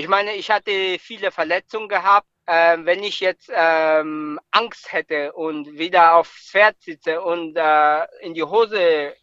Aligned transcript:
Ich 0.00 0.08
meine, 0.08 0.34
ich 0.34 0.50
hatte 0.50 0.98
viele 0.98 1.30
Verletzungen 1.30 1.86
gehabt. 1.86 2.26
Äh, 2.46 2.78
wenn 2.84 3.02
ich 3.02 3.20
jetzt 3.20 3.52
ähm, 3.54 4.40
Angst 4.50 4.90
hätte 4.94 5.34
und 5.34 5.78
wieder 5.78 6.14
aufs 6.14 6.48
Pferd 6.50 6.80
sitze 6.80 7.20
und 7.20 7.54
äh, 7.54 8.06
in 8.22 8.32
die 8.32 8.42
Hose, 8.42 9.14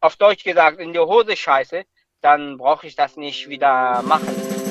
auf 0.00 0.16
Deutsch 0.16 0.42
gesagt, 0.42 0.80
in 0.80 0.94
die 0.94 0.98
Hose 1.00 1.36
scheiße, 1.36 1.84
dann 2.22 2.56
brauche 2.56 2.86
ich 2.86 2.96
das 2.96 3.18
nicht 3.18 3.50
wieder 3.50 4.00
machen. 4.00 4.61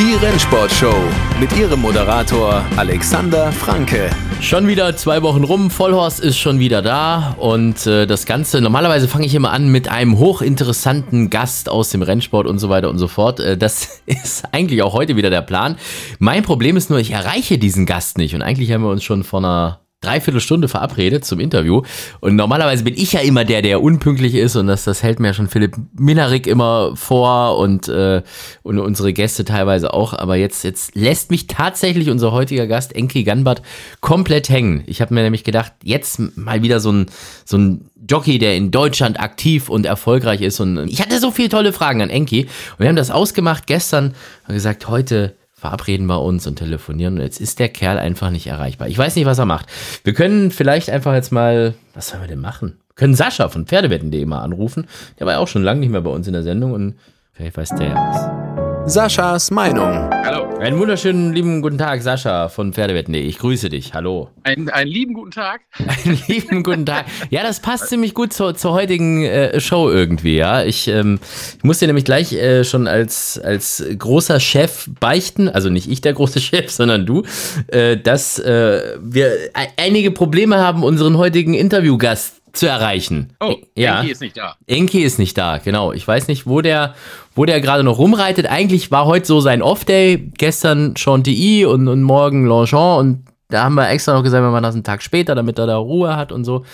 Die 0.00 0.14
Rennsportshow 0.14 0.94
mit 1.38 1.54
ihrem 1.58 1.82
Moderator 1.82 2.64
Alexander 2.78 3.52
Franke. 3.52 4.08
Schon 4.40 4.66
wieder 4.66 4.96
zwei 4.96 5.20
Wochen 5.20 5.44
rum, 5.44 5.70
Vollhorst 5.70 6.20
ist 6.20 6.38
schon 6.38 6.58
wieder 6.58 6.80
da 6.80 7.34
und 7.38 7.86
äh, 7.86 8.06
das 8.06 8.24
Ganze, 8.24 8.62
normalerweise 8.62 9.08
fange 9.08 9.26
ich 9.26 9.34
immer 9.34 9.50
an 9.52 9.68
mit 9.68 9.88
einem 9.88 10.18
hochinteressanten 10.18 11.28
Gast 11.28 11.68
aus 11.68 11.90
dem 11.90 12.00
Rennsport 12.00 12.46
und 12.46 12.58
so 12.58 12.70
weiter 12.70 12.88
und 12.88 12.96
so 12.96 13.08
fort. 13.08 13.40
Äh, 13.40 13.58
das 13.58 14.00
ist 14.06 14.44
eigentlich 14.52 14.82
auch 14.82 14.94
heute 14.94 15.16
wieder 15.16 15.28
der 15.28 15.42
Plan. 15.42 15.76
Mein 16.18 16.44
Problem 16.44 16.78
ist 16.78 16.88
nur, 16.88 16.98
ich 16.98 17.10
erreiche 17.10 17.58
diesen 17.58 17.84
Gast 17.84 18.16
nicht 18.16 18.34
und 18.34 18.40
eigentlich 18.40 18.72
haben 18.72 18.82
wir 18.82 18.90
uns 18.90 19.04
schon 19.04 19.22
vor 19.22 19.40
einer 19.40 19.80
Dreiviertelstunde 20.00 20.68
verabredet 20.68 21.26
zum 21.26 21.40
Interview. 21.40 21.82
Und 22.20 22.34
normalerweise 22.34 22.84
bin 22.84 22.94
ich 22.94 23.12
ja 23.12 23.20
immer 23.20 23.44
der, 23.44 23.60
der 23.60 23.82
unpünktlich 23.82 24.34
ist 24.34 24.56
und 24.56 24.66
das, 24.66 24.84
das 24.84 25.02
hält 25.02 25.20
mir 25.20 25.34
schon 25.34 25.48
Philipp 25.48 25.76
Minarik 25.98 26.46
immer 26.46 26.96
vor 26.96 27.58
und, 27.58 27.88
äh, 27.88 28.22
und 28.62 28.78
unsere 28.78 29.12
Gäste 29.12 29.44
teilweise 29.44 29.92
auch. 29.92 30.14
Aber 30.14 30.36
jetzt, 30.36 30.64
jetzt 30.64 30.94
lässt 30.94 31.30
mich 31.30 31.48
tatsächlich 31.48 32.08
unser 32.08 32.32
heutiger 32.32 32.66
Gast 32.66 32.94
Enki 32.94 33.24
Ganbart 33.24 33.60
komplett 34.00 34.48
hängen. 34.48 34.84
Ich 34.86 35.02
habe 35.02 35.12
mir 35.12 35.22
nämlich 35.22 35.44
gedacht, 35.44 35.72
jetzt 35.82 36.18
mal 36.34 36.62
wieder 36.62 36.80
so 36.80 36.92
ein, 36.92 37.06
so 37.44 37.58
ein 37.58 37.90
Jockey, 38.08 38.38
der 38.38 38.56
in 38.56 38.70
Deutschland 38.70 39.20
aktiv 39.20 39.68
und 39.68 39.84
erfolgreich 39.84 40.40
ist. 40.40 40.60
Und 40.60 40.88
ich 40.88 41.02
hatte 41.02 41.18
so 41.20 41.30
viele 41.30 41.50
tolle 41.50 41.74
Fragen 41.74 42.00
an 42.00 42.08
Enki. 42.08 42.44
Und 42.44 42.78
wir 42.78 42.88
haben 42.88 42.96
das 42.96 43.10
ausgemacht 43.10 43.66
gestern 43.66 44.14
und 44.48 44.54
gesagt, 44.54 44.88
heute 44.88 45.36
verabreden 45.60 46.06
wir 46.06 46.22
uns 46.22 46.46
und 46.46 46.56
telefonieren 46.56 47.16
und 47.16 47.20
jetzt 47.20 47.38
ist 47.38 47.58
der 47.58 47.68
Kerl 47.68 47.98
einfach 47.98 48.30
nicht 48.30 48.46
erreichbar. 48.46 48.88
Ich 48.88 48.96
weiß 48.96 49.14
nicht, 49.16 49.26
was 49.26 49.38
er 49.38 49.44
macht. 49.44 49.66
Wir 50.04 50.14
können 50.14 50.50
vielleicht 50.50 50.88
einfach 50.88 51.12
jetzt 51.12 51.32
mal, 51.32 51.74
was 51.92 52.08
sollen 52.08 52.22
wir 52.22 52.28
denn 52.28 52.40
machen? 52.40 52.78
Wir 52.88 52.94
können 52.94 53.14
Sascha 53.14 53.50
von 53.50 53.66
Pferdewetten.de 53.66 54.24
mal 54.24 54.40
anrufen. 54.40 54.86
Der 55.18 55.26
war 55.26 55.34
ja 55.34 55.38
auch 55.38 55.48
schon 55.48 55.62
lange 55.62 55.80
nicht 55.80 55.90
mehr 55.90 56.00
bei 56.00 56.10
uns 56.10 56.26
in 56.26 56.32
der 56.32 56.42
Sendung 56.42 56.72
und 56.72 56.94
vielleicht 57.32 57.58
weiß 57.58 57.70
der 57.70 57.88
ja 57.88 57.94
was. 57.94 58.49
Saschas 58.86 59.50
Meinung. 59.50 60.10
Hallo. 60.24 60.56
Einen 60.58 60.78
wunderschönen 60.78 61.32
lieben 61.32 61.62
guten 61.62 61.78
Tag, 61.78 62.02
Sascha 62.02 62.48
von 62.48 62.72
Pferdewetten.de. 62.72 63.22
Ich 63.22 63.38
grüße 63.38 63.68
dich. 63.68 63.94
Hallo. 63.94 64.28
Einen, 64.42 64.68
einen 64.68 64.90
lieben 64.90 65.14
guten 65.14 65.30
Tag. 65.30 65.62
Einen 65.78 66.18
lieben 66.26 66.62
guten 66.62 66.84
Tag. 66.84 67.06
Ja, 67.30 67.42
das 67.42 67.60
passt 67.60 67.88
ziemlich 67.88 68.14
gut 68.14 68.32
zur, 68.32 68.54
zur 68.54 68.72
heutigen 68.72 69.24
äh, 69.24 69.58
Show 69.60 69.90
irgendwie, 69.90 70.36
ja. 70.36 70.62
Ich, 70.64 70.88
ähm, 70.88 71.18
ich 71.56 71.64
muss 71.64 71.78
dir 71.78 71.86
nämlich 71.86 72.04
gleich 72.04 72.32
äh, 72.32 72.64
schon 72.64 72.86
als, 72.88 73.40
als 73.42 73.82
großer 73.96 74.38
Chef 74.38 74.88
beichten, 75.00 75.48
also 75.48 75.70
nicht 75.70 75.90
ich 75.90 76.00
der 76.00 76.12
große 76.12 76.40
Chef, 76.40 76.70
sondern 76.70 77.06
du, 77.06 77.22
äh, 77.68 77.96
dass 77.96 78.38
äh, 78.38 78.98
wir 79.00 79.32
einige 79.76 80.10
Probleme 80.10 80.58
haben, 80.58 80.82
unseren 80.82 81.16
heutigen 81.16 81.54
Interviewgast 81.54 82.39
zu 82.52 82.66
erreichen. 82.66 83.32
Oh, 83.40 83.56
ja. 83.76 84.00
Enki 84.00 84.12
ist 84.12 84.20
nicht 84.20 84.36
da. 84.36 84.56
Enki 84.66 85.02
ist 85.02 85.18
nicht 85.18 85.36
da, 85.36 85.58
genau. 85.58 85.92
Ich 85.92 86.06
weiß 86.06 86.28
nicht, 86.28 86.46
wo 86.46 86.60
der, 86.60 86.94
wo 87.34 87.44
der 87.44 87.60
gerade 87.60 87.82
noch 87.82 87.98
rumreitet. 87.98 88.46
Eigentlich 88.46 88.90
war 88.90 89.06
heute 89.06 89.26
so 89.26 89.40
sein 89.40 89.62
Off-Day. 89.62 90.30
Gestern 90.36 90.96
Chantilly 90.96 91.64
und, 91.64 91.88
und 91.88 92.02
morgen 92.02 92.46
Longchamp. 92.46 93.00
Und 93.00 93.24
da 93.48 93.64
haben 93.64 93.74
wir 93.74 93.88
extra 93.88 94.14
noch 94.14 94.22
gesagt, 94.22 94.42
wir 94.42 94.50
machen 94.50 94.62
das 94.62 94.74
einen 94.74 94.84
Tag 94.84 95.02
später, 95.02 95.34
damit 95.34 95.58
er 95.58 95.66
da 95.66 95.76
Ruhe 95.76 96.16
hat 96.16 96.32
und 96.32 96.44
so. 96.44 96.56
Und 96.56 96.66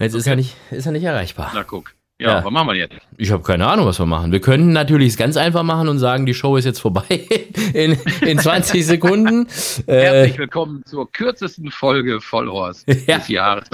jetzt 0.00 0.14
okay. 0.14 0.20
ist, 0.20 0.26
er 0.26 0.36
nicht, 0.36 0.56
ist 0.70 0.86
er 0.86 0.92
nicht 0.92 1.04
erreichbar. 1.04 1.50
Na 1.54 1.62
guck. 1.62 1.94
Ja, 2.20 2.28
ja, 2.28 2.44
was 2.44 2.52
machen 2.52 2.68
wir 2.68 2.76
jetzt? 2.76 2.94
Ich 3.16 3.32
habe 3.32 3.42
keine 3.42 3.66
Ahnung, 3.66 3.86
was 3.86 3.98
wir 3.98 4.06
machen. 4.06 4.30
Wir 4.30 4.40
könnten 4.40 4.72
natürlich 4.72 5.08
es 5.08 5.16
ganz 5.16 5.36
einfach 5.36 5.64
machen 5.64 5.88
und 5.88 5.98
sagen, 5.98 6.26
die 6.26 6.34
Show 6.34 6.56
ist 6.56 6.64
jetzt 6.64 6.78
vorbei 6.78 7.02
in, 7.74 7.98
in 8.20 8.38
20 8.38 8.86
Sekunden. 8.86 9.48
Herzlich 9.88 10.38
willkommen 10.38 10.84
zur 10.86 11.10
kürzesten 11.10 11.72
Folge 11.72 12.20
Vollhorst 12.20 12.86
ja. 13.08 13.18
des 13.18 13.26
Jahres. 13.26 13.68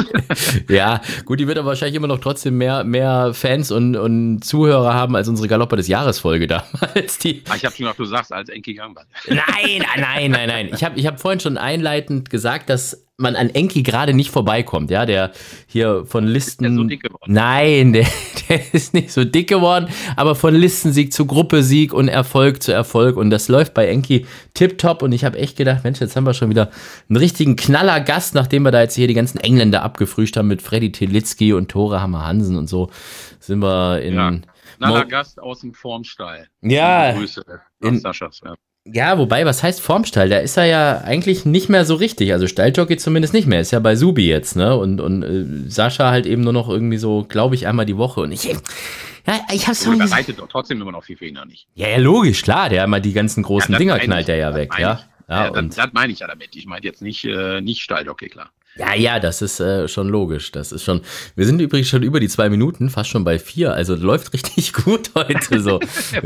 ja, 0.71 1.03
gut, 1.27 1.39
die 1.39 1.49
wird 1.49 1.59
aber 1.59 1.69
wahrscheinlich 1.69 1.97
immer 1.97 2.07
noch 2.07 2.21
trotzdem 2.21 2.57
mehr, 2.57 2.83
mehr 2.83 3.35
Fans 3.35 3.71
und, 3.71 3.95
und 3.95 4.43
Zuhörer 4.43 4.95
haben 4.95 5.15
als 5.17 5.29
unsere 5.29 5.47
Galopper 5.47 5.77
des 5.77 5.89
Jahres 5.89 6.19
Folge 6.19 6.47
damals. 6.47 7.19
Die 7.19 7.43
ah, 7.51 7.57
ich 7.57 7.67
habe 7.67 7.77
schon 7.77 7.85
gedacht, 7.85 7.99
du 7.99 8.07
sagst 8.07 8.33
als 8.33 8.49
Enki 8.49 8.73
Gambart. 8.73 9.07
Nein, 9.29 9.85
nein, 9.99 10.31
nein, 10.31 10.49
nein. 10.49 10.71
Ich 10.73 10.83
habe 10.83 10.99
ich 10.99 11.07
hab 11.07 11.21
vorhin 11.21 11.41
schon 11.41 11.59
einleitend 11.59 12.31
gesagt, 12.31 12.71
dass 12.71 13.07
man 13.21 13.37
an 13.37 13.51
Enki 13.51 13.83
gerade 13.83 14.15
nicht 14.15 14.31
vorbeikommt, 14.31 14.91
ja, 14.91 15.07
der 15.07 15.33
hier 15.67 16.05
von 16.07 16.27
Listen. 16.27 16.65
Ist 16.65 16.71
der 16.71 16.77
so 16.77 16.85
dick 16.85 17.03
geworden? 17.03 17.33
Nein, 17.33 17.93
der, 17.93 18.07
der 18.49 18.75
ist 18.75 18.95
nicht 18.95 19.13
so 19.13 19.25
dick 19.25 19.49
geworden, 19.49 19.89
aber 20.17 20.35
von 20.35 20.55
Listensieg 20.55 21.13
zu 21.13 21.27
Gruppesieg 21.27 21.93
und 21.93 22.09
Erfolg 22.09 22.63
zu 22.63 22.73
Erfolg 22.73 23.17
und 23.17 23.31
das 23.31 23.49
läuft 23.49 23.75
bei 23.75 23.89
Enki 23.89 24.27
tipptopp 24.55 25.03
und 25.03 25.13
ich 25.13 25.25
habe 25.25 25.39
echt 25.39 25.57
gedacht, 25.57 25.85
Mensch, 25.85 26.01
jetzt 26.01 26.17
haben 26.17 26.25
wir 26.25 26.35
schon 26.35 26.51
wieder 26.51 26.71
einen 27.09 27.17
richtigen 27.17 27.57
knaller 27.57 28.01
Gast, 28.01 28.35
nachdem 28.35 28.63
wir 28.63 28.71
da 28.71 28.83
jetzt 28.83 28.95
hier 28.95 29.07
die 29.07 29.15
ganzen 29.15 29.39
Engländer 29.39 29.83
abgefrühstückt 29.83 30.39
haben 30.39 30.49
mit 30.49 30.63
Freddy 30.63 30.93
Telitzky 30.93 31.53
und 31.53 31.71
Tore 31.71 32.01
Hammer 32.01 32.27
Hansen 32.27 32.57
und 32.57 32.69
so, 32.69 32.91
sind 33.39 33.61
wir 33.61 34.01
in. 34.03 34.15
Ja. 34.15 34.33
Knaller 34.77 35.05
Gast 35.05 35.41
aus 35.41 35.61
dem 35.61 35.75
Formstall. 35.75 36.49
Ja. 36.63 37.13
Grüße. 37.13 37.45
In, 37.83 37.99
Saschas, 37.99 38.41
ja. 38.43 38.55
Ja, 38.85 39.19
wobei, 39.19 39.45
was 39.45 39.63
heißt 39.63 39.81
Formstall? 39.81 40.31
Da 40.31 40.39
ist 40.39 40.57
er 40.57 40.65
ja 40.65 40.99
eigentlich 41.03 41.45
nicht 41.45 41.69
mehr 41.69 41.85
so 41.85 41.97
richtig. 41.97 42.33
Also 42.33 42.47
Stalljockey 42.47 42.97
zumindest 42.97 43.35
nicht 43.35 43.47
mehr. 43.47 43.61
Ist 43.61 43.73
ja 43.73 43.79
bei 43.79 43.95
Subi 43.95 44.27
jetzt, 44.27 44.57
ne? 44.57 44.75
Und, 44.75 45.01
und 45.01 45.23
äh, 45.23 45.71
Sascha 45.71 46.11
halt 46.11 46.27
eben 46.27 46.43
nur 46.43 46.55
noch 46.55 46.69
irgendwie 46.69 46.97
so, 46.97 47.25
glaube 47.29 47.55
ich, 47.55 47.67
einmal 47.67 47.85
die 47.85 47.99
Woche. 47.99 48.23
Und 48.23 48.33
ich, 48.33 48.45
ja, 48.45 49.41
ich 49.53 49.69
hab's 49.69 49.85
schon. 49.85 49.99
Der 49.99 50.11
reitet 50.11 50.39
doch 50.39 50.49
trotzdem 50.49 50.81
immer 50.81 50.93
noch 50.93 51.05
viel 51.05 51.19
für 51.19 51.27
ihn 51.27 51.39
nicht. 51.47 51.67
Ja, 51.75 51.89
ja, 51.89 51.99
logisch, 51.99 52.43
klar. 52.43 52.71
Der 52.71 52.85
immer 52.85 53.01
die 53.01 53.13
ganzen 53.13 53.43
großen 53.43 53.73
ja, 53.73 53.79
Dinger 53.79 53.99
knallt 53.99 54.31
er 54.31 54.37
ja 54.37 54.55
weg, 54.55 54.73
ja. 54.79 55.01
Ja, 55.29 55.45
ja 55.45 55.51
das, 55.51 55.77
das 55.77 55.93
meine 55.93 56.13
ich 56.13 56.21
ja 56.21 56.27
damit. 56.27 56.57
Ich 56.57 56.67
meine 56.67 56.85
jetzt 56.85 57.03
nicht, 57.03 57.25
äh, 57.25 57.61
nicht 57.61 57.83
Stalljockey, 57.83 58.31
klar. 58.31 58.51
Ja, 58.77 58.95
ja, 58.95 59.19
das 59.19 59.43
ist 59.43 59.59
äh, 59.59 59.89
schon 59.89 60.09
logisch. 60.09 60.53
Das 60.53 60.71
ist 60.71 60.85
schon. 60.85 61.01
Wir 61.35 61.45
sind 61.45 61.61
übrigens 61.61 61.89
schon 61.89 62.03
über 62.03 62.21
die 62.21 62.29
zwei 62.29 62.49
Minuten, 62.49 62.89
fast 62.89 63.11
schon 63.11 63.25
bei 63.25 63.39
vier. 63.39 63.75
Also 63.75 63.97
läuft 63.97 64.33
richtig 64.33 64.73
gut 64.73 65.11
heute 65.15 65.61
so. 65.61 65.81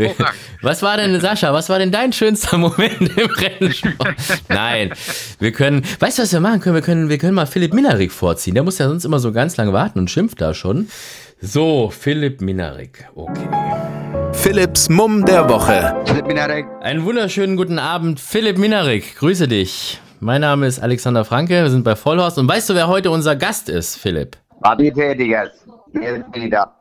was 0.62 0.82
war 0.82 0.96
denn, 0.98 1.18
Sascha? 1.20 1.52
Was 1.52 1.68
war 1.68 1.78
denn 1.78 1.90
dein 1.90 2.12
schönster 2.12 2.58
Moment 2.58 3.16
im 3.16 3.30
Rennsport? 3.30 4.14
Nein, 4.48 4.92
wir 5.38 5.52
können. 5.52 5.82
Weißt 6.00 6.18
du, 6.18 6.22
was 6.22 6.32
wir 6.32 6.40
machen 6.40 6.60
können? 6.60 6.74
Wir 6.74 6.82
können, 6.82 7.08
wir 7.08 7.18
können 7.18 7.34
mal 7.34 7.46
Philipp 7.46 7.72
Minarik 7.72 8.12
vorziehen. 8.12 8.54
Der 8.54 8.62
muss 8.62 8.78
ja 8.78 8.88
sonst 8.88 9.04
immer 9.04 9.18
so 9.18 9.32
ganz 9.32 9.56
lange 9.56 9.72
warten 9.72 9.98
und 9.98 10.10
schimpft 10.10 10.40
da 10.40 10.52
schon. 10.52 10.88
So, 11.40 11.90
Philipp 11.90 12.40
Minarik. 12.40 13.06
Okay. 13.14 13.48
Philipps 14.32 14.88
Mumm 14.88 15.24
der 15.24 15.48
Woche. 15.48 15.94
Philipp 16.06 16.26
Minarik. 16.26 16.66
Einen 16.80 17.04
wunderschönen 17.04 17.56
guten 17.56 17.78
Abend, 17.78 18.20
Philipp 18.20 18.58
Minarik. 18.58 19.16
Grüße 19.16 19.48
dich. 19.48 20.00
Mein 20.24 20.40
Name 20.40 20.66
ist 20.66 20.80
Alexander 20.80 21.22
Franke, 21.22 21.64
wir 21.64 21.68
sind 21.68 21.84
bei 21.84 21.94
Vollhorst. 21.94 22.38
Und 22.38 22.48
weißt 22.48 22.70
du, 22.70 22.74
wer 22.74 22.88
heute 22.88 23.10
unser 23.10 23.36
Gast 23.36 23.68
ist, 23.68 23.96
Philipp? 23.96 24.38
Radiotätiges. 24.62 25.66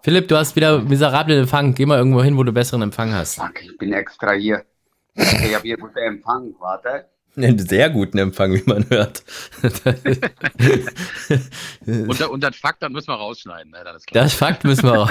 Philipp, 0.02 0.30
du 0.30 0.38
hast 0.38 0.56
wieder 0.56 0.80
miserablen 0.80 1.40
Empfang. 1.40 1.76
Geh 1.76 1.86
mal 1.86 1.98
irgendwo 1.98 2.24
hin, 2.24 2.38
wo 2.38 2.44
du 2.44 2.54
besseren 2.54 2.84
Empfang 2.84 3.12
hast. 3.12 3.36
Fuck, 3.36 3.62
ich 3.62 3.78
bin 3.78 3.92
extra 3.92 4.32
hier. 4.32 4.64
Ich 5.14 5.54
habe 5.54 5.64
hier 5.64 5.76
guten 5.76 5.98
Empfang. 5.98 6.54
Warte. 6.58 7.10
Einen 7.36 7.58
sehr 7.58 7.90
guten 7.90 8.20
Empfang, 8.20 8.54
wie 8.54 8.62
man 8.68 8.88
hört. 8.90 9.24
und, 11.88 12.22
und 12.22 12.44
das 12.44 12.56
Fakt, 12.56 12.84
dann 12.84 12.92
müssen 12.92 13.08
wir 13.08 13.16
rausschneiden. 13.16 13.72
Ne? 13.72 13.80
Das, 13.84 14.04
das, 14.12 14.34
Fakt 14.36 14.64
müssen 14.64 14.84
wir 14.84 15.08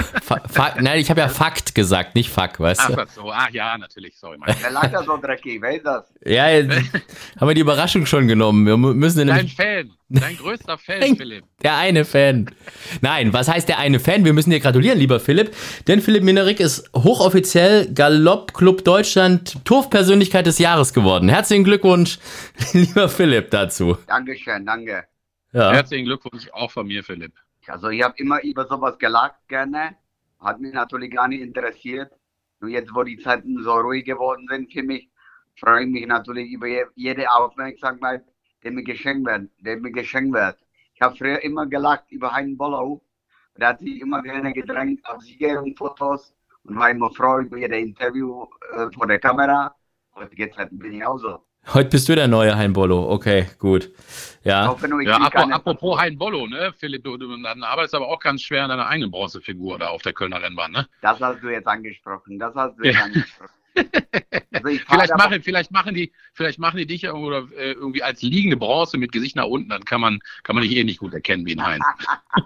Fakt, 0.49 0.81
Nein, 0.81 0.99
ich 0.99 1.09
habe 1.09 1.19
ja 1.19 1.27
Fakt 1.27 1.75
gesagt, 1.75 2.15
nicht 2.15 2.29
Fuck, 2.29 2.61
weißt 2.61 2.81
ach, 2.81 2.87
du? 2.87 3.01
Ach 3.01 3.09
so, 3.09 3.31
ach 3.31 3.49
ja, 3.49 3.77
natürlich, 3.77 4.17
sorry. 4.17 4.37
Der 4.61 4.71
lag 4.71 4.89
ja 4.91 5.03
so 5.03 5.17
dreckig, 5.17 5.61
wer 5.61 5.75
ist 5.75 5.85
das? 5.85 6.13
Ja, 6.23 6.49
jetzt 6.49 6.71
haben 7.39 7.47
wir 7.47 7.55
die 7.55 7.61
Überraschung 7.61 8.05
schon 8.05 8.27
genommen. 8.27 8.65
Wir 8.65 8.77
müssen 8.77 9.27
Dein 9.27 9.49
Fan. 9.49 9.91
Dein 10.13 10.37
größter 10.37 10.77
Fan, 10.77 11.15
Philipp. 11.17 11.43
Der 11.63 11.75
eine 11.75 12.05
Fan. 12.05 12.45
Nein, 13.01 13.33
was 13.33 13.47
heißt 13.47 13.67
der 13.67 13.79
eine 13.79 13.99
Fan? 13.99 14.23
Wir 14.23 14.33
müssen 14.33 14.51
dir 14.51 14.59
gratulieren, 14.59 14.99
lieber 14.99 15.19
Philipp. 15.19 15.55
Denn 15.87 16.01
Philipp 16.01 16.21
Minerik 16.21 16.59
ist 16.59 16.87
hochoffiziell 16.95 17.91
Galopp 17.91 18.53
Club 18.53 18.83
Deutschland 18.83 19.65
Turfpersönlichkeit 19.65 20.45
des 20.45 20.59
Jahres 20.59 20.93
geworden. 20.93 21.29
Herzlichen 21.29 21.63
Glückwunsch, 21.63 22.19
lieber 22.73 23.09
Philipp, 23.09 23.49
dazu. 23.49 23.97
Dankeschön, 24.05 24.63
danke. 24.67 25.03
Ja. 25.51 25.73
Herzlichen 25.73 26.05
Glückwunsch 26.05 26.47
auch 26.51 26.69
von 26.69 26.85
mir, 26.85 27.03
Philipp. 27.03 27.33
Also 27.65 27.89
ich 27.89 28.03
habe 28.03 28.13
immer 28.17 28.43
über 28.43 28.67
sowas 28.67 28.99
gelacht 28.99 29.47
gerne. 29.47 29.95
Hat 30.39 30.59
mich 30.59 30.73
natürlich 30.73 31.11
gar 31.11 31.27
nicht 31.27 31.41
interessiert. 31.41 32.11
Nur 32.59 32.69
jetzt, 32.69 32.93
wo 32.93 33.01
die 33.01 33.17
Zeiten 33.17 33.63
so 33.63 33.73
ruhig 33.73 34.05
geworden 34.05 34.45
sind 34.47 34.71
für 34.71 34.83
mich, 34.83 35.09
freue 35.59 35.85
ich 35.85 35.89
mich 35.89 36.05
natürlich 36.05 36.51
über 36.51 36.67
jede 36.95 37.31
Aufmerksamkeit 37.31 38.23
der 38.63 38.71
mir 38.71 38.83
geschenkt 38.83 39.25
wird, 39.27 39.49
der 39.59 39.77
mir 39.77 39.91
geschenkt 39.91 40.33
wird. 40.33 40.57
Ich 40.95 41.01
habe 41.01 41.15
früher 41.15 41.43
immer 41.43 41.65
gelacht 41.65 42.05
über 42.11 42.31
Hein 42.31 42.57
Bollow. 42.57 43.01
Der 43.57 43.69
hat 43.69 43.79
sich 43.79 44.01
immer 44.01 44.21
gerne 44.23 44.53
gedrängt 44.53 45.01
auf 45.05 45.21
Sieger 45.21 45.61
und 45.61 45.77
Fotos 45.77 46.33
und 46.63 46.75
war 46.77 46.89
immer 46.89 47.11
froh 47.11 47.39
über 47.39 47.57
jede 47.57 47.77
Interview 47.77 48.45
äh, 48.75 48.87
vor 48.93 49.05
der 49.07 49.19
Kamera. 49.19 49.75
Heute 50.15 50.35
geht's 50.35 50.57
halt, 50.57 50.69
bin 50.71 50.93
ich 50.93 51.05
auch 51.05 51.17
so. 51.17 51.39
Heute 51.73 51.89
bist 51.89 52.09
du 52.09 52.15
der 52.15 52.27
neue 52.27 52.55
Hein 52.57 52.73
Bollo. 52.73 53.09
Okay, 53.11 53.47
gut. 53.57 53.85
Ich 53.85 54.45
Ja. 54.45 54.67
hoffe 54.67 54.87
nur, 54.87 54.99
ich 55.01 55.07
Ja, 55.07 55.15
krieg 55.17 55.27
apro- 55.27 55.31
keine- 55.31 55.53
apropos 55.55 55.97
Hein 55.99 56.17
Bollo, 56.17 56.45
ne, 56.47 56.73
Philipp, 56.77 57.03
du, 57.03 57.15
du 57.17 57.41
dann 57.41 57.63
arbeitest 57.63 57.95
aber 57.95 58.07
auch 58.09 58.19
ganz 58.19 58.41
schwer 58.41 58.63
an 58.63 58.69
deiner 58.69 58.87
eigenen 58.87 59.11
Bronzefigur 59.11 59.79
da 59.79 59.87
auf 59.89 60.01
der 60.01 60.13
Kölner 60.13 60.41
Rennbahn, 60.41 60.71
ne? 60.71 60.87
Das 61.01 61.19
hast 61.21 61.41
du 61.41 61.49
jetzt 61.49 61.67
angesprochen. 61.67 62.37
Das 62.39 62.53
hast 62.55 62.77
du 62.77 62.83
jetzt 62.83 63.01
angesprochen. 63.01 63.49
Also 63.75 64.69
Vielleicht 64.87 65.17
machen, 65.17 65.41
vielleicht 65.43 65.71
machen 65.71 65.93
die, 65.93 66.11
vielleicht 66.33 66.59
machen 66.59 66.77
die 66.77 66.85
dich 66.85 67.01
ja 67.01 67.09
irgendwo, 67.13 67.31
äh, 67.55 67.71
irgendwie 67.73 68.03
als 68.03 68.21
liegende 68.21 68.55
Bronze 68.55 68.97
mit 68.97 69.11
Gesicht 69.11 69.35
nach 69.35 69.45
unten, 69.45 69.69
dann 69.69 69.83
kann 69.83 69.99
man, 69.99 70.19
kann 70.43 70.55
man 70.55 70.63
dich 70.63 70.75
eh 70.75 70.83
nicht 70.83 70.99
gut 70.99 71.13
erkennen 71.13 71.45
wie 71.45 71.57
ein 71.57 71.65
Hein. 71.65 71.81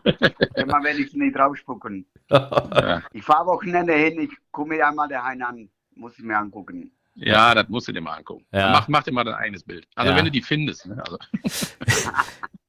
Immer 0.56 0.84
wenn 0.84 1.00
ich 1.00 1.14
nicht 1.14 1.36
draufspucken. 1.36 2.06
Ja. 2.32 3.04
Ich 3.14 3.24
fahre 3.24 3.46
Wochenende 3.48 3.94
hin, 3.94 4.20
ich 4.22 4.32
gucke 4.52 4.70
mir 4.70 4.88
einmal 4.88 5.08
den 5.08 5.22
Hain 5.24 5.42
an. 5.42 5.70
Muss 5.96 6.18
ich 6.18 6.24
mir 6.24 6.38
angucken. 6.38 6.92
Ja, 7.16 7.54
das 7.56 7.68
musst 7.70 7.88
du 7.88 7.92
dir 7.92 8.02
mal 8.02 8.14
angucken. 8.18 8.46
Ja. 8.52 8.72
Mach, 8.72 8.88
mach 8.88 9.04
dir 9.04 9.12
mal 9.12 9.24
dein 9.24 9.34
eigenes 9.36 9.64
Bild. 9.64 9.88
Also 9.96 10.12
Ja. 10.12 10.18
wenn 10.18 10.26
du 10.26 10.32
die 10.32 10.42
findest. 10.42 10.86
Ne? 10.86 11.04
Also, 11.04 11.18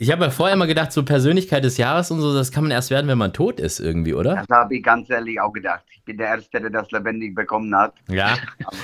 Ich 0.01 0.13
habe 0.13 0.25
ja 0.27 0.31
vorher 0.31 0.55
immer 0.55 0.69
gedacht, 0.69 0.93
so 0.93 1.03
Persönlichkeit 1.05 1.65
des 1.65 1.77
Jahres 1.77 2.13
und 2.13 2.21
so, 2.21 2.33
das 2.33 2.53
kann 2.53 2.63
man 2.63 2.71
erst 2.71 2.91
werden, 2.91 3.09
wenn 3.09 3.19
man 3.19 3.33
tot 3.33 3.59
ist 3.59 3.81
irgendwie, 3.81 4.15
oder? 4.15 4.37
Das 4.37 4.57
habe 4.57 4.77
ich 4.77 4.83
ganz 4.85 5.11
ehrlich 5.11 5.41
auch 5.41 5.53
gedacht. 5.53 5.83
Ich 5.93 6.01
bin 6.05 6.17
der 6.17 6.29
Erste, 6.29 6.61
der 6.61 6.71
das 6.71 6.89
lebendig 6.93 7.35
bekommen 7.35 7.75
hat. 7.77 7.95
Ja. 8.09 8.37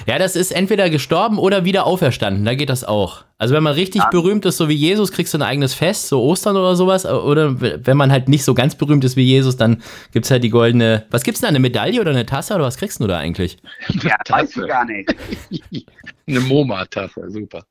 Ja, 0.06 0.18
das 0.18 0.34
ist 0.34 0.50
entweder 0.50 0.90
gestorben 0.90 1.38
oder 1.38 1.64
wieder 1.64 1.86
auferstanden. 1.86 2.44
Da 2.44 2.56
geht 2.56 2.68
das 2.68 2.82
auch. 2.82 3.22
Also 3.38 3.54
wenn 3.54 3.62
man 3.62 3.74
richtig 3.74 4.02
Ja. 4.02 4.08
berühmt 4.10 4.44
ist, 4.44 4.56
so 4.56 4.68
wie 4.68 4.74
Jesus, 4.74 5.12
kriegst 5.12 5.32
du 5.32 5.38
ein 5.38 5.42
eigenes 5.42 5.72
Fest, 5.72 6.08
so 6.08 6.20
Ostern 6.20 6.56
oder 6.56 6.74
sowas. 6.74 7.06
Oder 7.06 7.60
wenn 7.60 7.96
man 7.96 8.10
halt 8.10 8.28
nicht 8.28 8.42
so 8.42 8.52
ganz 8.52 8.74
berühmt 8.74 9.04
ist 9.04 9.14
wie 9.16 9.22
Jesus, 9.22 9.56
dann 9.56 9.82
gibt's 10.10 10.32
halt 10.32 10.42
die 10.42 10.50
goldene. 10.50 11.06
Was 11.12 11.22
gibt's 11.22 11.40
denn 11.40 11.46
da? 11.46 11.50
Eine 11.50 11.60
Medaille 11.60 12.00
oder 12.00 12.10
eine 12.10 12.26
Tasse 12.26 12.56
oder 12.56 12.64
was 12.64 12.76
kriegst 12.76 12.98
du 12.98 13.06
da 13.06 13.18
eigentlich? 13.18 13.58
Ja, 14.02 14.16
weiß 14.28 14.56
ich 14.56 14.66
gar 14.66 14.84
nicht. 14.84 15.14
eine 16.26 16.40
MoMA-Tasse, 16.40 17.30
super. 17.30 17.64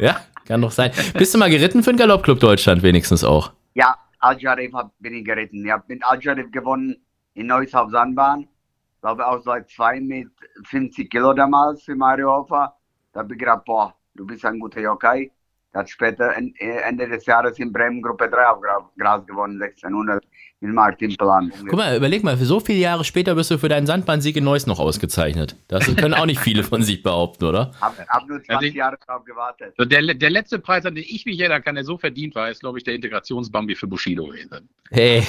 Ja, 0.00 0.20
kann 0.48 0.60
doch 0.62 0.72
sein. 0.72 0.90
Bist 1.16 1.34
du 1.34 1.38
mal 1.38 1.50
geritten 1.50 1.82
für 1.82 1.92
den 1.92 1.98
Galoppclub 1.98 2.40
Deutschland 2.40 2.82
wenigstens 2.82 3.22
auch? 3.22 3.52
Ja, 3.74 3.96
Al-Jarif 4.18 4.72
hab- 4.72 4.98
bin 4.98 5.14
ich 5.14 5.24
geritten. 5.24 5.64
Ich 5.64 5.70
habe 5.70 5.84
mit 5.88 6.02
Al-Jarif 6.04 6.50
gewonnen 6.50 6.96
in 7.34 7.46
Neuss 7.46 7.72
auf 7.74 7.90
Sandbahn. 7.90 8.40
Ich 8.40 9.00
glaube 9.02 9.24
auch 9.26 9.40
seit 9.42 9.70
zwei 9.70 10.00
mit 10.00 10.28
50 10.64 11.08
Kilo 11.10 11.32
damals 11.32 11.84
für 11.84 11.94
Mario 11.94 12.32
Hofer. 12.32 12.74
Da 13.12 13.20
habe 13.20 13.34
ich 13.34 13.38
gedacht, 13.38 13.64
boah, 13.64 13.94
du 14.14 14.26
bist 14.26 14.44
ein 14.44 14.58
guter 14.58 14.80
Jockey. 14.80 15.30
Er 15.72 15.80
hat 15.80 15.90
später 15.90 16.34
äh, 16.36 16.78
Ende 16.88 17.06
des 17.06 17.24
Jahres 17.26 17.58
in 17.58 17.72
Bremen 17.72 18.02
Gruppe 18.02 18.28
3 18.28 18.46
auf 18.48 18.58
Gra- 18.60 18.88
Gras 18.98 19.24
gewonnen, 19.26 19.62
1600 19.62 20.24
mit 20.60 20.72
Martin 20.72 21.16
Plan. 21.16 21.52
Guck 21.68 21.76
mal, 21.78 21.96
überleg 21.96 22.24
mal, 22.24 22.36
für 22.36 22.44
so 22.44 22.58
viele 22.58 22.80
Jahre 22.80 23.04
später 23.04 23.34
bist 23.36 23.50
du 23.50 23.58
für 23.58 23.68
deinen 23.68 23.86
Sandbahnsieg 23.86 24.36
in 24.36 24.44
Neuss 24.44 24.66
noch 24.66 24.80
ausgezeichnet. 24.80 25.54
Das 25.68 25.84
können 25.96 26.14
auch 26.14 26.26
nicht 26.26 26.40
viele 26.40 26.64
von 26.64 26.82
sich 26.82 27.02
behaupten, 27.02 27.44
oder? 27.44 27.70
Hab, 27.80 27.96
hab 28.08 28.28
nur 28.28 28.38
20 28.38 28.50
Also 28.50 28.66
ich- 28.66 28.74
Jahre 28.74 28.98
drauf 29.06 29.24
gewartet. 29.24 29.74
So, 29.78 29.84
der, 29.84 30.14
der 30.14 30.30
letzte 30.30 30.58
Preis, 30.58 30.84
an 30.84 30.96
den 30.96 31.04
ich 31.06 31.24
mich 31.26 31.38
erinnern 31.38 31.62
kann, 31.62 31.76
der 31.76 31.84
so 31.84 31.96
verdient 31.96 32.34
war, 32.34 32.50
ist, 32.50 32.60
glaube 32.60 32.78
ich, 32.78 32.84
der 32.84 32.94
Integrationsbambi 32.94 33.76
für 33.76 33.86
Bushido 33.86 34.26
gewesen. 34.26 34.68
Hey. 34.90 35.22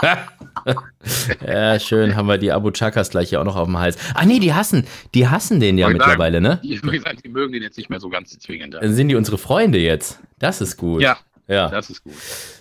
ja, 1.46 1.78
schön, 1.78 2.16
haben 2.16 2.26
wir 2.28 2.38
die 2.38 2.52
Abu 2.52 2.70
Chakas 2.70 3.10
gleich 3.10 3.28
hier 3.28 3.40
auch 3.40 3.44
noch 3.44 3.56
auf 3.56 3.66
dem 3.66 3.78
Hals. 3.78 3.98
Ah 4.14 4.24
nee, 4.24 4.38
die 4.38 4.54
hassen, 4.54 4.86
die 5.14 5.28
hassen 5.28 5.60
den 5.60 5.76
ja 5.78 5.88
ich 5.88 5.92
mittlerweile, 5.92 6.40
ne? 6.40 6.60
Die, 6.62 6.82
wie 6.82 6.90
gesagt, 6.90 7.24
die 7.24 7.28
mögen 7.28 7.52
den 7.52 7.62
jetzt 7.62 7.76
nicht 7.76 7.90
mehr 7.90 8.00
so 8.00 8.08
ganz 8.08 8.38
zwingend. 8.38 8.74
Dann 8.74 8.94
sind 8.94 9.08
die 9.08 9.14
unsere 9.14 9.36
Freunde 9.38 9.78
jetzt. 9.78 10.20
Das 10.38 10.60
ist 10.60 10.76
gut. 10.76 11.02
Ja, 11.02 11.18
Ja. 11.46 11.68
das 11.68 11.90
ist 11.90 12.02
gut. 12.02 12.14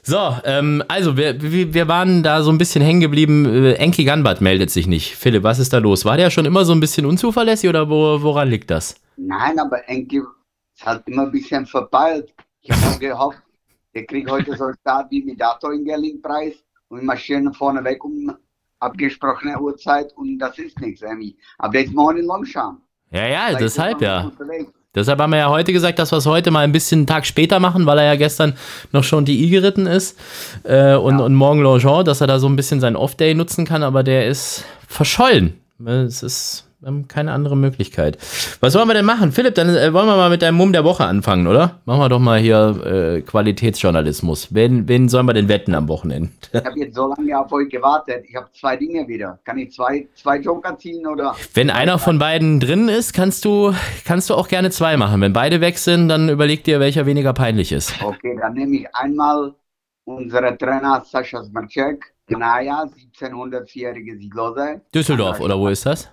So, 0.03 0.35
ähm, 0.44 0.83
also 0.88 1.15
wir, 1.15 1.41
wir, 1.41 1.74
wir 1.74 1.88
waren 1.88 2.21
da 2.21 2.44
so 2.44 2.51
ein 2.51 2.57
bisschen 2.57 2.83
hängen 2.83 3.00
geblieben. 3.00 3.45
Äh, 3.45 3.74
Enki 3.74 4.03
Ganbart 4.03 4.41
meldet 4.41 4.71
sich 4.71 4.88
nicht. 4.88 5.15
Philipp, 5.15 5.44
was 5.44 5.59
ist 5.59 5.71
da 5.71 5.77
los? 5.77 6.03
War 6.03 6.18
der 6.18 6.30
schon 6.30 6.45
immer 6.45 6.65
so 6.65 6.74
ein 6.74 6.80
bisschen 6.80 7.06
unzuverlässig 7.06 7.69
oder 7.69 7.89
wo, 7.89 8.21
woran 8.21 8.50
liegt 8.50 8.69
das? 8.69 8.95
Nein, 9.15 9.59
aber 9.59 9.88
Enki 9.88 10.21
ist 10.75 10.85
halt 10.85 11.03
immer 11.07 11.24
ein 11.24 11.31
bisschen 11.31 11.65
verpeilt. 11.65 12.33
Ich 12.62 12.71
habe 12.71 12.88
auch 12.88 13.00
gehofft, 13.00 13.41
der 13.94 14.06
kriegt 14.06 14.30
heute 14.30 14.56
so 14.57 14.65
einen 14.65 14.75
Start 14.81 15.12
wie 15.12 15.24
mit 15.24 15.39
Dato 15.39 15.69
in 15.69 15.85
Gerling-Preis 15.85 16.56
und 16.89 17.00
wir 17.00 17.06
marschieren 17.06 17.53
vorne 17.53 17.83
weg 17.83 18.03
um 18.03 18.35
abgesprochene 18.80 19.59
Uhrzeit 19.59 20.12
und 20.18 20.39
das 20.39 20.57
ist 20.59 20.80
nichts 20.81 21.01
irgendwie. 21.01 21.38
Aber 21.57 21.71
der 21.71 21.85
ist 21.85 21.94
morgen 21.94 22.18
in 22.18 22.25
Longchamp. 22.25 22.81
Ja, 23.12 23.27
ja, 23.27 23.45
Vielleicht 23.47 23.62
deshalb 23.62 24.01
ja. 24.01 24.24
unterwegs. 24.24 24.71
Deshalb 24.95 25.19
haben 25.19 25.31
wir 25.31 25.38
ja 25.40 25.50
heute 25.50 25.74
gesagt, 25.74 25.98
dass 26.00 26.12
wir 26.12 26.18
es 26.18 26.25
heute 26.28 26.51
mal 26.51 26.60
ein 26.60 26.72
bisschen 26.72 27.00
einen 27.00 27.07
Tag 27.07 27.25
später 27.25 27.60
machen, 27.60 27.86
weil 27.86 27.98
er 27.98 28.06
ja 28.06 28.16
gestern 28.16 28.54
noch 28.92 29.04
schon 29.04 29.25
die 29.25 29.44
I 29.44 29.50
geritten 29.50 29.88
ist 29.88 30.19
äh, 30.63 30.94
und, 30.95 31.18
Ja. 31.19 31.25
und 31.25 31.34
morgen 31.34 31.62
Longchamp, 31.62 32.06
dass 32.06 32.22
er 32.22 32.28
da 32.28 32.38
so 32.40 32.48
ein 32.48 32.56
bisschen 32.56 32.80
seinen 32.80 32.95
Off-Day 32.95 33.34
nutzen 33.34 33.66
kann, 33.66 33.81
aber 33.84 34.04
der 34.04 34.28
ist 34.28 34.66
verschollen. 34.88 35.56
Es 35.84 36.22
ist 36.22 36.66
wir 36.83 36.88
haben 36.88 37.07
keine 37.07 37.31
andere 37.31 37.56
Möglichkeit. 37.56 38.18
Was 38.59 38.75
wollen 38.75 38.89
wir 38.89 38.94
denn 38.94 39.06
machen? 39.06 39.31
Philipp, 39.31 39.56
dann 39.56 39.69
äh, 39.69 39.94
wollen 39.94 40.06
wir 40.06 40.18
mal 40.18 40.30
mit 40.30 40.41
deinem 40.41 40.57
Mumm 40.57 40.74
der 40.74 40.83
Woche 40.83 41.06
anfangen, 41.06 41.47
oder? 41.47 41.80
Machen 41.85 42.01
wir 42.01 42.09
doch 42.09 42.19
mal 42.19 42.39
hier 42.39 42.81
äh, 42.85 43.21
Qualitätsjournalismus. 43.21 44.53
Wen, 44.53 44.89
wen 44.89 45.07
sollen 45.07 45.25
wir 45.25 45.33
denn 45.33 45.47
wetten 45.47 45.75
am 45.75 45.88
Wochenende? 45.88 46.30
Ich 46.51 46.65
habe 46.65 46.77
jetzt 46.77 46.95
so 46.95 47.07
lange 47.07 47.39
auf 47.39 47.50
euch 47.53 47.69
gewartet. 47.69 48.25
Ich 48.27 48.35
habe 48.35 48.47
zwei 48.51 48.75
Dinge 48.75 49.07
wieder. 49.07 49.39
Kann 49.45 49.57
ich 49.59 49.71
zwei, 49.71 50.09
zwei 50.13 50.39
Joker 50.39 50.77
ziehen 50.77 51.07
oder? 51.07 51.33
Wenn 51.53 51.69
einer 51.69 52.00
von 52.00 52.19
beiden 52.19 52.59
drin 52.59 52.89
ist, 52.89 53.13
kannst 53.13 53.45
du, 53.45 53.74
kannst 54.03 54.30
du 54.30 54.33
auch 54.33 54.50
gerne 54.50 54.69
zwei 54.69 54.97
machen. 54.97 55.21
Wenn 55.21 55.31
beide 55.31 55.62
weg 55.62 55.77
sind, 55.77 56.09
dann 56.09 56.27
überleg 56.27 56.65
dir, 56.65 56.81
welcher 56.81 57.06
weniger 57.06 57.31
peinlich 57.31 57.71
ist. 57.71 57.94
Okay, 58.03 58.38
dann 58.41 58.56
nehme 58.56 58.75
ich 58.75 58.94
einmal 58.94 59.56
unsere 60.03 60.57
Trainer 60.57 61.01
Sascha 61.06 61.41
Smarczek, 61.45 62.13
Gnaya, 62.27 62.89
1704-jährige 63.18 64.18
Siedlose. 64.18 64.81
Düsseldorf, 64.94 65.39
oder 65.39 65.57
wo 65.57 65.69
ist 65.69 65.85
das? 65.85 66.09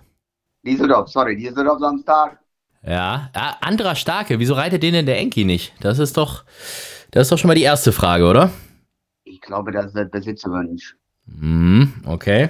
Düsseldorf, 0.65 1.09
sorry, 1.09 1.37
Düsseldorf 1.37 1.79
Samstag. 1.79 2.39
Ja, 2.83 3.29
ah, 3.33 3.57
Andra 3.61 3.95
Starke, 3.95 4.39
wieso 4.39 4.55
reitet 4.55 4.81
den 4.83 4.93
denn 4.93 5.05
der 5.05 5.19
Enki 5.19 5.43
nicht? 5.45 5.73
Das 5.81 5.99
ist 5.99 6.17
doch, 6.17 6.43
das 7.11 7.23
ist 7.23 7.31
doch 7.31 7.37
schon 7.37 7.47
mal 7.49 7.55
die 7.55 7.61
erste 7.63 7.91
Frage, 7.91 8.25
oder? 8.27 8.51
Ich 9.23 9.41
glaube, 9.41 9.71
das 9.71 9.93
wird 9.93 10.11
Besitzerwunsch. 10.11 10.95
Hm, 11.27 11.93
okay. 12.05 12.49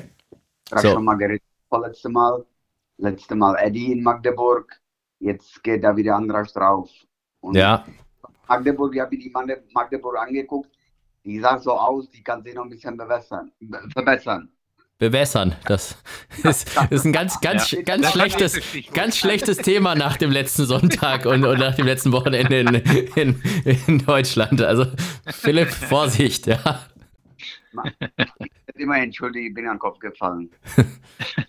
Ich 0.65 0.71
habe 0.71 0.81
So. 0.81 0.91
schon 0.93 1.05
mal 1.05 1.15
geritten, 1.15 1.45
vorletzte 1.69 2.09
Mal. 2.09 2.45
Letzte 2.97 3.35
Mal 3.35 3.55
Eddie 3.57 3.91
in 3.93 4.03
Magdeburg. 4.03 4.79
Jetzt 5.19 5.63
geht 5.63 5.83
da 5.83 5.95
wieder 5.95 6.15
Andras 6.15 6.53
drauf. 6.53 6.89
Und 7.41 7.55
Ja, 7.55 7.85
Magdeburg, 8.47 8.93
ich 8.95 9.01
habe 9.01 9.15
mir 9.15 9.21
die 9.23 9.31
Magdeburg 9.73 10.17
angeguckt. 10.17 10.71
Die 11.23 11.39
sah 11.39 11.57
so 11.59 11.73
aus, 11.73 12.09
die 12.09 12.23
kann 12.23 12.43
sich 12.43 12.55
noch 12.55 12.63
ein 12.63 12.69
bisschen 12.69 12.97
bewässern, 12.97 13.51
be- 13.59 13.87
verbessern. 13.93 14.51
Bewässern. 15.01 15.55
Das 15.65 15.97
ist, 16.43 16.69
ist 16.91 17.05
ein 17.05 17.11
ganz, 17.11 17.41
ganz, 17.41 17.71
Ja. 17.71 17.81
ganz 17.81 18.03
Das 18.03 18.11
schlechtes, 18.11 18.61
ganz 18.93 19.17
schlechtes 19.17 19.57
Thema 19.57 19.95
nach 19.95 20.15
dem 20.15 20.29
letzten 20.31 20.65
Sonntag 20.65 21.25
und, 21.25 21.43
und 21.43 21.59
nach 21.59 21.75
dem 21.75 21.87
letzten 21.87 22.11
Wochenende 22.11 22.59
in, 22.59 22.75
in, 23.15 23.41
in 23.87 24.05
Deutschland. 24.05 24.61
Also 24.61 24.85
Philipp, 25.25 25.69
Vorsicht, 25.69 26.45
ja. 26.45 26.85
Immer 28.75 28.99
entschuldigt, 28.99 29.47
ich 29.49 29.53
bin 29.55 29.65
an 29.65 29.73
den 29.75 29.79
Kopf 29.79 29.97
gefallen. 29.97 30.51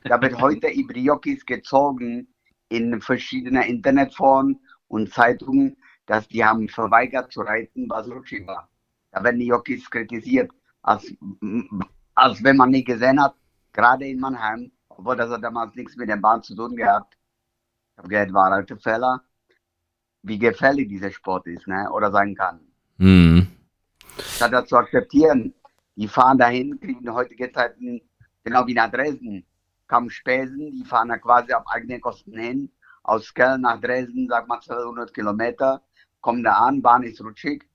da 0.05 0.21
wird 0.23 0.41
heute 0.41 0.69
über 0.69 0.95
die 0.95 1.05
Jockeys 1.05 1.45
gezogen 1.45 2.27
in 2.71 3.03
verschiedenen 3.03 3.65
Internetforen 3.65 4.59
und 4.89 5.13
Zeitungen, 5.13 5.77
dass 6.07 6.27
die 6.29 6.43
haben 6.43 6.71
verweigert 6.71 7.31
zu 7.31 7.43
reiten, 7.43 7.87
was 7.91 8.09
Rutschi 8.09 8.47
war. 8.47 8.67
Da 9.11 9.23
werden 9.23 9.41
die 9.41 9.47
Jockeys 9.47 9.91
kritisiert, 9.91 10.51
als, 10.81 11.13
als 12.15 12.43
wenn 12.43 12.57
man 12.57 12.71
nie 12.71 12.83
gesehen 12.85 13.23
hat, 13.23 13.35
gerade 13.73 14.07
in 14.07 14.21
Mannheim, 14.21 14.71
obwohl 14.89 15.17
das 15.17 15.31
hat 15.31 15.43
damals 15.43 15.75
nichts 15.75 15.97
mit 15.97 16.09
der 16.09 16.17
Bahn 16.17 16.43
zu 16.43 16.55
tun 16.55 16.77
gehabt. 16.77 17.17
Ich 17.93 17.99
habe 17.99 18.09
gehört, 18.09 18.33
war 18.33 18.53
alte 18.53 18.77
Fehler, 18.77 19.23
wie 20.23 20.39
gefährlich 20.39 20.89
dieser 20.89 21.11
Sport 21.11 21.47
ist, 21.47 21.67
ne, 21.67 21.91
oder 21.93 22.11
sein 22.11 22.35
kann. 22.35 22.61
Hm. 22.99 23.47
statt 24.17 24.53
das 24.53 24.69
zu 24.69 24.77
akzeptieren. 24.77 25.55
Die 25.97 26.09
fahren 26.09 26.39
dahin, 26.39 26.79
kriegen 26.81 27.13
heutige 27.13 27.51
Zeiten, 27.53 28.01
genau 28.45 28.67
wie 28.67 28.75
nach 28.75 28.91
Dresden, 28.91 29.45
kamen 29.89 30.11
Spesen, 30.11 30.71
die 30.71 30.85
fahren 30.85 31.09
da 31.09 31.19
quasi 31.19 31.53
auf 31.53 31.67
eigene 31.67 32.01
Kosten 32.01 32.39
hin, 32.39 32.71
aus 33.03 33.35
Köln 33.35 33.63
nach 33.63 33.81
Dresden, 33.81 34.29
sag 34.29 34.49
mal 34.49 34.61
200 34.61 35.13
Kilometer, 35.13 35.83
kommen 36.21 36.43
da 36.43 36.55
an, 36.55 36.81
Bahn 36.81 37.03
ist 37.03 37.21
rutschig 37.23 37.69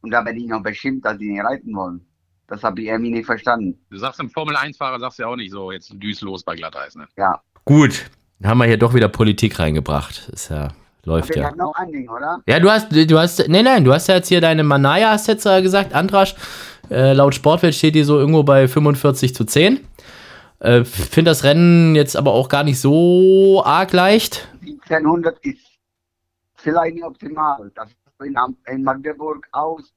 und 0.00 0.10
da 0.10 0.24
werde 0.24 0.38
ich 0.38 0.46
noch 0.46 0.62
beschimpft, 0.62 1.04
dass 1.04 1.18
die 1.18 1.30
nicht 1.30 1.44
reiten 1.44 1.74
wollen. 1.74 2.06
Das 2.50 2.64
habe 2.64 2.82
ich 2.82 2.88
irgendwie 2.88 3.12
nicht 3.12 3.26
verstanden. 3.26 3.78
Du 3.90 3.96
sagst 3.96 4.18
im 4.18 4.28
Formel-1-Fahrer, 4.28 4.98
sagst 4.98 5.20
du 5.20 5.22
ja 5.22 5.28
auch 5.28 5.36
nicht 5.36 5.52
so, 5.52 5.70
jetzt 5.70 5.92
düst 5.94 6.20
los 6.20 6.42
bei 6.42 6.56
Glatteis, 6.56 6.96
ne? 6.96 7.06
Ja. 7.16 7.40
Gut, 7.64 8.10
dann 8.40 8.50
haben 8.50 8.58
wir 8.58 8.64
hier 8.64 8.76
doch 8.76 8.92
wieder 8.92 9.08
Politik 9.08 9.60
reingebracht. 9.60 10.28
Ist 10.30 10.50
ja, 10.50 10.68
läuft 11.04 11.36
ja. 11.36 11.54
noch 11.54 11.72
ein 11.76 11.92
Ding, 11.92 12.08
oder? 12.08 12.40
Ja, 12.46 12.58
du 12.58 12.68
hast, 12.68 12.90
du 12.90 13.18
hast, 13.18 13.48
nee, 13.48 13.62
nein, 13.62 13.84
du 13.84 13.94
hast 13.94 14.08
ja 14.08 14.16
jetzt 14.16 14.26
hier 14.26 14.40
deine 14.40 14.64
Manaya, 14.64 15.10
hast 15.10 15.28
jetzt 15.28 15.46
äh, 15.46 15.62
gesagt, 15.62 15.94
Andrasch, 15.94 16.34
äh, 16.90 17.12
laut 17.12 17.36
Sportwelt 17.36 17.76
steht 17.76 17.94
die 17.94 18.02
so 18.02 18.18
irgendwo 18.18 18.42
bei 18.42 18.66
45 18.66 19.32
zu 19.32 19.44
10. 19.44 19.78
Äh, 20.58 20.84
Finde 20.84 21.30
das 21.30 21.44
Rennen 21.44 21.94
jetzt 21.94 22.16
aber 22.16 22.32
auch 22.32 22.48
gar 22.48 22.64
nicht 22.64 22.80
so 22.80 23.62
arg 23.64 23.92
leicht. 23.92 24.48
1700 24.60 25.38
ist 25.44 25.78
vielleicht 26.56 26.96
nicht 26.96 27.04
optimal. 27.04 27.70
Das 27.76 27.90
ist 27.90 28.26
in, 28.26 28.36
in 28.66 28.82
Magdeburg 28.82 29.46
aus. 29.52 29.92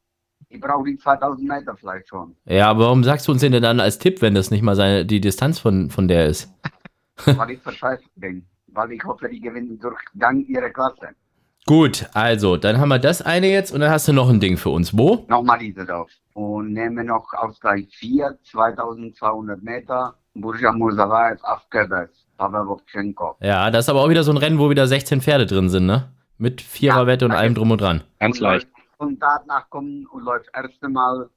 Die 0.54 0.60
brauchen 0.60 0.86
die 0.86 0.98
2000 0.98 1.48
Meter 1.50 1.76
vielleicht 1.76 2.08
schon. 2.08 2.36
Ja, 2.46 2.70
aber 2.70 2.86
warum 2.86 3.04
sagst 3.04 3.28
du 3.28 3.32
uns 3.32 3.42
den 3.42 3.52
denn 3.52 3.64
dann 3.64 3.80
als 3.80 3.98
Tipp, 3.98 4.22
wenn 4.22 4.36
das 4.36 4.52
nicht 4.52 4.62
mal 4.62 4.76
seine, 4.76 5.04
die 5.06 5.20
Distanz 5.20 5.60
von, 5.60 5.90
von 5.90 6.08
der 6.08 6.28
ist? 6.28 6.50
Das 7.26 7.38
war 7.38 7.46
nicht 7.46 7.62
verscheißen 7.62 8.08
Ding. 8.16 8.44
weil 8.68 8.92
ich 8.92 9.04
hoffe, 9.04 9.30
die 9.30 9.40
gewinnen 9.40 9.80
durch 9.80 10.00
Dank 10.16 10.48
ihrer 10.50 10.72
Klasse. 10.72 11.10
Gut, 11.68 12.08
also, 12.14 12.58
dann 12.58 12.80
haben 12.80 12.90
wir 12.90 12.98
das 12.98 13.22
eine 13.22 13.50
jetzt 13.52 13.72
und 13.72 13.82
dann 13.82 13.92
hast 13.92 14.08
du 14.08 14.14
noch 14.14 14.30
ein 14.30 14.40
Ding 14.40 14.58
für 14.58 14.70
uns. 14.70 14.98
Wo? 14.98 15.24
Nochmal 15.30 15.60
Düsseldorf. 15.60 16.10
Und 16.34 16.74
nehmen 16.74 17.06
noch 17.06 17.32
Ausgleich 17.34 17.88
4, 18.00 18.38
2200 18.52 19.62
Meter. 19.62 20.16
Burja 20.34 20.72
Mursalaev 20.72 21.42
auf 21.44 21.70
Köbers. 21.70 22.10
Pavel 22.38 22.68
Wovchenko. 22.68 23.38
Ja, 23.42 23.70
das 23.70 23.86
ist 23.86 23.90
aber 23.90 24.02
auch 24.02 24.10
wieder 24.10 24.24
so 24.24 24.32
ein 24.32 24.38
Rennen, 24.38 24.58
wo 24.58 24.70
wieder 24.72 24.88
16 24.88 25.22
Pferde 25.22 25.46
drin 25.46 25.70
sind, 25.70 25.86
ne? 25.86 26.10
Mit 26.40 26.62
Viererwette 26.62 27.26
und 27.26 27.32
Ja, 27.32 27.38
allem 27.38 27.54
drum 27.54 27.70
und 27.72 27.80
dran. 27.80 28.02
Ganz 28.20 28.40
leicht. 28.40 28.68
Und 28.98 29.20
danach 29.20 29.70
kommen 29.70 30.06
und 30.08 30.24
läuft 30.24 30.48
das 30.54 30.66
erste 30.66 30.90
Mal 30.90 31.30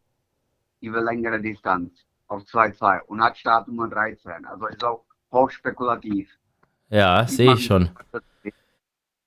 über 0.81 1.01
längere 1.01 1.41
Distanz 1.41 1.93
auf 2.29 2.43
2-2 2.43 3.03
und 3.07 3.23
hat 3.23 3.37
Startnummer 3.37 3.89
13. 3.89 4.45
Also 4.47 4.67
ist 4.67 4.85
auch 4.85 5.05
hochspekulativ. 5.33 6.29
Ja, 6.91 7.27
sehe 7.27 7.55
ich 7.55 7.65
schon. 7.65 7.91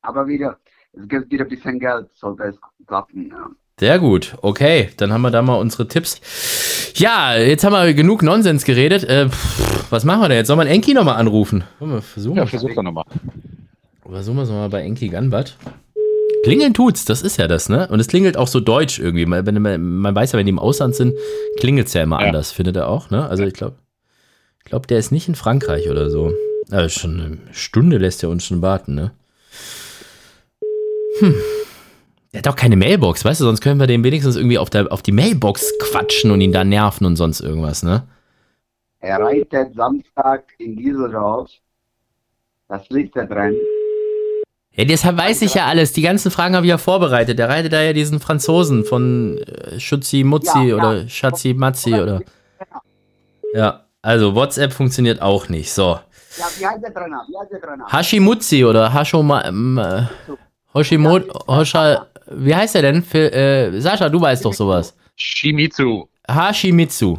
Aber 0.02 0.28
wieder, 0.28 0.58
es 0.94 1.08
gibt 1.08 1.32
wieder 1.32 1.46
ein 1.46 1.50
bisschen 1.50 1.80
Geld, 1.80 2.10
sollte 2.14 2.44
es 2.44 2.58
klappen. 2.88 3.30
Ja. 3.30 3.50
Sehr 3.80 4.00
gut, 4.00 4.36
okay, 4.42 4.90
dann 4.98 5.14
haben 5.14 5.22
wir 5.22 5.32
da 5.32 5.42
mal 5.42 5.56
unsere 5.56 5.88
Tipps. 5.88 6.20
Ja, 6.96 7.36
jetzt 7.38 7.64
haben 7.64 7.74
wir 7.74 7.94
genug 7.94 8.24
Nonsens 8.24 8.66
geredet. 8.66 9.06
Äh, 9.06 9.30
pff, 9.30 9.92
was 9.92 10.04
machen 10.04 10.22
wir 10.22 10.28
denn 10.30 10.38
jetzt? 10.38 10.48
Soll 10.48 10.58
man 10.58 10.68
Enki 10.68 10.94
nochmal 10.94 11.16
anrufen? 11.16 11.64
Wollen 11.80 11.94
wir 11.94 12.02
versuchen? 12.02 12.38
Ja, 12.38 12.46
versuch 12.46 12.74
doch 12.76 12.84
nochmal. 12.84 13.06
Versuchen 14.02 14.38
wir 14.38 14.44
es 14.44 14.50
mal 14.50 14.70
bei 14.70 14.82
Enki 14.82 15.08
Gunbad. 15.08 15.56
Klingeln 16.44 16.74
tut's, 16.74 17.06
das 17.06 17.22
ist 17.22 17.38
ja 17.38 17.48
das, 17.48 17.70
ne? 17.70 17.88
Und 17.90 18.00
es 18.00 18.08
klingelt 18.08 18.38
auch 18.38 18.48
so 18.48 18.60
deutsch 18.60 19.00
irgendwie. 19.00 19.26
Man, 19.26 19.46
wenn, 19.46 19.62
man, 19.62 19.82
man 19.82 20.16
weiß 20.16 20.32
ja, 20.32 20.40
wenn 20.40 20.46
die 20.46 20.52
im 20.52 20.60
Ausland 20.60 20.96
sind, 20.96 21.14
klingelt's 21.58 21.94
ja 21.94 22.04
immer 22.04 22.22
Ja. 22.22 22.28
anders, 22.28 22.52
findet 22.52 22.76
er 22.78 22.88
auch, 22.88 23.10
ne? 23.10 23.28
Also 23.28 23.44
ich 23.44 23.54
glaube, 23.54 23.76
ich 24.60 24.66
glaube, 24.66 24.88
der 24.88 25.00
ist 25.00 25.12
nicht 25.12 25.28
in 25.28 25.36
Frankreich 25.36 25.90
oder 25.90 26.10
so. 26.10 26.34
Also 26.72 26.90
schon 27.00 27.20
eine 27.20 27.38
Stunde 27.54 27.98
lässt 27.98 28.24
er 28.24 28.30
uns 28.30 28.46
schon 28.46 28.62
warten, 28.62 28.96
ne? 28.96 29.12
Hm. 31.20 31.36
Der 32.32 32.40
hat 32.40 32.48
auch 32.48 32.56
keine 32.56 32.76
Mailbox, 32.76 33.26
weißt 33.26 33.42
du, 33.42 33.46
sonst 33.46 33.62
können 33.62 33.80
wir 33.80 33.88
den 33.88 34.04
wenigstens 34.04 34.36
irgendwie 34.36 34.60
auf, 34.60 34.70
der, 34.70 34.92
auf 34.94 35.02
die 35.02 35.12
Mailbox 35.12 35.74
quatschen 35.80 36.30
und 36.32 36.42
ihn 36.42 36.52
da 36.52 36.64
nerven 36.64 37.06
und 37.06 37.16
sonst 37.16 37.42
irgendwas, 37.42 37.82
ne? 37.84 38.04
Er 39.00 39.20
reitet 39.20 39.74
Samstag 39.76 40.44
in 40.60 40.76
Düsseldorf. 40.76 41.50
Das 42.68 42.88
liegt 42.90 43.16
da 43.16 43.26
drin. 43.26 43.56
Ja, 44.80 44.86
deshalb 44.86 45.18
weiß 45.18 45.42
ich 45.42 45.56
ja 45.56 45.66
alles. 45.66 45.92
Die 45.92 46.02
ganzen 46.02 46.32
Fragen 46.32 46.56
habe 46.56 46.66
ich 46.66 46.70
ja 46.70 46.78
vorbereitet. 46.78 47.38
Der 47.38 47.50
reitet 47.50 47.74
da 47.74 47.82
ja 47.82 47.92
diesen 47.92 48.22
Franzosen 48.22 48.86
von 48.86 49.38
äh, 49.38 49.78
Schutzi 49.78 50.24
Mutzi 50.24 50.58
Ja, 50.58 50.64
ja. 50.64 50.76
oder 50.76 51.10
Schatzi 51.10 51.54
Matzi 51.54 51.94
oder. 51.96 52.22
Ja, 53.54 53.84
also 54.02 54.36
WhatsApp 54.36 54.72
funktioniert 54.72 55.22
auch 55.22 55.50
nicht. 55.50 55.70
So. 55.70 56.00
Ja, 56.38 56.46
wie 56.58 56.66
heißt 56.66 56.82
der 56.82 56.94
Trainer? 56.94 57.26
Wie 57.28 57.38
heißt 57.38 57.52
der 57.52 57.60
Trainer? 57.60 57.86
Hashimutzi 57.92 58.64
oder 58.64 58.94
Hashoma. 58.94 59.44
Ähm, 59.44 59.78
äh, 59.78 60.04
Hoshimo, 60.74 61.20
Hosha. 61.46 62.08
Wie 62.32 62.56
heißt 62.56 62.76
der 62.76 62.84
denn? 62.84 63.04
Für, 63.04 63.34
äh, 63.34 63.82
Sascha, 63.82 64.08
du 64.08 64.22
weißt 64.22 64.46
doch 64.46 64.54
sowas. 64.54 64.96
Shimizu. 65.18 66.08
Hashimitsu. 66.26 67.18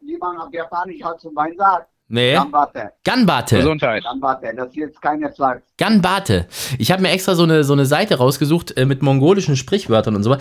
Wie 0.00 0.16
man 0.18 0.36
auf 0.38 0.52
Japanisch 0.52 1.02
halt 1.02 1.18
zum 1.18 1.34
Wein 1.34 1.54
sagt. 1.58 1.88
Nee. 2.08 2.34
Gambate. 2.34 2.92
Ganbate. 3.02 3.56
Gesundheit. 3.56 4.04
Gambate. 4.04 4.52
Das 4.54 4.68
ist 4.68 4.76
jetzt 4.76 5.00
keine 5.00 5.32
Flachs. 5.32 5.62
Ganbate. 5.78 6.46
Ich 6.78 6.92
habe 6.92 7.00
mir 7.02 7.10
extra 7.10 7.34
so 7.34 7.44
eine, 7.44 7.64
so 7.64 7.72
eine 7.72 7.86
Seite 7.86 8.18
rausgesucht 8.18 8.76
äh, 8.76 8.84
mit 8.84 9.02
mongolischen 9.02 9.56
Sprichwörtern 9.56 10.14
und 10.14 10.22
so. 10.22 10.36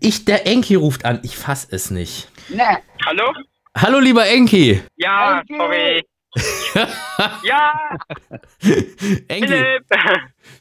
Ich, 0.00 0.24
der 0.24 0.46
Enki 0.46 0.76
ruft 0.76 1.04
an. 1.04 1.18
Ich 1.22 1.36
fass 1.36 1.66
es 1.70 1.90
nicht. 1.90 2.28
Ne, 2.48 2.78
Hallo? 3.06 3.32
Hallo, 3.76 3.98
lieber 3.98 4.26
Enki. 4.26 4.82
Ja, 4.96 5.40
Enki! 5.40 5.56
sorry. 5.56 6.04
ja, 7.44 7.72
Enki. 9.28 9.46
Philipp. 9.48 9.84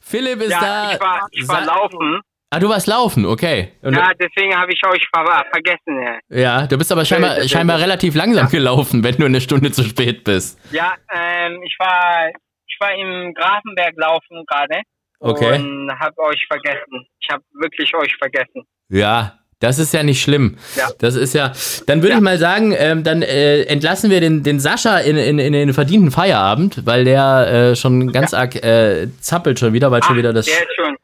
Philipp 0.02 0.42
ist 0.42 0.52
ja, 0.52 0.60
da. 0.62 0.94
ich 0.94 1.00
war, 1.00 1.28
ich 1.32 1.48
war 1.48 1.64
Sa- 1.64 1.76
laufen. 1.76 2.22
Ah, 2.52 2.60
du 2.60 2.68
warst 2.68 2.88
laufen, 2.88 3.26
okay. 3.28 3.74
Und, 3.84 3.94
Ja, 3.96 4.10
deswegen 4.20 4.56
habe 4.58 4.72
ich 4.74 4.82
euch 4.84 5.06
ver 5.14 5.24
vergessen. 5.52 6.02
Ja, 6.30 6.38
ja, 6.62 6.68
du 6.68 6.78
bist 6.80 6.92
aber 6.92 7.06
scheinbar, 7.06 7.48
scheinbar 7.48 7.80
relativ 7.80 8.16
langsam 8.16 8.50
gelaufen, 8.50 9.04
wenn 9.04 9.16
du 9.18 9.26
eine 9.26 9.40
Stunde 9.42 9.72
zu 9.72 9.84
spät 9.84 10.24
bist. 10.24 10.60
ja 10.72 10.94
ähm, 11.14 11.60
ich 11.64 11.76
war 11.80 12.30
ich 12.68 12.78
war 12.80 12.94
im 12.96 13.34
Grafenberg 13.36 13.94
laufen 13.98 14.44
gerade 14.48 14.82
Okay. 15.20 15.60
und 15.60 15.92
habe 16.00 16.18
euch 16.20 16.44
vergessen. 16.48 17.06
Ich 17.20 17.28
habe 17.30 17.44
wirklich 17.62 17.94
euch 17.94 18.16
vergessen. 18.18 18.64
Ja, 18.90 19.38
das 19.60 19.78
ist 19.78 19.94
ja 19.94 20.02
nicht 20.02 20.22
schlimm. 20.22 20.58
Ja. 20.78 20.88
Das 21.00 21.16
ist 21.16 21.34
ja. 21.34 21.52
Dann 21.88 22.02
würde 22.02 22.12
Ja. 22.12 22.16
ich 22.16 22.22
mal 22.24 22.38
sagen, 22.38 22.74
ähm, 22.78 23.04
dann 23.04 23.22
äh, 23.22 23.64
entlassen 23.64 24.10
wir 24.10 24.22
den, 24.22 24.44
den 24.44 24.60
Sascha 24.62 25.00
in, 25.00 25.18
in, 25.18 25.38
in 25.38 25.52
den 25.52 25.74
verdienten 25.74 26.10
Feierabend, 26.12 26.86
weil 26.86 27.04
der 27.04 27.72
äh, 27.72 27.76
schon 27.76 28.12
ganz 28.14 28.34
arg 28.34 28.56
äh, 28.64 29.08
zappelt 29.20 29.60
schon 29.60 29.74
wieder, 29.74 29.92
weil 29.92 30.02
schon 30.04 30.14
Ach, 30.16 30.18
wieder 30.20 30.32
das. 30.32 30.46
der 30.46 30.56
ist 30.56 30.76
schon, 30.78 30.96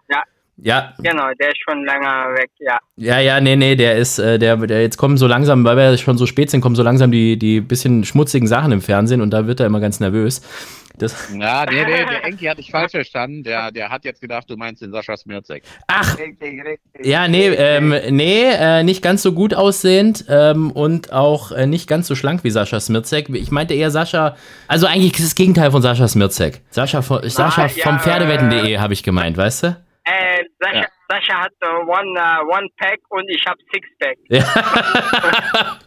ja, 0.58 0.94
genau, 1.00 1.28
der 1.40 1.50
ist 1.50 1.60
schon 1.68 1.84
länger 1.84 2.30
weg, 2.38 2.50
ja. 2.60 2.80
ja, 2.96 3.20
ja, 3.20 3.42
nee, 3.42 3.56
nee, 3.56 3.76
der 3.76 3.98
ist, 3.98 4.20
äh, 4.20 4.40
der, 4.40 4.56
der 4.58 4.82
jetzt 4.82 4.98
kommen 4.98 5.18
so 5.18 5.28
langsam, 5.28 5.66
weil 5.66 5.76
wir 5.76 5.98
schon 5.98 6.18
so 6.18 6.26
spät 6.26 6.50
sind, 6.50 6.62
kommen 6.62 6.76
so 6.76 6.84
langsam 6.84 7.12
die, 7.12 7.38
die 7.38 7.60
bisschen 7.60 8.06
schmutzigen 8.06 8.48
Sachen 8.48 8.72
im 8.72 8.82
Fernsehen 8.82 9.22
und 9.22 9.32
da 9.32 9.48
wird 9.48 9.60
er 9.60 9.66
immer 9.66 9.82
ganz 9.82 10.00
nervös. 10.00 10.42
Das, 10.98 11.30
Ja, 11.38 11.66
nee, 11.66 11.84
nee, 11.84 12.06
der 12.06 12.24
Enki 12.24 12.46
hat 12.46 12.58
dich 12.58 12.72
falsch 12.72 12.92
verstanden. 12.92 13.44
Der, 13.44 13.72
der 13.72 13.90
hat 13.90 14.06
jetzt 14.06 14.22
gedacht, 14.22 14.50
du 14.50 14.56
meinst 14.56 14.82
den 14.82 14.92
Sascha 14.92 15.18
Smirzek. 15.18 15.64
ach, 15.88 16.18
richtig, 16.18 16.64
richtig. 16.64 17.06
Ja, 17.06 17.28
nee, 17.28 17.48
ähm, 17.48 17.94
nee, 18.12 18.46
äh, 18.50 18.84
nicht 18.84 19.02
ganz 19.02 19.22
so 19.22 19.34
gut 19.34 19.54
aussehend 19.54 20.26
ähm, 20.30 20.72
und 20.72 21.12
auch 21.12 21.52
äh, 21.52 21.68
nicht 21.68 21.90
ganz 21.90 22.08
so 22.08 22.16
schlank 22.16 22.44
wie 22.46 22.50
Sascha 22.50 22.80
Smirzek. 22.80 23.30
Ich 23.30 23.52
meinte 23.52 23.74
eher 23.74 23.92
Sascha, 23.92 24.38
also 24.68 24.88
eigentlich 24.88 25.20
ist 25.20 25.26
das 25.26 25.36
Gegenteil 25.36 25.72
von 25.72 25.82
Sascha 25.82 26.08
Smirzek. 26.08 26.62
Sascha, 26.70 27.02
von, 27.02 27.30
Sascha 27.30 27.64
Ah, 27.64 27.70
ja, 27.76 27.84
vom 27.84 28.00
Pferdewetten.de 28.00 28.78
habe 28.78 28.94
ich 28.94 29.04
gemeint, 29.04 29.36
weißt 29.36 29.64
du? 29.64 29.85
Äh, 30.06 30.44
Sascha, 30.60 30.78
Ja. 30.82 30.88
Sascha 31.10 31.42
hat 31.42 31.52
äh, 31.62 31.68
one, 31.68 32.20
äh, 32.20 32.56
one 32.58 32.68
Pack 32.78 33.00
und 33.10 33.28
ich 33.30 33.44
habe 33.48 33.58
Six 33.74 33.88
Pack. 34.00 34.18
Ja. 34.30 35.78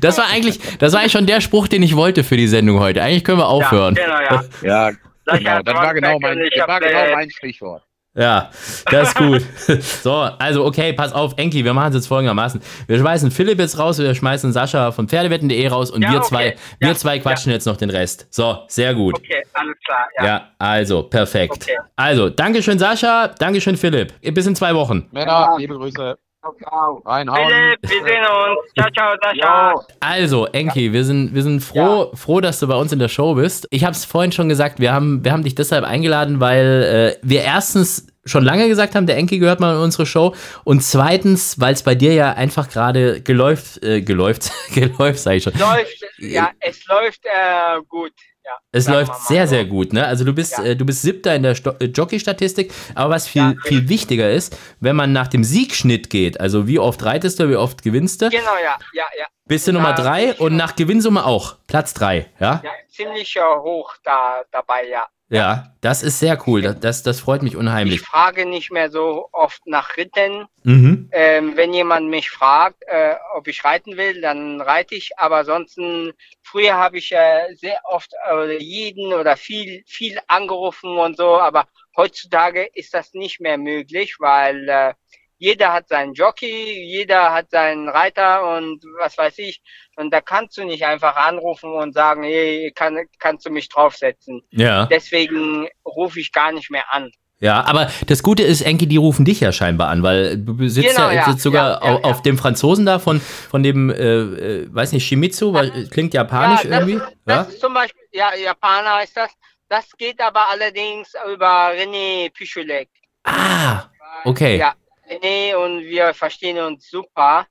das 0.00 0.18
war 0.18 0.26
eigentlich, 0.30 0.58
das 0.78 0.92
war 0.92 1.00
eigentlich 1.00 1.12
schon 1.12 1.26
der 1.26 1.40
Spruch, 1.40 1.68
den 1.68 1.82
ich 1.82 1.96
wollte 1.96 2.22
für 2.24 2.36
die 2.36 2.48
Sendung 2.48 2.80
heute. 2.80 3.02
Eigentlich 3.02 3.24
können 3.24 3.38
wir 3.38 3.48
aufhören. 3.48 3.94
Ja, 3.94 4.04
genau, 4.04 4.42
ja. 4.62 4.90
Ja, 5.26 5.36
genau. 5.38 5.62
Das 5.62 5.74
war 5.74 5.94
genau 5.94 6.18
mein, 6.20 6.38
das 6.54 6.68
war 6.68 6.80
genau 6.80 6.98
äh, 6.98 7.12
mein 7.14 7.30
Stichwort. 7.30 7.82
Ja, 8.14 8.50
das 8.90 9.08
ist 9.08 9.16
gut. 9.16 9.42
So, 10.02 10.12
also 10.12 10.64
okay, 10.66 10.92
pass 10.92 11.12
auf, 11.12 11.32
Enki, 11.38 11.64
wir 11.64 11.72
machen 11.72 11.88
es 11.90 11.94
jetzt 11.94 12.06
folgendermaßen. 12.08 12.60
Wir 12.86 12.98
schmeißen 12.98 13.30
Philipp 13.30 13.58
jetzt 13.58 13.78
raus, 13.78 13.98
wir 13.98 14.14
schmeißen 14.14 14.52
Sascha 14.52 14.92
von 14.92 15.08
Pferdewetten.de 15.08 15.66
raus 15.68 15.90
und 15.90 16.02
Ja, 16.02 16.10
wir 16.12 16.18
okay. 16.18 16.28
zwei, 16.28 16.56
wir 16.78 16.88
Ja, 16.88 16.94
zwei 16.94 17.18
quatschen 17.20 17.52
jetzt 17.52 17.66
noch 17.66 17.76
den 17.78 17.88
Rest. 17.90 18.26
So, 18.30 18.58
sehr 18.68 18.94
gut. 18.94 19.16
Okay, 19.16 19.42
alles 19.54 19.76
klar, 19.86 20.06
ja. 20.18 20.26
Ja, 20.26 20.48
also, 20.58 21.04
perfekt. 21.04 21.54
Okay. 21.54 21.78
Also, 21.96 22.28
Dankeschön, 22.28 22.78
Sascha. 22.78 23.28
Dankeschön, 23.28 23.76
Philipp. 23.76 24.12
Bis 24.34 24.46
in 24.46 24.54
zwei 24.56 24.74
Wochen. 24.74 25.08
Männer, 25.12 25.32
Ja. 25.32 25.56
liebe 25.56 25.74
Grüße. 25.74 26.16
Ciao, 26.42 26.54
ciao. 26.58 27.02
Reinhauen. 27.04 27.48
Philipp, 27.48 27.82
wir 27.82 28.02
sehen 28.02 28.24
uns. 28.24 28.72
Ciao, 28.74 28.90
ciao, 28.90 29.16
Sascha. 29.22 29.74
Also, 30.00 30.46
Enki, 30.46 30.92
wir 30.92 31.04
sind, 31.04 31.32
wir 31.34 31.42
sind 31.44 31.60
froh, 31.60 32.10
froh, 32.14 32.40
dass 32.40 32.58
du 32.58 32.66
bei 32.66 32.74
uns 32.74 32.90
in 32.90 32.98
der 32.98 33.06
Show 33.06 33.34
bist. 33.34 33.68
Ich 33.70 33.84
habe 33.84 33.92
es 33.92 34.04
vorhin 34.04 34.32
schon 34.32 34.48
gesagt, 34.48 34.80
wir 34.80 34.92
haben, 34.92 35.24
wir 35.24 35.30
haben 35.30 35.44
dich 35.44 35.54
deshalb 35.54 35.84
eingeladen, 35.84 36.40
weil 36.40 37.16
äh, 37.20 37.20
wir 37.22 37.42
erstens 37.42 38.08
schon 38.24 38.44
lange 38.44 38.66
gesagt 38.66 38.96
haben, 38.96 39.06
der 39.06 39.18
Enki 39.18 39.38
gehört 39.38 39.60
mal 39.60 39.76
in 39.76 39.80
unsere 39.80 40.04
Show. 40.04 40.34
Und 40.64 40.82
zweitens, 40.82 41.60
weil 41.60 41.74
es 41.74 41.84
bei 41.84 41.94
dir 41.94 42.12
ja 42.12 42.32
einfach 42.32 42.68
gerade 42.68 43.20
geläuft, 43.20 43.80
äh, 43.84 44.02
geläuft, 44.02 44.50
geläuft, 44.74 45.20
sag 45.20 45.34
ich 45.34 45.44
schon. 45.44 45.52
Läuft, 45.54 46.04
ja, 46.18 46.50
es 46.58 46.84
läuft 46.86 47.24
äh, 47.24 47.80
gut. 47.88 48.12
Ja, 48.44 48.52
Es 48.72 48.88
läuft 48.88 49.14
sehr, 49.28 49.46
so. 49.46 49.50
sehr 49.54 49.64
gut, 49.66 49.92
ne? 49.92 50.04
Also 50.06 50.24
du 50.24 50.32
bist, 50.32 50.58
Ja. 50.58 50.64
äh, 50.64 50.76
du 50.76 50.84
bist 50.84 51.02
Siebter 51.02 51.34
in 51.36 51.44
der 51.44 51.54
Sto 51.54 51.70
äh, 51.78 51.84
Jockey-Statistik, 51.86 52.72
aber 52.94 53.14
was 53.14 53.28
viel, 53.28 53.42
Ja, 53.42 53.54
viel 53.64 53.88
wichtiger 53.88 54.30
ist, 54.30 54.56
wenn 54.80 54.96
man 54.96 55.12
nach 55.12 55.28
dem 55.28 55.44
Siegschnitt 55.44 56.10
geht, 56.10 56.40
also 56.40 56.66
wie 56.66 56.78
oft 56.80 57.04
reitest 57.04 57.38
du, 57.38 57.48
wie 57.48 57.56
oft 57.56 57.82
gewinnst 57.82 58.20
du, 58.22 58.30
Genau, 58.30 58.56
ja, 58.62 58.76
ja, 58.94 59.04
ja. 59.18 59.26
bist 59.46 59.68
du 59.68 59.72
Nummer 59.72 59.92
drei 59.94 60.34
und 60.34 60.56
nach 60.56 60.74
Gewinnsumme 60.74 61.24
auch, 61.24 61.56
Platz 61.68 61.94
drei, 61.94 62.26
ja? 62.40 62.60
Ja, 62.64 62.70
ziemlich 62.90 63.36
äh, 63.36 63.40
hoch 63.40 63.94
da 64.02 64.42
dabei, 64.50 64.88
ja. 64.88 65.06
Ja, 65.28 65.72
das 65.80 66.02
ist 66.02 66.18
sehr 66.18 66.36
cool, 66.46 66.60
das, 66.60 66.80
das, 66.80 67.02
das 67.04 67.20
freut 67.20 67.42
mich 67.42 67.52
Ich 67.54 67.58
unheimlich. 67.58 68.00
frage 68.02 68.44
nicht 68.44 68.70
mehr 68.70 68.90
so 68.90 69.28
oft 69.32 69.66
nach 69.66 69.96
Ritten. 69.96 70.44
Mhm. 70.64 71.08
Ähm, 71.10 71.52
wenn 71.56 71.72
jemand 71.72 72.10
mich 72.10 72.28
fragt, 72.28 72.82
äh, 72.86 73.14
ob 73.34 73.48
ich 73.48 73.64
reiten 73.64 73.96
will, 73.96 74.20
dann 74.20 74.60
reite 74.60 74.94
ich. 74.94 75.12
Aber 75.16 75.38
ansonsten, 75.38 76.12
früher 76.52 76.74
habe 76.74 76.98
ich 76.98 77.10
äh, 77.12 77.54
sehr 77.54 77.80
oft 77.84 78.12
äh, 78.30 78.62
jeden 78.62 79.12
oder 79.14 79.36
viel, 79.36 79.82
viel 79.86 80.18
angerufen 80.28 80.98
und 80.98 81.16
so. 81.16 81.40
Aber 81.40 81.66
heutzutage 81.96 82.68
ist 82.74 82.92
das 82.92 83.14
nicht 83.14 83.40
mehr 83.40 83.56
möglich, 83.56 84.16
weil 84.18 84.68
äh, 84.68 84.94
jeder 85.38 85.72
hat 85.72 85.88
seinen 85.88 86.12
Jockey, 86.12 86.84
jeder 86.84 87.32
hat 87.32 87.50
seinen 87.50 87.88
Reiter 87.88 88.56
und 88.56 88.84
was 89.00 89.16
weiß 89.18 89.38
ich. 89.38 89.62
Und 89.96 90.12
da 90.12 90.20
kannst 90.20 90.56
du 90.58 90.64
nicht 90.64 90.84
einfach 90.84 91.16
anrufen 91.16 91.72
und 91.72 91.94
sagen, 91.94 92.22
hey, 92.22 92.70
kann, 92.74 93.06
kannst 93.18 93.46
du 93.46 93.50
mich 93.50 93.68
draufsetzen. 93.68 94.42
Ja, 94.50 94.86
Deswegen 94.86 95.68
rufe 95.84 96.20
ich 96.20 96.32
gar 96.32 96.52
nicht 96.52 96.70
mehr 96.70 96.92
an. 96.92 97.10
Ja, 97.42 97.64
aber 97.64 97.90
das 98.06 98.22
Gute 98.22 98.42
ist, 98.42 98.62
Enki, 98.62 98.86
die 98.86 98.96
rufen 98.96 99.24
dich 99.24 99.40
ja 99.40 99.52
scheinbar 99.52 99.88
an, 99.90 100.02
weil 100.02 100.38
du 100.38 100.68
sitzt 100.68 100.96
Genau, 100.96 101.08
ja, 101.08 101.14
ja, 101.14 101.24
sitzt 101.24 101.42
sogar 101.42 101.82
ja, 101.82 101.90
ja, 101.90 101.96
au- 101.96 102.00
auf 102.02 102.22
dem 102.22 102.38
Franzosen 102.38 102.86
da 102.86 102.98
von, 102.98 103.20
von 103.20 103.62
dem, 103.62 103.90
äh, 103.90 103.94
äh, 103.94 104.74
weiß 104.74 104.92
nicht, 104.92 105.06
Shimizu, 105.06 105.52
weil, 105.52 105.88
klingt 105.88 106.14
japanisch 106.14 106.62
das, 106.62 106.70
irgendwie. 106.70 107.00
Das 107.26 107.36
Ja? 107.48 107.52
ist 107.52 107.60
zum 107.60 107.74
Beispiel, 107.74 108.02
ja, 108.12 108.34
Japaner 108.34 109.02
ist 109.02 109.16
das. 109.16 109.30
das 109.68 109.84
geht 109.98 110.20
aber 110.20 110.48
allerdings 110.50 111.12
über 111.32 111.72
René 111.72 112.30
Pichulek. 112.32 112.88
Ah, 113.24 113.84
okay. 114.24 114.58
Ja, 114.58 114.74
René 115.10 115.54
und 115.56 115.80
wir 115.80 116.14
verstehen 116.14 116.58
uns 116.58 116.88
super. 116.90 117.46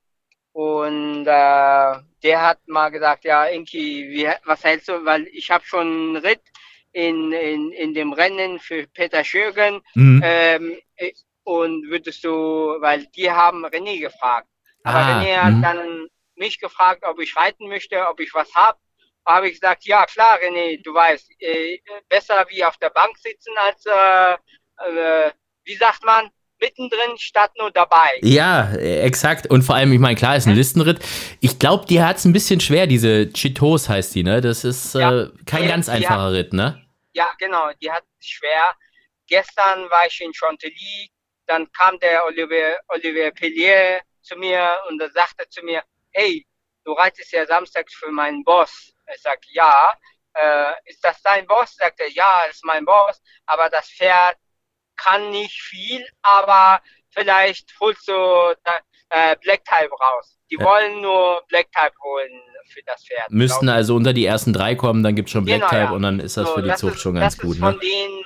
Und 0.52 1.22
äh, 1.26 1.92
der 2.22 2.40
hat 2.40 2.58
mal 2.66 2.90
gesagt, 2.90 3.24
ja, 3.24 3.46
wie, 3.50 4.28
was 4.44 4.62
hältst 4.64 4.88
du? 4.88 5.04
Weil 5.04 5.26
ich 5.32 5.50
habe 5.50 5.64
schon 5.64 5.86
einen 5.86 6.16
Ritt 6.16 6.42
in, 6.92 7.32
in, 7.32 7.72
in 7.72 7.94
dem 7.94 8.12
Rennen 8.12 8.58
für 8.58 8.86
Peter 8.88 9.24
Schürgen. 9.24 9.82
Mhm. 9.94 10.22
Ähm, 10.24 10.78
äh, 10.96 11.12
und 11.44 11.88
würdest 11.90 12.22
du, 12.24 12.76
weil 12.80 13.06
die 13.16 13.30
haben 13.30 13.66
René 13.66 14.00
gefragt. 14.00 14.48
Aber 14.84 14.98
Ah, 14.98 15.20
René 15.20 15.36
hat 15.36 15.54
mhm. 15.54 15.62
dann 15.62 16.08
mich 16.36 16.60
gefragt, 16.60 17.02
ob 17.04 17.20
ich 17.20 17.36
reiten 17.36 17.68
möchte, 17.68 18.06
ob 18.08 18.20
ich 18.20 18.32
was 18.34 18.54
hab. 18.54 18.78
Habe 19.26 19.46
ich 19.46 19.54
gesagt, 19.54 19.84
ja 19.84 20.04
klar, 20.06 20.38
René, 20.38 20.82
du 20.82 20.94
weißt, 20.94 21.30
äh, 21.40 21.78
besser 22.08 22.44
wie 22.48 22.64
auf 22.64 22.76
der 22.78 22.90
Bank 22.90 23.16
sitzen 23.18 23.54
als, 23.56 23.84
äh, 23.86 24.34
äh, 24.84 25.30
wie 25.64 25.76
sagt 25.76 26.04
man, 26.04 26.30
mittendrin 26.62 27.18
statt 27.18 27.50
nur 27.58 27.70
dabei. 27.70 28.18
Ja, 28.22 28.72
äh, 28.74 29.00
exakt. 29.02 29.46
Und 29.48 29.62
vor 29.62 29.74
allem, 29.74 29.92
ich 29.92 29.98
meine, 29.98 30.14
klar, 30.16 30.36
ist 30.36 30.46
ein 30.46 30.54
Listenritt. 30.54 31.00
Ich 31.40 31.58
glaube, 31.58 31.84
die 31.86 32.00
hat 32.02 32.16
es 32.16 32.24
ein 32.24 32.32
bisschen 32.32 32.60
schwer, 32.60 32.86
diese 32.86 33.30
Chitos 33.32 33.88
heißt 33.88 34.14
die, 34.14 34.22
ne? 34.22 34.40
Das 34.40 34.64
ist 34.64 34.94
Ja. 34.94 35.12
äh, 35.22 35.30
kein 35.44 35.62
Die- 35.64 35.68
ganz 35.68 35.88
einfacher 35.90 36.32
Ritt, 36.32 36.52
ne? 36.54 36.80
Ja, 37.12 37.28
genau, 37.38 37.70
die 37.82 37.90
hat 37.90 38.04
es 38.20 38.26
schwer. 38.28 38.62
Gestern 39.26 39.90
war 39.90 40.06
ich 40.06 40.20
in 40.20 40.32
Chantilly, 40.32 41.10
dann 41.46 41.70
kam 41.72 41.98
der 42.00 42.24
Olivier, 42.26 42.78
Olivier 42.88 43.30
Pellier 43.32 44.00
zu 44.22 44.36
mir 44.36 44.76
und 44.88 45.00
er 45.02 45.10
sagte 45.10 45.48
zu 45.50 45.62
mir, 45.64 45.82
hey, 46.12 46.46
du 46.84 46.92
reitest 46.92 47.32
ja 47.32 47.44
samstags 47.46 47.94
für 47.94 48.10
meinen 48.10 48.42
Boss. 48.44 48.92
Ich 49.14 49.20
sag, 49.20 49.38
ja. 49.52 49.92
Äh, 50.34 50.72
ist 50.86 51.04
das 51.04 51.20
dein 51.22 51.46
Boss? 51.46 51.74
Sagt 51.76 52.00
er, 52.00 52.08
ja, 52.10 52.44
ist 52.50 52.64
mein 52.64 52.84
Boss, 52.86 53.20
aber 53.46 53.68
das 53.68 53.90
Pferd 53.90 54.36
kann 54.96 55.30
nicht 55.30 55.60
viel, 55.62 56.04
aber 56.22 56.80
vielleicht 57.10 57.74
holst 57.80 58.06
du 58.08 58.12
äh, 59.10 59.36
Black 59.42 59.64
Type 59.64 59.90
raus. 59.90 60.38
Die 60.50 60.56
Ja. 60.56 60.64
wollen 60.64 61.00
nur 61.00 61.42
Black 61.48 61.70
Type 61.72 61.94
holen 62.02 62.30
für 62.68 62.82
das 62.86 63.04
Pferd. 63.04 63.30
Müssten 63.30 63.68
also 63.68 63.94
unter 63.96 64.12
die 64.12 64.24
ersten 64.24 64.52
drei 64.52 64.74
kommen, 64.74 65.02
dann 65.02 65.14
gibt 65.14 65.28
es 65.28 65.32
schon 65.32 65.44
Black 65.44 65.58
Genau, 65.60 65.68
Type 65.68 65.82
ja. 65.82 65.90
und 65.90 66.02
dann 66.02 66.20
ist 66.20 66.36
das 66.36 66.48
So, 66.48 66.54
für 66.54 66.62
die 66.62 66.74
Zucht 66.74 66.94
ist, 66.94 67.00
schon 67.02 67.14
ganz 67.14 67.36
das 67.36 67.44
gut, 67.44 67.56
von 67.58 67.74
ne? 67.74 67.80
denen, 67.80 68.22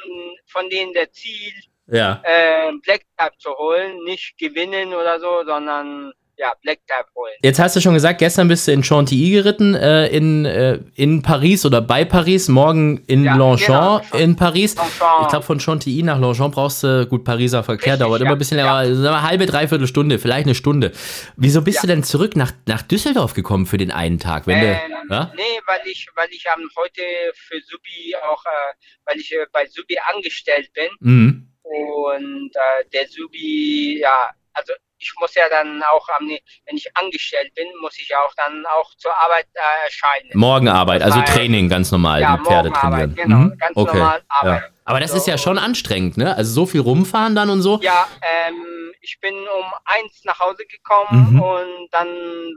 von 0.46 0.68
denen 0.70 0.92
der 0.92 1.10
Ziel, 1.12 1.52
Ja. 1.88 2.20
äh, 2.24 2.72
Black 2.82 3.02
Type 3.18 3.36
zu 3.38 3.50
holen, 3.56 4.02
nicht 4.04 4.36
gewinnen 4.38 4.94
oder 4.94 5.18
so, 5.20 5.44
sondern 5.44 6.12
ja, 6.38 6.52
Black 6.62 6.78
Type 6.86 7.06
holen. 7.14 7.32
Jetzt 7.42 7.58
hast 7.58 7.76
du 7.76 7.80
schon 7.80 7.94
gesagt, 7.94 8.18
gestern 8.18 8.48
bist 8.48 8.68
du 8.68 8.72
in 8.72 8.82
Chantilly 8.82 9.30
geritten, 9.30 9.74
äh, 9.74 10.06
in, 10.08 10.44
äh, 10.44 10.78
in 10.94 11.22
Paris 11.22 11.64
oder 11.64 11.80
bei 11.80 12.04
Paris, 12.04 12.48
morgen 12.48 12.98
in 13.06 13.24
Ja, 13.24 13.36
Longchamp 13.36 14.10
genau. 14.10 14.22
in 14.22 14.36
Paris. 14.36 14.76
Longchamp. 14.76 15.22
Ich 15.22 15.28
glaube, 15.28 15.44
von 15.46 15.60
Chantilly 15.60 16.02
nach 16.02 16.18
Longchamp 16.18 16.54
brauchst 16.54 16.82
du, 16.82 17.06
gut, 17.06 17.24
Pariser 17.24 17.62
Verkehr 17.64 17.94
Richtig, 17.94 18.06
dauert 18.06 18.20
immer 18.20 18.30
ja, 18.30 18.34
ein 18.36 18.38
bisschen 18.38 18.58
ja. 18.58 18.82
länger, 18.82 18.94
sagen 18.96 19.14
wir, 19.16 19.22
halbe, 19.22 19.46
dreiviertel 19.46 19.86
Stunde, 19.86 20.18
vielleicht 20.18 20.46
eine 20.46 20.54
Stunde. 20.54 20.92
Wieso 21.36 21.62
bist 21.62 21.76
Ja. 21.76 21.80
du 21.82 21.86
denn 21.88 22.02
zurück 22.02 22.36
nach, 22.36 22.52
nach 22.66 22.82
Düsseldorf 22.82 23.32
gekommen 23.34 23.66
für 23.66 23.78
den 23.78 23.90
einen 23.90 24.18
Tag? 24.18 24.46
Wenn 24.46 24.58
Ähm, 24.58 24.76
du, 25.08 25.14
ja? 25.14 25.32
Nee, 25.36 25.42
weil 25.66 25.80
ich, 25.90 26.06
weil 26.14 26.28
ich 26.30 26.44
ähm, 26.56 26.68
heute 26.76 27.00
für 27.34 27.58
Subi 27.62 28.14
auch, 28.30 28.44
äh, 28.44 28.74
weil 29.06 29.18
ich 29.18 29.32
äh, 29.32 29.46
bei 29.52 29.66
Subi 29.66 29.96
angestellt 30.14 30.70
bin 30.74 30.88
Mhm. 31.00 31.48
und 31.62 32.50
äh, 32.54 32.84
der 32.92 33.08
Subi, 33.08 33.98
ja, 34.00 34.30
also 34.52 34.72
ich 35.06 35.14
muss 35.20 35.34
ja 35.34 35.48
dann 35.48 35.82
auch, 35.84 36.08
am, 36.18 36.26
wenn 36.28 36.76
ich 36.76 36.88
angestellt 36.96 37.54
bin, 37.54 37.66
muss 37.80 37.98
ich 37.98 38.08
ja 38.08 38.18
auch 38.20 38.34
dann 38.34 38.64
auch 38.66 38.92
zur 38.96 39.12
Arbeit 39.16 39.46
äh, 39.54 39.84
erscheinen. 39.84 40.30
Morgenarbeit, 40.34 41.02
also 41.02 41.18
Weil- 41.18 41.24
Training 41.26 41.68
ganz 41.68 41.92
normal, 41.92 42.20
Ja, 42.20 42.36
die 42.36 42.44
Pferde 42.44 42.72
trainieren. 42.72 43.14
genau, 43.14 43.36
Mhm. 43.36 43.58
ganz 43.58 43.76
okay. 43.76 43.96
normal 43.96 44.18
Ja. 44.18 44.24
arbeiten. 44.28 44.74
Aber 44.84 45.00
das 45.00 45.10
So. 45.12 45.16
ist 45.18 45.26
ja 45.26 45.38
schon 45.38 45.58
anstrengend, 45.58 46.16
ne? 46.16 46.36
Also 46.36 46.52
so 46.52 46.66
viel 46.66 46.80
rumfahren 46.80 47.34
dann 47.34 47.50
und 47.50 47.60
so. 47.62 47.78
Ja, 47.82 48.06
ähm, 48.22 48.92
ich 49.00 49.18
bin 49.20 49.34
um 49.34 49.64
eins 49.84 50.22
nach 50.24 50.38
Hause 50.40 50.64
gekommen 50.66 51.32
Mhm. 51.34 51.40
und 51.40 51.88
dann 51.92 52.08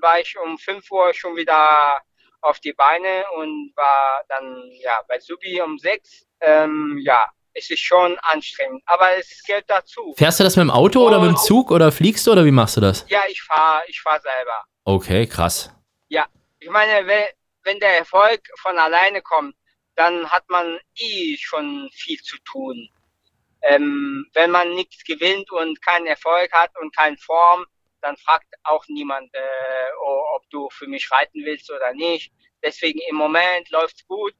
war 0.01 0.19
ich 0.19 0.35
um 0.43 0.57
5 0.57 0.89
Uhr 0.91 1.13
schon 1.13 1.35
wieder 1.35 1.99
auf 2.41 2.59
die 2.59 2.73
Beine 2.73 3.25
und 3.35 3.71
war 3.75 4.21
dann 4.29 4.63
ja 4.81 4.99
bei 5.07 5.19
Subi 5.19 5.61
um 5.61 5.77
sechs. 5.77 6.25
Ähm, 6.41 6.99
ja, 7.03 7.25
es 7.53 7.69
ist 7.69 7.79
schon 7.81 8.17
anstrengend, 8.19 8.81
aber 8.85 9.17
es 9.17 9.43
gehört 9.45 9.65
dazu. 9.67 10.13
Fährst 10.17 10.39
du 10.39 10.43
das 10.43 10.55
mit 10.55 10.63
dem 10.63 10.71
Auto 10.71 11.05
oder 11.05 11.19
mit 11.19 11.29
dem 11.29 11.35
Und- 11.35 11.43
Zug 11.43 11.71
oder 11.71 11.91
fliegst 11.91 12.25
du 12.27 12.31
oder 12.31 12.45
wie 12.45 12.51
machst 12.51 12.77
du 12.77 12.81
das? 12.81 13.05
Ja, 13.09 13.21
ich 13.29 13.41
fahre 13.41 13.81
ich 13.87 13.99
fahr 14.01 14.19
selber. 14.19 14.63
Okay, 14.83 15.25
krass. 15.27 15.71
Ich 16.61 16.69
meine, 16.69 17.07
wenn, 17.63 17.79
der 17.79 17.99
Erfolg 17.99 18.41
von 18.57 18.77
alleine 18.77 19.21
kommt, 19.21 19.55
dann 19.95 20.29
hat 20.29 20.43
man 20.49 20.77
eh 20.97 21.37
schon 21.37 21.89
viel 21.93 22.17
zu 22.21 22.37
tun. 22.43 22.89
Ähm, 23.61 24.25
wenn 24.33 24.51
man 24.51 24.73
nichts 24.75 25.03
gewinnt 25.05 25.49
und 25.51 25.81
keinen 25.81 26.07
Erfolg 26.07 26.51
hat 26.51 26.71
und 26.81 26.93
keine 26.93 27.17
Form, 27.17 27.65
dann 28.01 28.17
fragt 28.17 28.53
auch 28.63 28.83
niemand, 28.89 29.33
äh, 29.33 29.39
ob 30.35 30.49
du 30.49 30.69
für 30.71 30.87
mich 30.87 31.09
reiten 31.11 31.45
willst 31.45 31.71
oder 31.71 31.93
nicht. 31.93 32.29
Deswegen 32.61 32.99
im 33.09 33.15
Moment 33.15 33.69
läuft's 33.69 34.05
gut. 34.05 34.33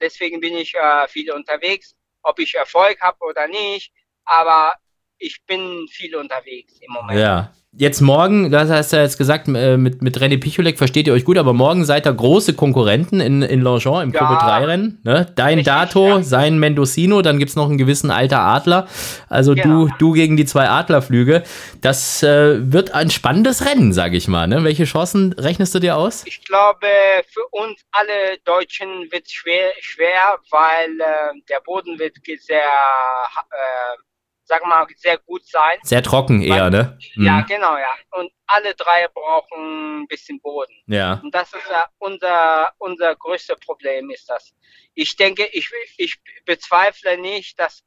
Deswegen 0.00 0.40
bin 0.40 0.56
ich 0.56 0.74
äh, 0.74 1.08
viel 1.08 1.30
unterwegs, 1.30 1.94
ob 2.26 2.38
ich 2.38 2.54
Erfolg 2.54 3.00
habe 3.00 3.18
oder 3.24 3.46
nicht. 3.46 3.92
Aber 4.24 4.74
ich 5.18 5.38
bin 5.46 5.86
viel 5.90 6.14
unterwegs 6.16 6.74
im 6.80 6.92
Moment. 6.92 7.18
Ja. 7.20 7.52
Jetzt 7.78 8.00
morgen, 8.00 8.50
das 8.50 8.70
hast 8.70 8.94
du 8.94 8.96
ja 8.96 9.02
jetzt 9.02 9.18
gesagt, 9.18 9.48
äh, 9.48 9.76
mit, 9.76 10.00
mit 10.00 10.16
René 10.18 10.40
Picholek 10.40 10.78
versteht 10.78 11.06
ihr 11.06 11.12
euch 11.12 11.26
gut, 11.26 11.36
aber 11.36 11.52
morgen 11.52 11.84
seid 11.84 12.06
ihr 12.06 12.14
große 12.14 12.54
Konkurrenten 12.54 13.20
in, 13.20 13.42
in 13.42 13.60
Longchamp 13.60 14.02
im 14.02 14.12
Ja. 14.14 14.20
Gruppe 14.20 14.42
3 14.42 14.64
Rennen. 14.64 15.00
Ne? 15.04 15.30
Dein 15.36 15.58
Richtig, 15.58 15.66
Dato, 15.66 16.08
ja. 16.08 16.22
sein 16.22 16.58
Mendocino, 16.58 17.20
dann 17.20 17.38
gibt's 17.38 17.54
noch 17.54 17.68
einen 17.68 17.76
gewissen 17.76 18.10
alter 18.10 18.40
Adler. 18.40 18.88
Also 19.28 19.54
Genau. 19.54 19.88
du, 19.88 19.92
du 19.98 20.12
gegen 20.12 20.38
die 20.38 20.46
zwei 20.46 20.70
Adlerflüge. 20.70 21.42
Das 21.82 22.22
äh, 22.22 22.72
wird 22.72 22.92
ein 22.94 23.10
spannendes 23.10 23.66
Rennen, 23.66 23.92
sag 23.92 24.14
ich 24.14 24.26
mal. 24.26 24.46
Ne? 24.46 24.64
Welche 24.64 24.84
Chancen 24.84 25.34
rechnest 25.34 25.74
du 25.74 25.78
dir 25.78 25.98
aus? 25.98 26.24
Ich 26.26 26.42
glaube, 26.46 26.86
für 27.28 27.46
uns 27.50 27.78
alle 27.92 28.38
Deutschen 28.46 28.88
wird 29.12 29.26
es 29.26 29.32
schwer, 29.32 29.72
schwer, 29.80 30.38
weil 30.50 30.98
äh, 30.98 31.40
der 31.50 31.60
Boden 31.62 31.98
wird 31.98 32.14
sehr, 32.40 32.56
äh, 32.58 33.98
sag 34.46 34.64
mal, 34.64 34.86
sehr 34.96 35.18
gut 35.18 35.44
sein. 35.46 35.78
Sehr 35.82 36.02
trocken 36.02 36.40
eher, 36.42 36.70
ne? 36.70 36.98
Ja, 37.16 37.38
Mhm. 37.40 37.46
genau, 37.46 37.76
ja. 37.76 37.90
Und 38.12 38.30
alle 38.46 38.74
drei 38.74 39.08
brauchen 39.12 40.02
ein 40.02 40.06
bisschen 40.06 40.40
Boden. 40.40 40.74
ja. 40.86 41.20
Und 41.22 41.34
das 41.34 41.52
ist 41.52 41.68
ja 41.70 41.86
unser, 41.98 42.72
unser 42.78 43.14
größtes 43.16 43.58
Problem 43.60 44.10
ist 44.10 44.30
das. 44.30 44.54
Ich 44.94 45.16
denke, 45.16 45.46
ich, 45.52 45.70
ich 45.98 46.16
bezweifle 46.44 47.18
nicht, 47.18 47.58
dass 47.58 47.82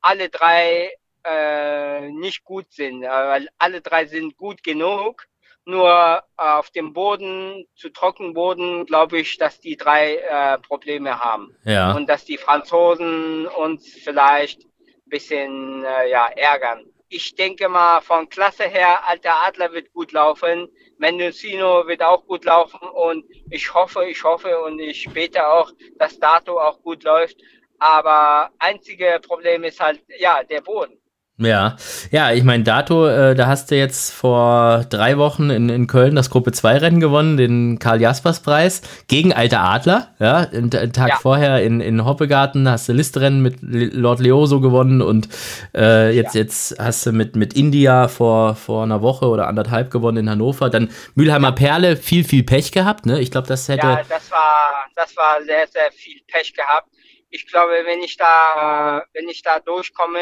alle 0.00 0.28
drei 0.28 0.92
äh, 1.24 2.08
nicht 2.10 2.44
gut 2.44 2.72
sind, 2.72 3.02
weil 3.02 3.48
alle 3.58 3.80
drei 3.80 4.06
sind 4.06 4.36
gut 4.36 4.62
genug. 4.62 5.26
Nur 5.66 6.22
äh, 6.38 6.42
auf 6.42 6.70
dem 6.70 6.94
Boden, 6.94 7.66
zu 7.76 7.90
Trockenboden, 7.90 8.86
glaube 8.86 9.18
ich, 9.20 9.36
dass 9.36 9.60
die 9.60 9.76
drei 9.76 10.16
äh, 10.16 10.58
Probleme 10.58 11.20
haben. 11.20 11.54
Ja. 11.64 11.92
Und 11.92 12.08
dass 12.08 12.24
die 12.24 12.38
Franzosen 12.38 13.46
uns 13.46 13.86
vielleicht 14.02 14.62
bisschen 15.10 15.84
äh, 15.84 16.08
ja, 16.10 16.28
ärgern. 16.28 16.86
Ich 17.10 17.34
denke 17.34 17.68
mal, 17.68 18.00
von 18.00 18.28
Klasse 18.28 18.64
her, 18.64 19.06
Alter 19.08 19.44
Adler 19.44 19.72
wird 19.72 19.92
gut 19.92 20.12
laufen, 20.12 20.68
Mendocino 20.98 21.86
wird 21.86 22.02
auch 22.02 22.24
gut 22.26 22.44
laufen 22.44 22.80
und 22.80 23.24
ich 23.50 23.74
hoffe, 23.74 24.04
ich 24.04 24.22
hoffe 24.22 24.60
und 24.62 24.78
ich 24.78 25.08
bete 25.12 25.46
auch, 25.46 25.72
dass 25.98 26.18
Dato 26.18 26.60
auch 26.60 26.80
gut 26.82 27.02
läuft. 27.02 27.36
Aber 27.80 28.50
einzige 28.58 29.18
Problem 29.26 29.64
ist 29.64 29.80
halt, 29.80 30.02
ja, 30.18 30.44
der 30.44 30.60
Boden. 30.60 30.99
Ja, 31.40 31.76
ja, 32.10 32.32
ich 32.32 32.44
meine, 32.44 32.64
Dato, 32.64 33.06
äh, 33.08 33.34
da 33.34 33.46
hast 33.46 33.70
du 33.70 33.76
jetzt 33.76 34.12
vor 34.12 34.84
drei 34.90 35.16
Wochen 35.16 35.48
in, 35.48 35.70
in 35.70 35.86
Köln 35.86 36.14
das 36.14 36.28
Gruppe 36.28 36.52
2 36.52 36.76
Rennen 36.76 37.00
gewonnen, 37.00 37.38
den 37.38 37.78
Karl-Jaspers-Preis 37.78 38.82
gegen 39.08 39.32
Alter 39.32 39.60
Adler. 39.60 40.08
Ja, 40.18 40.38
einen, 40.52 40.70
einen 40.74 40.92
Tag 40.92 41.08
Ja. 41.08 41.16
vorher 41.16 41.62
in, 41.62 41.80
in 41.80 42.04
Hoppegarten 42.04 42.68
hast 42.68 42.90
du 42.90 42.92
Listerennen 42.92 43.40
mit 43.40 43.56
Lord 43.62 44.20
Leoso 44.20 44.60
gewonnen 44.60 45.00
und 45.00 45.28
äh, 45.74 46.14
jetzt, 46.14 46.34
jetzt 46.34 46.78
hast 46.78 47.06
du 47.06 47.12
mit, 47.12 47.36
mit 47.36 47.54
India 47.54 48.08
vor, 48.08 48.54
vor 48.54 48.82
einer 48.82 49.00
Woche 49.00 49.26
oder 49.26 49.48
anderthalb 49.48 49.90
gewonnen 49.90 50.18
in 50.18 50.30
Hannover. 50.30 50.68
Dann 50.68 50.90
Mülheimer 51.14 51.52
Perle, 51.52 51.96
viel, 51.96 52.24
viel 52.24 52.42
Pech 52.42 52.70
gehabt, 52.70 53.06
ne? 53.06 53.18
Ich 53.18 53.30
glaube, 53.30 53.48
das 53.48 53.66
hätte. 53.66 53.86
Ja, 53.86 54.00
das 54.06 54.30
war, 54.30 54.84
das 54.94 55.16
war 55.16 55.42
sehr, 55.42 55.66
sehr 55.68 55.90
viel 55.92 56.20
Pech 56.26 56.52
gehabt. 56.52 56.88
Ich 57.30 57.46
glaube, 57.46 57.72
wenn 57.86 58.00
ich 58.02 58.16
da, 58.16 59.04
wenn 59.14 59.28
ich 59.28 59.42
da 59.42 59.60
durchkomme, 59.60 60.18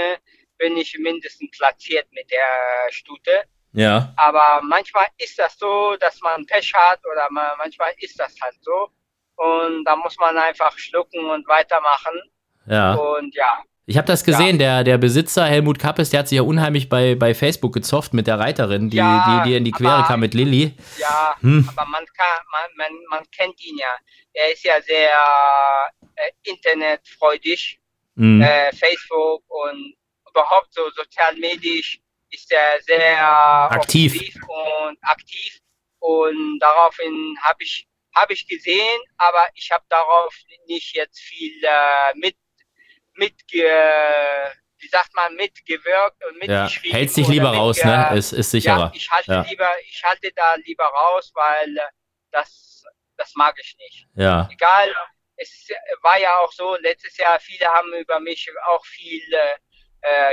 bin 0.59 0.77
ich 0.77 0.97
mindestens 0.99 1.51
platziert 1.57 2.07
mit 2.13 2.31
der 2.31 2.91
Stute. 2.91 3.43
ja. 3.73 4.13
Aber 4.17 4.61
manchmal 4.63 5.07
ist 5.19 5.39
das 5.39 5.57
so, 5.59 5.97
dass 6.01 6.21
man 6.21 6.45
Pech 6.47 6.73
hat 6.75 7.01
oder 7.11 7.27
man, 7.31 7.47
manchmal 7.59 7.93
ist 7.99 8.19
das 8.19 8.35
halt 8.43 8.57
so. 8.63 8.89
Und 9.37 9.85
da 9.85 9.95
muss 9.97 10.17
man 10.19 10.37
einfach 10.37 10.77
schlucken 10.79 11.25
und 11.31 11.47
weitermachen. 11.49 12.21
ja. 12.67 12.95
Und 12.95 13.35
ja, 13.37 13.63
Ich 13.87 13.97
habe 13.97 14.07
das 14.07 14.25
gesehen, 14.25 14.59
der, 14.59 14.83
der 14.85 14.99
Besitzer 14.99 15.45
Helmut 15.47 15.79
Kappes, 15.79 16.11
der 16.11 16.21
hat 16.21 16.29
sich 16.29 16.37
ja 16.37 16.43
unheimlich 16.43 16.89
bei, 16.89 17.15
bei 17.15 17.35
Facebook 17.35 17.73
gezofft 17.73 18.13
mit 18.15 18.27
der 18.27 18.39
Reiterin, 18.39 18.91
die, 18.91 18.97
Ja, 18.99 19.43
die, 19.45 19.51
die 19.51 19.57
in 19.57 19.65
die 19.65 19.71
Quere 19.71 19.93
aber- 19.93 20.09
kam 20.09 20.21
mit 20.21 20.35
Lilly. 20.35 20.75
ja, 20.99 21.35
Hm. 21.41 21.69
aber 21.75 21.87
man 21.89 22.05
kann, 22.07 22.39
man, 22.51 22.69
man, 22.77 23.05
man 23.11 23.25
kennt 23.31 23.59
ihn 23.65 23.79
ja. 23.79 23.95
Er 24.35 24.53
ist 24.53 24.65
ja 24.65 24.81
sehr 24.83 25.11
äh, 26.17 26.31
internetfreudig 26.43 27.79
Mhm. 28.21 28.43
Äh, 28.43 28.73
Facebook 28.75 29.45
und 29.47 29.95
überhaupt 30.39 30.73
so 30.73 30.89
sozialmedisch 30.91 31.99
ist 32.31 32.53
er 32.53 32.81
sehr 32.83 33.19
Aktiv. 33.71 34.13
offensiv 34.15 34.35
und 34.49 34.99
aktiv. 35.03 35.59
Und 36.01 36.59
daraufhin 36.61 37.37
habe 37.43 37.63
ich 37.65 37.87
habe 38.15 38.33
ich 38.33 38.47
gesehen, 38.49 39.01
aber 39.17 39.47
ich 39.55 39.71
habe 39.71 39.85
darauf 39.89 40.35
nicht 40.67 40.95
jetzt 40.95 41.21
viel 41.21 41.53
äh, 41.65 42.15
mit 42.17 42.37
mit 43.15 43.35
wie 44.81 44.89
sagt 44.89 45.13
man 45.15 45.35
mitgewirkt 45.35 46.25
und 46.25 46.35
Ja, 46.45 46.63
mitgeschrieben. 46.63 46.97
hältst 46.97 47.17
dich 47.17 47.29
lieber 47.29 47.51
raus, 47.53 47.83
ne? 47.83 48.11
Ist, 48.17 48.33
ist 48.33 48.51
sicherer. 48.53 48.79
ja, 48.79 48.93
ich 48.95 49.11
halte 49.11 49.33
Ja. 49.33 49.41
lieber, 49.43 49.71
ich 49.83 50.03
halte 50.05 50.31
da 50.37 50.55
lieber 50.55 50.85
raus, 50.85 51.33
weil 51.35 51.77
äh, 51.77 51.81
das, 52.31 52.85
das 53.17 53.35
mag 53.35 53.57
ich 53.61 53.77
nicht. 53.79 54.07
Ja. 54.15 54.49
Egal, 54.53 54.95
es 55.37 55.69
war 56.03 56.19
ja 56.21 56.33
auch 56.39 56.53
so, 56.53 56.77
letztes 56.77 57.17
Jahr, 57.17 57.41
viele 57.41 57.67
haben 57.67 57.93
über 57.95 58.21
mich 58.21 58.49
auch 58.67 58.85
viel 58.87 59.23
äh, 59.35 59.57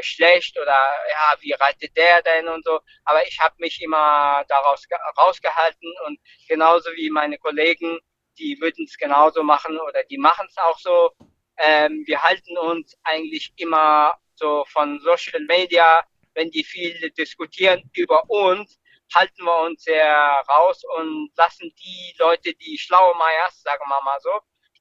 schlecht 0.02 0.58
oder 0.58 0.78
ja, 1.10 1.36
wie 1.42 1.54
reitet 1.54 1.96
der 1.96 2.22
denn 2.22 2.48
und 2.48 2.64
so, 2.66 2.80
aber 3.06 3.26
ich 3.28 3.40
habe 3.40 3.56
mich 3.60 3.82
immer 3.82 4.44
daraus 4.48 4.88
ge- 4.88 4.98
rausgehalten 5.18 5.94
und 6.06 6.20
genauso 6.48 6.90
wie 6.96 7.10
meine 7.10 7.38
Kollegen, 7.38 8.00
die 8.38 8.58
würden 8.62 8.86
es 8.86 8.98
genauso 8.98 9.44
machen 9.44 9.80
oder 9.80 10.04
die 10.04 10.18
machen 10.18 10.48
es 10.50 10.58
auch 10.58 10.78
so. 10.80 11.12
Ähm, 11.58 12.04
wir 12.06 12.22
halten 12.22 12.58
uns 12.58 12.98
eigentlich 13.04 13.54
immer 13.58 14.14
so 14.36 14.66
von 14.66 15.00
Social 15.00 15.40
Media, 15.48 16.04
wenn 16.34 16.52
die 16.52 16.64
viel 16.64 17.10
diskutieren 17.12 17.90
über 17.94 18.30
uns, 18.30 18.78
halten 19.14 19.44
wir 19.44 19.58
uns 19.62 19.84
sehr 19.84 20.42
raus 20.50 20.84
und 20.98 21.32
lassen 21.38 21.74
die 21.84 22.14
Leute, 22.18 22.54
die 22.56 22.78
schlaue 22.78 23.16
Meiers, 23.16 23.62
sagen 23.62 23.84
wir 23.88 24.02
mal 24.02 24.20
so, 24.20 24.32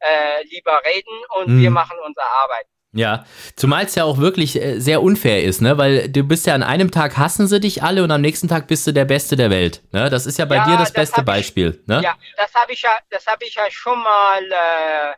äh, 0.00 0.42
lieber 0.44 0.83
reden 0.85 1.16
und 1.37 1.48
Mhm. 1.50 1.59
wir 1.61 1.70
machen 1.70 1.98
unsere 2.00 2.26
Arbeit. 2.26 2.66
Ja, 2.94 3.24
zumal 3.57 3.85
es 3.87 3.94
ja 3.96 4.04
auch 4.04 4.18
wirklich 4.18 4.54
äh, 4.61 4.78
sehr 4.78 5.02
unfair 5.02 5.42
ist, 5.42 5.61
ne? 5.61 5.76
Weil 5.78 6.09
du 6.09 6.22
bist 6.22 6.46
ja 6.46 6.54
an 6.54 6.62
einem 6.62 6.90
Tag 6.92 7.16
hassen 7.18 7.48
sie 7.48 7.59
dich 7.61 7.83
alle 7.83 8.04
und 8.04 8.11
am 8.12 8.20
nächsten 8.20 8.46
Tag 8.48 8.68
bist 8.68 8.87
du 8.87 8.92
der 8.92 9.04
Beste 9.04 9.35
der 9.37 9.50
Welt. 9.50 9.83
Ne? 9.92 10.09
Das 10.11 10.26
ist 10.26 10.38
ja 10.38 10.44
bei 10.44 10.57
Ja, 10.57 10.64
dir 10.64 10.72
das, 10.76 10.92
das 10.92 10.92
beste 10.92 11.20
ich- 11.20 11.26
Beispiel. 11.26 11.83
Ne? 11.87 12.00
Ja, 12.04 12.14
das 12.37 12.54
habe 12.54 12.72
ich 12.72 12.83
ja, 12.83 12.96
das 13.11 13.26
habe 13.26 13.44
ich 13.44 13.54
ja 13.57 13.64
schon 13.70 13.98
mal 14.00 14.42
äh, 14.44 15.14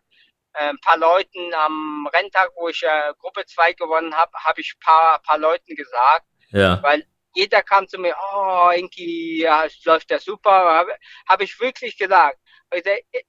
ein 0.59 0.79
paar 0.81 0.97
Leuten 0.97 1.53
am 1.67 2.09
Renntag, 2.15 2.51
wo 2.57 2.69
ich 2.69 2.83
äh, 2.83 3.13
Gruppe 3.19 3.45
2 3.45 3.75
gewonnen 3.75 4.15
habe, 4.15 4.33
habe 4.43 4.61
ich 4.63 4.73
paar, 4.83 5.21
paar 5.23 5.37
Leuten 5.39 5.75
gesagt, 5.77 6.25
Ja. 6.51 6.83
weil 6.83 7.05
jeder 7.35 7.61
kam 7.63 7.87
zu 7.87 7.99
mir, 7.99 8.15
oh, 8.35 8.71
Inki, 8.75 9.43
ja, 9.43 9.67
es 9.67 9.85
läuft 9.85 10.11
ja 10.11 10.19
super, 10.19 10.51
habe 10.51 10.93
hab 11.29 11.43
ich 11.43 11.61
wirklich 11.61 11.99
gesagt. 11.99 12.39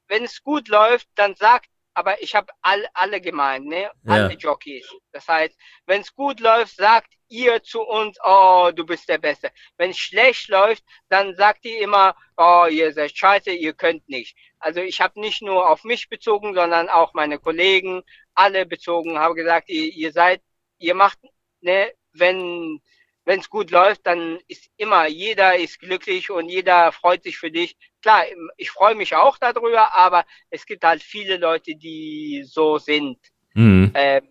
Wenn 0.08 0.24
es 0.24 0.42
gut 0.42 0.70
läuft, 0.70 1.08
dann 1.16 1.36
sagt, 1.36 1.66
aber 1.98 2.22
ich 2.22 2.36
habe 2.36 2.54
all, 2.62 2.88
alle 2.94 3.20
gemeint, 3.20 3.66
ne? 3.66 3.90
Alle 4.06 4.34
Jockeys. 4.34 4.88
Das 5.12 5.28
heißt, 5.28 5.58
wenn 5.88 6.02
es 6.02 6.14
gut 6.14 6.40
läuft, 6.40 6.76
sagt 6.76 7.12
ihr 7.28 7.64
zu 7.64 7.82
uns, 7.82 8.20
oh, 8.24 8.70
du 8.72 8.86
bist 8.86 9.10
der 9.10 9.18
Beste. 9.18 9.52
Wenn 9.78 9.90
es 9.90 9.98
schlecht 9.98 10.48
läuft, 10.48 10.84
dann 11.10 11.36
sagt 11.36 11.66
ihr 11.66 11.80
immer, 11.80 12.16
oh, 12.38 12.68
ihr 12.70 12.94
seid 12.94 13.18
scheiße, 13.18 13.50
ihr 13.50 13.74
könnt 13.74 14.08
nicht. 14.08 14.38
Also 14.60 14.80
ich 14.80 15.02
habe 15.02 15.20
nicht 15.20 15.42
nur 15.42 15.68
auf 15.68 15.84
mich 15.86 16.08
bezogen, 16.08 16.54
sondern 16.54 16.88
auch 16.88 17.16
meine 17.16 17.40
Kollegen, 17.40 18.04
alle 18.36 18.68
bezogen, 18.68 19.18
habe 19.18 19.34
gesagt, 19.34 19.68
ihr, 19.68 19.92
ihr 19.92 20.12
seid, 20.12 20.44
ihr 20.78 20.94
macht, 20.94 21.18
ne, 21.62 21.94
wenn 22.12 22.80
wenn 23.28 23.42
es 23.42 23.50
gut 23.50 23.72
läuft, 23.72 24.08
dann 24.08 24.40
ist 24.48 24.70
immer 24.78 25.06
jeder 25.08 25.58
ist 25.58 25.80
glücklich 25.80 26.32
und 26.32 26.48
jeder 26.48 26.94
freut 26.94 27.24
sich 27.24 27.38
für 27.38 27.52
dich. 27.52 27.76
Klar, 28.02 28.24
ich 28.56 28.72
freue 28.72 28.96
mich 28.96 29.16
auch 29.18 29.38
darüber, 29.38 29.94
aber 29.94 30.24
es 30.50 30.66
gibt 30.66 30.86
halt 30.86 31.04
viele 31.04 31.36
Leute, 31.36 31.76
die 31.76 32.46
so 32.48 32.78
sind. 32.78 33.18
Mhm. 33.54 33.92
Ähm, 33.96 34.22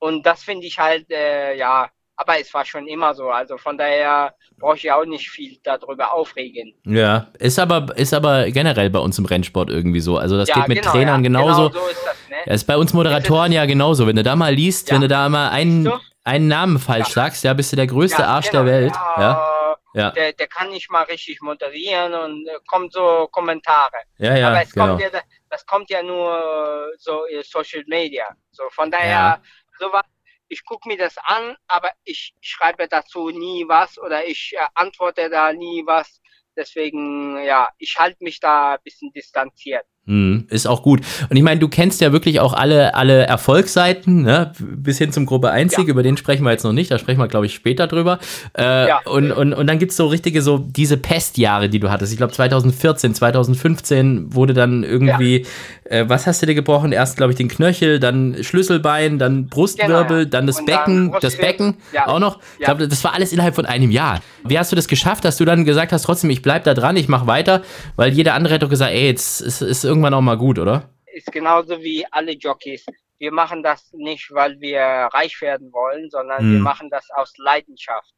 und 0.00 0.26
das 0.26 0.42
finde 0.42 0.66
ich 0.66 0.80
halt, 0.80 1.08
äh, 1.12 1.56
ja, 1.56 1.88
aber 2.16 2.40
es 2.40 2.52
war 2.52 2.64
schon 2.64 2.88
immer 2.88 3.14
so. 3.14 3.30
Also 3.30 3.56
von 3.56 3.78
daher 3.78 4.34
brauche 4.58 4.78
ich 4.78 4.90
auch 4.90 5.04
nicht 5.04 5.30
viel 5.30 5.56
darüber 5.62 6.12
aufregen. 6.12 6.74
Ja, 6.84 7.28
ist 7.38 7.60
aber, 7.60 7.96
ist 7.96 8.12
aber 8.12 8.50
generell 8.50 8.90
bei 8.90 8.98
uns 8.98 9.16
im 9.16 9.26
Rennsport 9.26 9.70
irgendwie 9.70 10.00
so. 10.00 10.18
Also 10.18 10.36
das 10.36 10.48
ja, 10.48 10.56
geht 10.56 10.68
mit 10.68 10.78
genau, 10.80 10.90
Trainern 10.90 11.22
ja, 11.22 11.28
genauso. 11.28 11.70
Genau 11.70 11.84
so 11.84 11.88
ist 11.88 12.04
das, 12.04 12.16
ne? 12.28 12.36
Ja, 12.46 12.52
ist 12.52 12.64
bei 12.64 12.76
uns 12.76 12.92
Moderatoren 12.92 13.52
ja 13.52 13.64
genauso. 13.64 14.08
Wenn 14.08 14.16
du 14.16 14.24
da 14.24 14.34
mal 14.34 14.52
liest, 14.52 14.88
Ja. 14.88 14.96
wenn 14.96 15.02
du 15.02 15.08
da 15.08 15.28
mal 15.28 15.50
einen. 15.50 15.88
Einen 16.24 16.48
Namen 16.48 16.78
falsch 16.78 17.08
sagst, 17.10 17.44
ja, 17.44 17.52
bist 17.54 17.72
du 17.72 17.76
der 17.76 17.86
größte 17.86 18.22
Ja, 18.22 18.28
Arsch 18.28 18.50
genau, 18.50 18.64
der 18.64 18.72
Welt. 18.72 18.94
Ja, 18.94 19.20
Ja, 19.20 19.76
ja, 19.94 20.10
Der, 20.10 20.32
der 20.32 20.48
kann 20.48 20.70
nicht 20.70 20.90
mal 20.90 21.02
richtig 21.04 21.40
moderieren 21.40 22.14
und 22.14 22.46
äh, 22.48 22.58
kommt 22.66 22.92
so 22.92 23.28
Kommentare. 23.30 23.96
ja, 24.18 24.36
ja 24.36 24.48
aber 24.48 24.62
es 24.62 24.72
genau. 24.72 24.88
kommt 24.88 25.02
ja, 25.02 25.08
das 25.50 25.66
kommt 25.66 25.90
ja 25.90 26.02
nur 26.02 26.90
so 26.98 27.24
in 27.26 27.42
Social 27.44 27.84
Media. 27.86 28.26
So 28.50 28.64
von 28.70 28.90
daher, 28.90 29.10
Ja. 29.10 29.42
so 29.78 29.92
was, 29.92 30.02
ich 30.48 30.64
gucke 30.64 30.88
mir 30.88 30.98
das 30.98 31.16
an, 31.18 31.56
aber 31.68 31.90
ich 32.04 32.34
schreibe 32.40 32.88
dazu 32.88 33.30
nie 33.30 33.64
was 33.68 33.98
oder 33.98 34.26
ich 34.26 34.52
äh, 34.56 34.66
antworte 34.74 35.30
da 35.30 35.52
nie 35.52 35.84
was. 35.86 36.20
Deswegen, 36.56 37.42
ja, 37.44 37.68
ich 37.78 37.96
halte 37.98 38.22
mich 38.22 38.38
da 38.40 38.74
ein 38.74 38.78
bisschen 38.84 39.12
distanziert. 39.12 39.84
Hm, 40.06 40.46
ist 40.50 40.66
auch 40.66 40.82
gut. 40.82 41.00
Und 41.30 41.36
ich 41.36 41.42
meine, 41.42 41.60
du 41.60 41.68
kennst 41.68 42.00
ja 42.02 42.12
wirklich 42.12 42.38
auch 42.40 42.52
alle, 42.52 42.94
alle 42.94 43.22
Erfolgsseiten, 43.26 44.22
ne? 44.22 44.52
bis 44.60 44.98
hin 44.98 45.12
zum 45.12 45.24
Gruppe 45.24 45.50
1 45.50 45.74
Sieg, 45.74 45.86
Ja. 45.86 45.90
über 45.92 46.02
den 46.02 46.16
sprechen 46.18 46.44
wir 46.44 46.50
jetzt 46.50 46.62
noch 46.64 46.74
nicht, 46.74 46.90
da 46.90 46.98
sprechen 46.98 47.18
wir, 47.20 47.28
glaube 47.28 47.46
ich, 47.46 47.54
später 47.54 47.86
drüber. 47.86 48.18
Äh, 48.58 48.88
Ja. 48.88 49.00
und, 49.06 49.32
und, 49.32 49.54
und 49.54 49.66
dann 49.66 49.78
gibt's 49.78 49.96
so 49.96 50.06
richtige, 50.08 50.42
so 50.42 50.58
diese 50.58 50.98
Pestjahre, 50.98 51.70
die 51.70 51.80
du 51.80 51.90
hattest. 51.90 52.12
Ich 52.12 52.18
glaube, 52.18 52.32
2014, 52.34 53.14
2015 53.14 54.34
wurde 54.34 54.52
dann 54.54 54.82
irgendwie, 54.84 55.46
äh, 55.84 56.04
was 56.08 56.26
hast 56.26 56.42
du 56.42 56.46
dir 56.46 56.54
gebrochen? 56.54 56.92
Erst, 56.92 57.16
glaube 57.16 57.32
ich, 57.32 57.36
den 57.38 57.48
Knöchel, 57.48 57.98
dann 57.98 58.36
Schlüsselbein, 58.42 59.18
dann 59.18 59.46
Brustwirbel, 59.46 59.94
Genau, 60.06 60.18
ja. 60.18 60.24
dann 60.26 60.46
das 60.46 60.60
Und 60.60 60.68
dann 60.68 60.76
Becken, 60.84 61.12
das 61.12 61.20
Brustwirbel, 61.36 61.46
Becken 61.70 61.76
ja. 61.92 62.08
auch 62.08 62.18
noch. 62.18 62.40
Ich 62.58 62.60
Ja. 62.60 62.74
glaube, 62.74 62.88
das 62.88 63.02
war 63.04 63.14
alles 63.14 63.32
innerhalb 63.32 63.54
von 63.54 63.66
einem 63.66 63.90
Jahr. 63.90 64.20
Wie 64.46 64.58
hast 64.58 64.70
du 64.72 64.76
das 64.76 64.88
geschafft, 64.88 65.24
dass 65.24 65.36
du 65.38 65.44
dann 65.44 65.64
gesagt 65.64 65.92
hast, 65.92 66.02
trotzdem, 66.02 66.28
ich 66.30 66.42
bleib 66.42 66.64
da 66.64 66.74
dran, 66.74 66.96
ich 66.96 67.08
mache 67.08 67.26
weiter, 67.26 67.62
weil 67.96 68.12
jeder 68.12 68.34
andere 68.34 68.54
hätte 68.54 68.66
doch 68.66 68.70
gesagt, 68.70 68.92
ey, 68.92 69.06
jetzt 69.06 69.40
ist, 69.40 69.62
ist 69.62 69.84
irgendwann 69.94 70.14
auch 70.14 70.20
mal 70.20 70.36
gut, 70.36 70.58
oder? 70.58 70.90
Ist 71.06 71.30
genauso 71.30 71.80
wie 71.80 72.04
alle 72.10 72.32
Jockeys. 72.32 72.84
Wir 73.18 73.30
machen 73.32 73.62
das 73.62 73.92
nicht, 73.92 74.32
weil 74.32 74.60
wir 74.60 74.82
reich 74.82 75.40
werden 75.40 75.72
wollen, 75.72 76.10
sondern 76.10 76.40
Hm. 76.40 76.52
wir 76.52 76.60
machen 76.60 76.90
das 76.90 77.08
aus 77.10 77.32
Leidenschaft. 77.38 78.12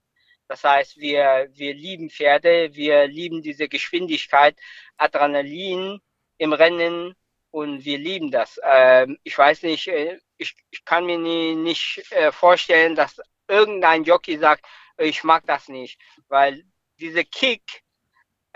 Das 0.49 0.65
heißt, 0.65 0.97
wir, 0.99 1.49
wir 1.53 1.75
lieben 1.75 2.09
Pferde, 2.09 2.71
wir 2.73 3.07
lieben 3.07 3.43
diese 3.43 3.69
Geschwindigkeit, 3.69 4.57
Adrenalin 4.97 6.01
im 6.39 6.53
Rennen 6.53 7.15
und 7.51 7.85
wir 7.85 7.99
lieben 7.99 8.31
das. 8.31 8.59
Ähm, 8.65 9.19
ich 9.23 9.37
weiß 9.37 9.63
nicht, 9.65 9.89
äh, 9.89 10.19
ich, 10.39 10.55
ich 10.71 10.85
kann 10.85 11.05
mir 11.05 11.19
nie, 11.19 11.55
nicht 11.55 12.11
äh, 12.13 12.33
vorstellen, 12.33 12.95
dass 12.95 13.21
irgendein 13.49 14.05
Jockey 14.05 14.39
sagt, 14.39 14.65
ich 14.99 15.25
mag 15.25 15.45
das 15.47 15.69
nicht, 15.69 16.01
weil 16.29 16.63
diese 16.99 17.25
Kick 17.25 17.83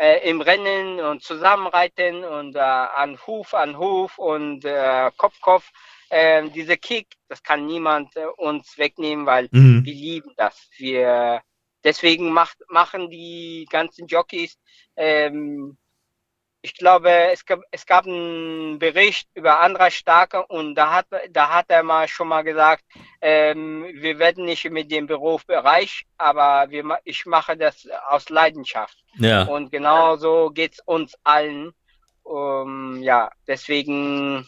äh, 0.01 0.29
im 0.31 0.41
Rennen 0.41 0.99
und 1.01 1.23
zusammenreiten 1.23 2.25
und 2.25 2.57
äh, 2.57 2.61
an 2.61 3.19
Huf 3.27 3.53
an 3.53 3.77
Huf 3.77 4.19
und 4.19 4.65
äh, 4.65 5.11
Kopf 5.19 5.39
Kopf, 5.43 5.71
äh, 6.09 6.49
diese 6.49 6.79
Kick, 6.79 7.07
das 7.29 7.43
kann 7.43 7.67
niemand 7.67 8.17
äh, 8.17 8.25
uns 8.39 8.79
wegnehmen, 8.79 9.27
weil 9.27 9.49
Mhm. 9.53 9.85
wir 9.85 9.93
lieben 9.93 10.33
das. 10.39 10.69
Wir 10.79 11.43
deswegen 11.85 12.33
macht, 12.33 12.57
machen 12.69 13.11
die 13.11 13.67
ganzen 13.71 14.07
Jockeys. 14.07 14.59
Ähm, 14.97 15.77
ich 16.63 16.75
glaube, 16.75 17.11
es 17.33 17.45
gab, 17.47 17.61
es 17.71 17.87
gab 17.87 18.07
einen 18.07 18.79
Bericht 18.79 19.29
über 19.35 19.61
Andra 19.61 19.91
Starke 19.91 20.45
und 20.47 20.75
da 20.75 20.93
hat, 20.93 21.07
da 21.31 21.51
hat 21.51 21.67
er 21.69 21.83
mal 21.83 22.07
schon 22.07 22.29
mal 22.29 22.43
gesagt, 22.43 22.85
ähm, 23.21 23.87
wir 23.95 24.19
werden 24.19 24.45
nicht 24.45 24.69
mit 24.71 24.91
dem 24.91 25.07
Beruf 25.07 25.45
reich, 25.49 26.05
aber 26.19 26.71
wir, 26.71 26.99
ich 27.05 27.25
mache 27.25 27.57
das 27.57 27.89
aus 28.09 28.29
Leidenschaft. 28.29 28.99
Ja. 29.17 29.45
Und 29.45 29.71
genau 29.71 30.17
so 30.17 30.51
geht's 30.51 30.81
uns 30.85 31.15
allen. 31.25 31.73
Um, 32.23 33.03
ja, 33.03 33.31
deswegen. 33.47 34.47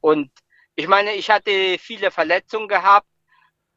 Und 0.00 0.30
ich 0.76 0.86
meine, 0.86 1.14
ich 1.14 1.30
hatte 1.30 1.76
viele 1.78 2.10
Verletzungen 2.10 2.68
gehabt. 2.68 3.06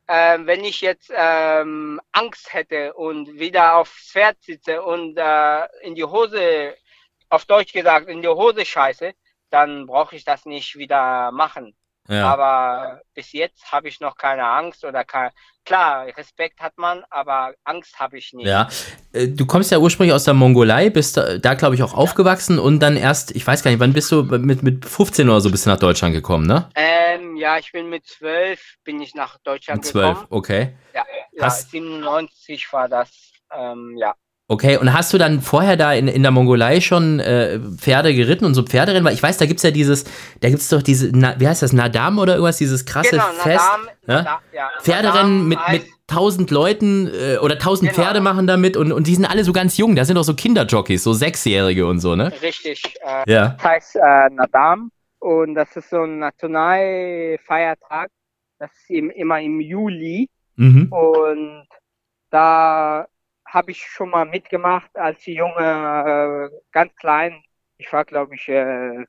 Ähm, 0.07 0.45
wenn 0.45 0.63
ich 0.63 0.81
jetzt 0.81 1.11
ähm, 1.15 1.99
Angst 2.11 2.53
hätte 2.53 2.93
und 2.93 3.39
wieder 3.39 3.77
aufs 3.77 4.11
Pferd 4.11 4.37
sitze 4.43 4.83
und 4.83 5.17
äh, 5.17 5.65
in 5.81 5.95
die 5.95 6.03
Hose, 6.03 6.75
auf 7.29 7.45
Deutsch 7.45 7.73
gesagt, 7.73 8.07
in 8.07 8.21
die 8.21 8.27
Hose 8.27 8.65
scheiße, 8.65 9.13
dann 9.49 9.85
brauche 9.85 10.15
ich 10.15 10.23
das 10.25 10.45
nicht 10.45 10.75
wieder 10.77 11.31
machen. 11.31 11.75
ja. 12.07 12.27
Aber 12.27 13.01
bis 13.13 13.31
jetzt 13.31 13.71
habe 13.71 13.87
ich 13.87 13.99
noch 13.99 14.15
keine 14.17 14.45
Angst 14.45 14.83
oder 14.85 15.03
kein, 15.03 15.31
klar, 15.65 16.05
Respekt 16.17 16.59
hat 16.59 16.77
man, 16.77 17.03
aber 17.09 17.53
Angst 17.63 17.99
habe 17.99 18.17
ich 18.17 18.31
nicht. 18.33 18.45
Ja, 18.47 18.67
Äh, 19.13 19.29
du 19.29 19.45
kommst 19.47 19.71
ja 19.71 19.77
ursprünglich 19.79 20.13
aus 20.13 20.23
der 20.25 20.33
Mongolei, 20.35 20.89
bist 20.89 21.17
da, 21.17 21.37
da 21.37 21.53
glaube 21.55 21.75
ich, 21.75 21.81
auch 21.83 21.93
aufgewachsen 21.93 22.59
und 22.59 22.79
dann 22.79 22.95
erst, 22.97 23.31
ich 23.31 23.45
weiß 23.47 23.63
gar 23.63 23.71
nicht, 23.71 23.79
wann 23.79 23.93
bist 23.93 24.11
du 24.11 24.23
mit, 24.23 24.61
mit 24.61 24.85
15 24.85 25.27
oder 25.29 25.41
so 25.41 25.49
bist 25.49 25.65
du 25.65 25.69
nach 25.71 25.79
Deutschland 25.79 26.13
gekommen, 26.13 26.45
ne? 26.45 26.69
Ähm, 26.75 27.35
ja, 27.37 27.57
ich 27.57 27.71
bin 27.71 27.89
mit 27.89 28.05
zwölf 28.05 28.75
bin 28.83 29.01
ich 29.01 29.15
nach 29.15 29.37
Deutschland 29.43 29.83
Mit 29.83 29.91
12, 29.91 30.07
gekommen. 30.09 30.27
okay. 30.29 30.75
Ja, 30.93 31.03
ja 31.31 31.45
Hast- 31.45 31.71
97 31.71 32.71
war 32.71 32.87
das. 32.89 33.09
Ähm, 33.51 33.95
ja. 33.97 34.13
Okay, 34.47 34.77
und 34.77 34.93
hast 34.93 35.11
du 35.11 35.17
dann 35.17 35.41
vorher 35.41 35.75
da 35.75 35.93
in, 35.93 36.07
in 36.07 36.21
der 36.21 36.31
Mongolei 36.31 36.79
schon 36.79 37.19
äh, 37.19 37.59
Pferde 37.77 38.13
geritten 38.13 38.45
und 38.45 38.53
so 38.53 38.61
Pferderennen? 38.61 39.03
Weil 39.03 39.15
ich 39.15 39.23
weiß, 39.23 39.37
da 39.37 39.47
gibt's 39.47 39.63
ja 39.63 39.71
dieses, 39.71 40.03
da 40.41 40.49
gibt's 40.49 40.69
doch 40.69 40.83
diese, 40.83 41.09
na, 41.13 41.33
wie 41.39 41.47
heißt 41.47 41.63
das, 41.63 41.73
Nadam 41.73 42.19
oder 42.19 42.33
irgendwas, 42.33 42.57
dieses 42.57 42.85
krasse 42.85 43.09
Genau, 43.11 43.23
Fest. 43.39 43.65
Nadam, 43.65 43.87
ja? 44.07 44.15
Nadam, 44.17 44.39
ja. 44.53 44.69
Pferderennen 44.81 45.49
Nadam 45.49 45.71
mit, 45.71 45.83
mit 45.83 45.91
tausend 46.05 46.51
Leuten 46.51 47.07
äh, 47.07 47.37
oder 47.37 47.57
tausend 47.57 47.89
Genau. 47.89 48.03
Pferde 48.03 48.21
machen 48.21 48.45
damit 48.45 48.77
und, 48.77 48.91
und 48.91 49.07
die 49.07 49.15
sind 49.15 49.25
alle 49.25 49.43
so 49.43 49.51
ganz 49.51 49.77
jung. 49.77 49.95
Da 49.95 50.05
sind 50.05 50.15
auch 50.15 50.23
so 50.23 50.35
Kinderjockeys, 50.35 51.03
so 51.03 51.13
Sechsjährige 51.13 51.87
und 51.87 51.97
so, 51.99 52.15
ne? 52.15 52.31
Richtig. 52.43 52.83
Äh, 53.03 53.23
Ja. 53.31 53.47
Das 53.57 53.63
heißt 53.63 53.95
äh, 53.95 54.29
Nadam 54.31 54.91
und 55.17 55.55
das 55.55 55.75
ist 55.75 55.89
so 55.89 56.03
ein 56.03 56.19
Nationalfeiertag. 56.19 58.09
Das 58.59 58.69
ist 58.71 58.89
im, 58.91 59.09
immer 59.09 59.41
im 59.41 59.59
Juli 59.59 60.29
Mhm. 60.57 60.87
und 60.93 61.67
da 62.29 63.07
habe 63.55 63.71
ich 63.71 63.83
schon 63.85 64.11
mal 64.11 64.25
mitgemacht 64.25 64.95
als 64.97 65.25
Junge, 65.25 66.51
äh, 66.53 66.57
ganz 66.71 66.95
klein. 66.97 67.43
Ich 67.77 67.91
war 67.93 68.05
glaube 68.05 68.35
ich 68.35 68.47
äh, 68.49 69.05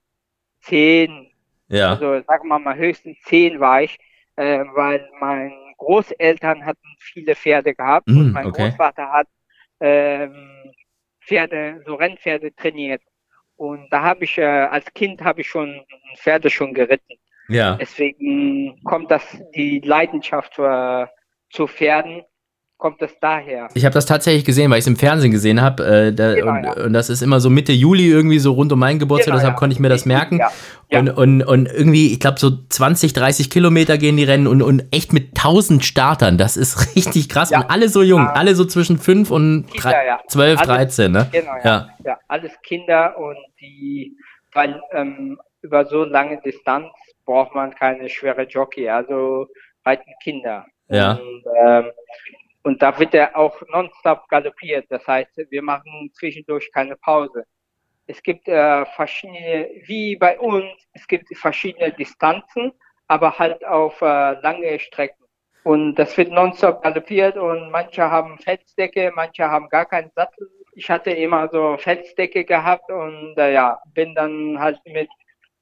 zehn, 0.63 1.33
Ja. 1.69 1.91
also 1.91 2.23
sagen 2.23 2.49
wir 2.49 2.59
mal 2.61 2.77
höchstens 2.77 3.19
zehn 3.25 3.61
war 3.61 3.83
ich, 3.83 3.99
äh, 4.37 4.65
weil 4.75 5.09
meine 5.21 5.55
Großeltern 5.79 6.65
hatten 6.67 6.89
viele 7.01 7.35
Pferde 7.37 7.75
gehabt 7.75 8.09
Mm, 8.09 8.19
und 8.21 8.33
mein 8.33 8.47
okay. 8.47 8.69
Großvater 8.69 9.13
hat 9.13 9.29
ähm, 9.81 10.73
Pferde, 11.21 11.83
so 11.87 11.97
Rennpferde 11.97 12.55
trainiert. 12.57 13.03
Und 13.57 13.89
da 13.93 14.03
habe 14.03 14.25
ich, 14.25 14.39
äh, 14.39 14.45
als 14.45 14.93
Kind 14.95 15.23
habe 15.23 15.41
ich 15.43 15.49
schon 15.49 15.85
Pferde 16.19 16.51
schon 16.51 16.75
geritten. 16.75 17.15
Ja. 17.49 17.77
Deswegen 17.77 18.83
kommt 18.85 19.11
das, 19.11 19.25
die 19.55 19.81
Leidenschaft 19.81 20.59
äh, 20.59 21.07
zu 21.51 21.67
Pferden, 21.67 22.23
kommt 22.79 23.01
das 23.01 23.11
daher. 23.21 23.69
Ich 23.75 23.85
habe 23.85 23.95
das 23.95 24.05
tatsächlich 24.07 24.45
gesehen, 24.45 24.71
weil 24.71 24.79
ich 24.79 24.83
es 24.85 24.87
im 24.89 24.97
Fernsehen 24.97 25.31
gesehen 25.31 25.63
habe. 25.63 25.85
Äh, 25.85 26.13
da, 26.13 26.35
Genau, 26.35 26.51
und, 26.53 26.65
ja. 26.65 26.85
und 26.85 26.93
das 26.93 27.09
ist 27.09 27.23
immer 27.23 27.41
so 27.41 27.49
Mitte 27.49 27.73
Juli 27.73 28.07
irgendwie 28.09 28.39
so 28.39 28.53
rund 28.53 28.71
um 28.73 28.79
meinen 28.79 28.99
Geburtstag, 28.99 29.27
Genau, 29.33 29.37
deshalb 29.39 29.55
ja. 29.55 29.59
konnte 29.59 29.73
ich 29.75 29.81
mir 29.81 29.89
das 29.89 30.05
merken. 30.05 30.41
Ja. 30.91 30.99
Und, 31.01 31.09
und, 31.11 31.43
und 31.43 31.67
irgendwie, 31.73 32.13
ich 32.13 32.21
glaube, 32.21 32.39
so 32.39 32.51
20, 32.69 33.13
30 33.15 33.49
Kilometer 33.51 33.97
gehen 33.99 34.17
die 34.17 34.25
Rennen 34.25 34.47
und, 34.47 34.61
und 34.63 34.85
echt 34.93 35.13
mit 35.13 35.29
1000 35.39 35.85
Startern. 35.85 36.37
Das 36.39 36.57
ist 36.57 36.95
richtig 36.97 37.29
krass. 37.29 37.51
Und 37.51 37.65
alle 37.71 37.89
so 37.89 38.03
jung, 38.03 38.21
Ja. 38.21 38.33
alle 38.33 38.55
so 38.55 38.65
zwischen 38.67 38.99
5 38.99 39.31
und 39.31 39.67
Kinder, 39.73 39.91
drei- 39.91 40.07
ja. 40.07 40.21
12, 40.29 40.59
Alle- 40.61 40.67
13, 40.69 41.13
ne? 41.13 41.29
Genau, 41.33 41.53
ja. 41.57 41.65
Ja. 41.65 41.89
ja. 42.05 42.19
alles 42.29 42.53
Kinder 42.63 43.17
und 43.19 43.37
die, 43.61 44.17
weil 44.53 44.81
ähm, 44.93 45.39
über 45.63 45.87
so 45.87 46.05
lange 46.05 46.41
Distanz 46.45 46.89
braucht 47.25 47.55
man 47.55 47.75
keine 47.75 48.09
schwere 48.09 48.43
Jockey, 48.43 48.89
also 48.89 49.47
reiten 49.85 50.11
Kinder. 50.23 50.67
Ja. 50.89 51.13
Und, 51.15 51.43
ähm, 51.67 51.85
und 52.67 52.83
da 52.83 52.99
wird 52.99 53.15
er 53.15 53.37
auch 53.37 53.57
nonstop 53.73 54.29
galoppiert. 54.29 54.87
Das 54.89 55.07
heißt, 55.07 55.39
wir 55.51 55.63
machen 55.63 56.11
zwischendurch 56.15 56.69
keine 56.73 56.97
Pause. 56.97 57.45
Es 58.09 58.21
gibt 58.21 58.49
äh, 58.49 58.85
verschiedene, 58.87 59.69
wie 59.87 60.17
bei 60.17 60.37
uns, 60.41 60.67
es 60.93 61.07
gibt 61.07 61.29
verschiedene 61.39 61.93
Distanzen, 61.93 62.73
aber 63.07 63.39
halt 63.39 63.65
auf 63.65 64.03
äh, 64.03 64.33
lange 64.41 64.81
Strecken. 64.81 65.25
Und 65.63 65.95
das 65.95 66.17
wird 66.17 66.33
nonstop 66.33 66.83
galoppiert 66.83 67.37
und 67.37 67.71
manche 67.71 68.03
haben 68.11 68.37
Felsdecke, 68.39 69.13
manche 69.15 69.45
haben 69.49 69.69
gar 69.69 69.87
keinen 69.87 70.11
Sattel. 70.17 70.51
Ich 70.75 70.91
hatte 70.91 71.13
immer 71.13 71.49
so 71.49 71.77
Felsdecke 71.79 72.45
gehabt 72.45 72.91
und 72.91 73.35
äh, 73.39 73.53
ja, 73.53 73.81
bin 73.95 74.13
dann 74.17 74.59
halt 74.59 74.81
mit 74.87 75.09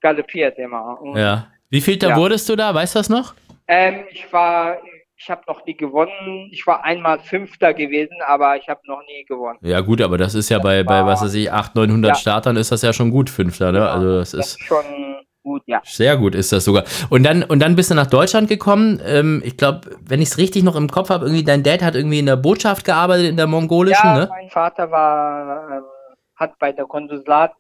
galoppiert 0.01 0.59
immer. 0.59 0.99
Und, 1.03 1.17
Ja. 1.19 1.49
Wie 1.69 1.83
viel 1.83 1.99
da 1.99 2.11
Ja. 2.11 2.17
wurdest 2.17 2.49
du 2.49 2.57
da? 2.57 2.75
Weißt 2.75 2.95
du 2.95 2.99
das 2.99 3.11
noch? 3.11 3.35
Ähm, 3.69 4.05
ich 4.11 4.31
war, 4.33 4.79
ich 5.25 5.31
habe 5.31 5.41
noch 5.49 5.65
nie 5.65 5.75
gewonnen. 5.77 6.49
Ich 6.53 6.67
war 6.67 6.85
einmal 6.85 7.19
Fünfter 7.19 7.73
gewesen, 7.73 8.17
aber 8.27 8.57
ich 8.57 8.69
habe 8.69 8.81
noch 8.87 9.01
nie 9.07 9.25
gewonnen. 9.25 9.59
Ja, 9.63 9.81
gut, 9.81 10.03
aber 10.03 10.19
das 10.19 10.35
ist 10.35 10.51
ja 10.51 10.59
bei, 10.59 10.83
bei 10.83 11.05
was 11.07 11.23
weiß 11.23 11.33
ich, 11.35 11.51
800, 11.51 11.89
900 11.89 12.11
Ja. 12.11 12.15
Startern 12.15 12.57
ist 12.57 12.71
das 12.71 12.83
ja 12.83 12.93
schon 12.93 13.11
gut, 13.11 13.31
Fünfter, 13.31 13.73
ne? 13.73 13.89
Also, 13.89 14.19
das 14.19 14.33
Das 14.33 14.41
ist. 14.49 14.61
ist 14.61 14.67
schon 14.67 14.85
gut, 15.43 15.63
ja. 15.67 15.81
Sehr 15.85 16.17
gut 16.19 16.35
ist 16.35 16.53
das 16.53 16.65
sogar. 16.65 16.85
Und 17.09 17.23
dann, 17.25 17.43
und 17.43 17.61
dann 17.61 17.75
bist 17.75 17.91
du 17.91 17.95
nach 17.95 18.07
Deutschland 18.07 18.49
gekommen. 18.49 19.01
Ähm, 19.05 19.43
ich 19.45 19.57
glaube, 19.57 19.91
wenn 20.07 20.21
ich 20.21 20.29
es 20.29 20.39
richtig 20.39 20.63
noch 20.63 20.77
im 20.77 20.89
Kopf 20.91 21.09
habe, 21.11 21.25
irgendwie 21.27 21.45
dein 21.45 21.63
Dad 21.63 21.83
hat 21.83 21.95
irgendwie 21.95 22.19
in 22.19 22.27
der 22.27 22.37
Botschaft 22.37 22.85
gearbeitet, 22.85 23.27
in 23.31 23.37
der 23.39 23.47
mongolischen, 23.47 24.07
Ja, 24.07 24.19
ne? 24.19 24.27
mein 24.31 24.51
Vater 24.51 24.91
war, 24.91 25.71
ähm, 25.79 25.85
hat 26.37 26.59
bei 26.59 26.73
der 26.73 26.85
Konsulat, 26.87 27.53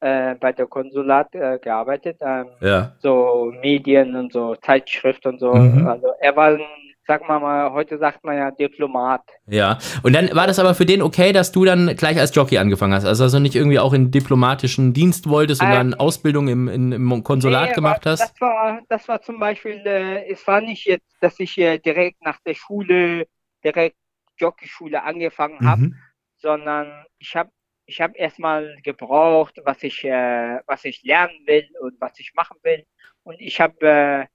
äh, 0.00 0.34
bei 0.36 0.52
der 0.52 0.66
Konsulat 0.66 1.34
äh, 1.34 1.58
gearbeitet, 1.58 2.16
ähm, 2.20 2.46
Ja. 2.60 2.92
so 3.00 3.52
Medien 3.60 4.16
und 4.16 4.32
so 4.32 4.54
Zeitschrift 4.56 5.26
und 5.26 5.38
so. 5.40 5.52
Mhm. 5.54 5.86
Also 5.86 6.08
er 6.20 6.34
war, 6.36 6.48
ein, 6.52 6.60
sag 7.10 7.26
mal 7.26 7.40
mal, 7.40 7.72
heute 7.72 7.98
sagt 7.98 8.22
man 8.22 8.36
ja 8.36 8.52
Diplomat. 8.52 9.22
Ja. 9.48 9.78
Und 10.04 10.12
dann 10.12 10.32
war 10.32 10.46
das 10.46 10.60
aber 10.60 10.76
für 10.76 10.86
den 10.86 11.02
okay, 11.02 11.32
dass 11.32 11.50
du 11.50 11.64
dann 11.64 11.96
gleich 11.96 12.16
als 12.20 12.32
Jockey 12.32 12.58
angefangen 12.58 12.94
hast. 12.94 13.04
Also, 13.04 13.24
also 13.24 13.40
nicht 13.40 13.56
irgendwie 13.56 13.80
auch 13.80 13.92
in 13.92 14.12
diplomatischen 14.12 14.92
Dienst 14.92 15.28
wolltest 15.28 15.60
und 15.60 15.66
Ähm, 15.66 15.74
dann 15.74 15.94
Ausbildung 15.94 16.46
im, 16.46 16.68
in, 16.68 16.92
im 16.92 17.24
Konsulat 17.24 17.70
Nee, 17.70 17.74
gemacht 17.74 18.06
hast? 18.06 18.20
Das 18.20 18.40
war, 18.40 18.80
das 18.88 19.08
war 19.08 19.20
zum 19.22 19.40
Beispiel, 19.40 19.82
äh, 19.84 20.30
es 20.30 20.46
war 20.46 20.60
nicht 20.60 20.86
jetzt, 20.86 21.16
dass 21.20 21.40
ich 21.40 21.58
äh, 21.58 21.78
direkt 21.78 22.22
nach 22.22 22.38
der 22.46 22.54
Schule, 22.54 23.26
direkt 23.64 23.96
Jockeyschule 24.38 25.02
angefangen 25.02 25.60
habe, 25.64 25.82
Mhm. 25.82 25.96
sondern 26.38 27.04
ich 27.18 27.34
habe 27.34 27.50
ich 27.86 28.00
hab 28.00 28.16
erstmal 28.16 28.76
gebraucht, 28.84 29.60
was 29.64 29.82
ich, 29.82 30.04
äh, 30.04 30.60
was 30.66 30.84
ich 30.84 31.02
lernen 31.02 31.34
will 31.46 31.68
und 31.80 32.00
was 32.00 32.18
ich 32.20 32.32
machen 32.34 32.56
will. 32.62 32.86
Und 33.24 33.40
ich 33.40 33.60
habe 33.60 33.84
äh, 33.84 34.26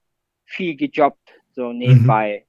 viel 0.44 0.76
gejobbt, 0.76 1.32
so 1.52 1.72
nebenbei. 1.72 2.45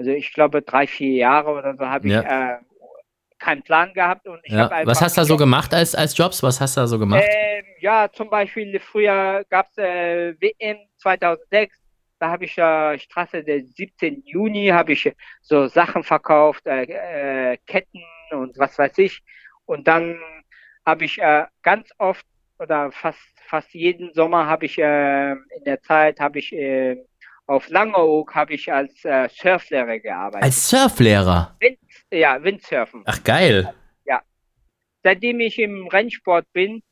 Also 0.00 0.12
ich 0.12 0.32
glaube 0.32 0.62
drei, 0.62 0.86
vier 0.86 1.12
Jahre 1.14 1.50
oder 1.50 1.76
so 1.76 1.86
habe 1.86 2.06
ich 2.08 2.14
Ja. 2.14 2.54
äh, 2.54 2.58
keinen 3.38 3.62
Plan 3.62 3.92
gehabt. 3.92 4.26
Und 4.26 4.40
ich 4.44 4.52
Ja. 4.52 4.60
hab 4.60 4.72
einfach 4.72 4.92
Was 4.92 5.02
hast 5.02 5.18
du 5.18 5.20
da 5.20 5.24
so 5.26 5.36
gemacht 5.36 5.74
als, 5.74 5.94
als 5.94 6.16
Jobs? 6.16 6.42
Was 6.42 6.58
hast 6.58 6.78
du 6.78 6.80
da 6.80 6.86
so 6.86 6.98
gemacht? 6.98 7.22
Ähm, 7.30 7.66
ja, 7.80 8.10
zum 8.10 8.30
Beispiel 8.30 8.80
früher 8.80 9.44
gab 9.50 9.68
es 9.68 9.76
äh, 9.76 10.34
WM 10.40 10.78
2006. 10.96 11.76
Da 12.18 12.30
habe 12.30 12.46
ich 12.46 12.56
äh, 12.56 12.98
Straße 12.98 13.44
der 13.44 13.60
17. 13.62 14.22
Juni 14.24 14.68
habe 14.68 14.92
ich 14.92 15.12
so 15.42 15.66
Sachen 15.66 16.02
verkauft, 16.02 16.66
äh, 16.66 16.84
äh, 17.52 17.58
Ketten 17.66 18.02
und 18.30 18.58
was 18.58 18.78
weiß 18.78 18.96
ich. 18.96 19.20
Und 19.66 19.86
dann 19.86 20.18
habe 20.86 21.04
ich 21.04 21.18
äh, 21.20 21.44
ganz 21.62 21.90
oft 21.98 22.24
oder 22.58 22.90
fast 22.90 23.18
fast 23.48 23.74
jeden 23.74 24.14
Sommer 24.14 24.46
habe 24.46 24.64
ich 24.64 24.78
äh, 24.78 25.32
in 25.32 25.64
der 25.66 25.82
Zeit 25.82 26.20
habe 26.20 26.38
ich 26.38 26.54
äh, 26.54 26.96
auf 27.50 27.68
Langeoog 27.68 28.32
habe 28.34 28.54
ich 28.54 28.72
als 28.72 29.04
äh, 29.04 29.28
Surflehrer 29.28 29.98
gearbeitet. 29.98 30.44
Als 30.44 30.70
Surflehrer. 30.70 31.56
Wind, 31.58 31.78
ja, 32.12 32.42
Windsurfen. 32.42 33.02
Ach, 33.06 33.22
geil. 33.24 33.74
seitdem 35.02 35.40
ich 35.40 35.58
im 35.58 35.88
Rennsport 35.88 36.46
bin, 36.52 36.82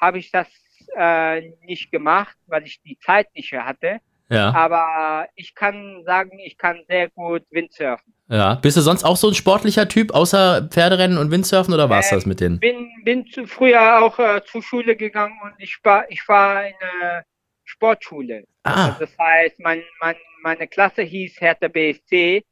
habe 0.00 0.18
ich 0.18 0.30
das 0.30 0.48
äh, 0.96 1.50
nicht 1.66 1.92
gemacht, 1.92 2.36
weil 2.46 2.64
ich 2.64 2.80
die 2.82 2.98
Zeit 2.98 3.28
nicht 3.34 3.52
hatte. 3.52 3.98
Ja. 4.30 4.52
Aber 4.54 5.28
ich 5.36 5.54
kann 5.54 6.02
sagen, 6.04 6.38
ich 6.44 6.58
kann 6.58 6.80
sehr 6.88 7.10
gut 7.10 7.44
Windsurfen. 7.50 8.12
Ja. 8.28 8.56
Bist 8.56 8.76
du 8.76 8.80
sonst 8.80 9.04
auch 9.04 9.16
so 9.16 9.28
ein 9.28 9.34
sportlicher 9.34 9.88
Typ, 9.88 10.12
außer 10.12 10.68
Pferderennen 10.70 11.18
und 11.18 11.30
Windsurfen 11.30 11.72
oder 11.72 11.88
war's 11.88 12.10
Ähm, 12.10 12.18
das 12.18 12.26
mit 12.26 12.40
denen? 12.40 12.58
Bin, 12.58 12.88
bin 13.04 13.26
zu, 13.26 13.46
früher 13.46 14.02
auch 14.02 14.18
äh, 14.18 14.42
zur 14.44 14.62
Schule 14.62 14.96
gegangen 14.96 15.38
und 15.44 15.54
ich 15.58 15.78
war, 15.84 16.10
ich 16.10 16.26
war 16.26 16.66
in 16.66 16.74
einer 16.80 17.24
Sportschule. 17.68 18.44
Ah, 18.64 18.86
Also 18.88 19.00
das 19.00 19.18
heißt, 19.18 19.60
mein, 19.60 19.82
mein, 20.00 20.16
meine 20.42 20.66
Klasse 20.66 21.02
hieß 21.02 21.40
Hertha 21.40 21.68
BSC 21.68 22.42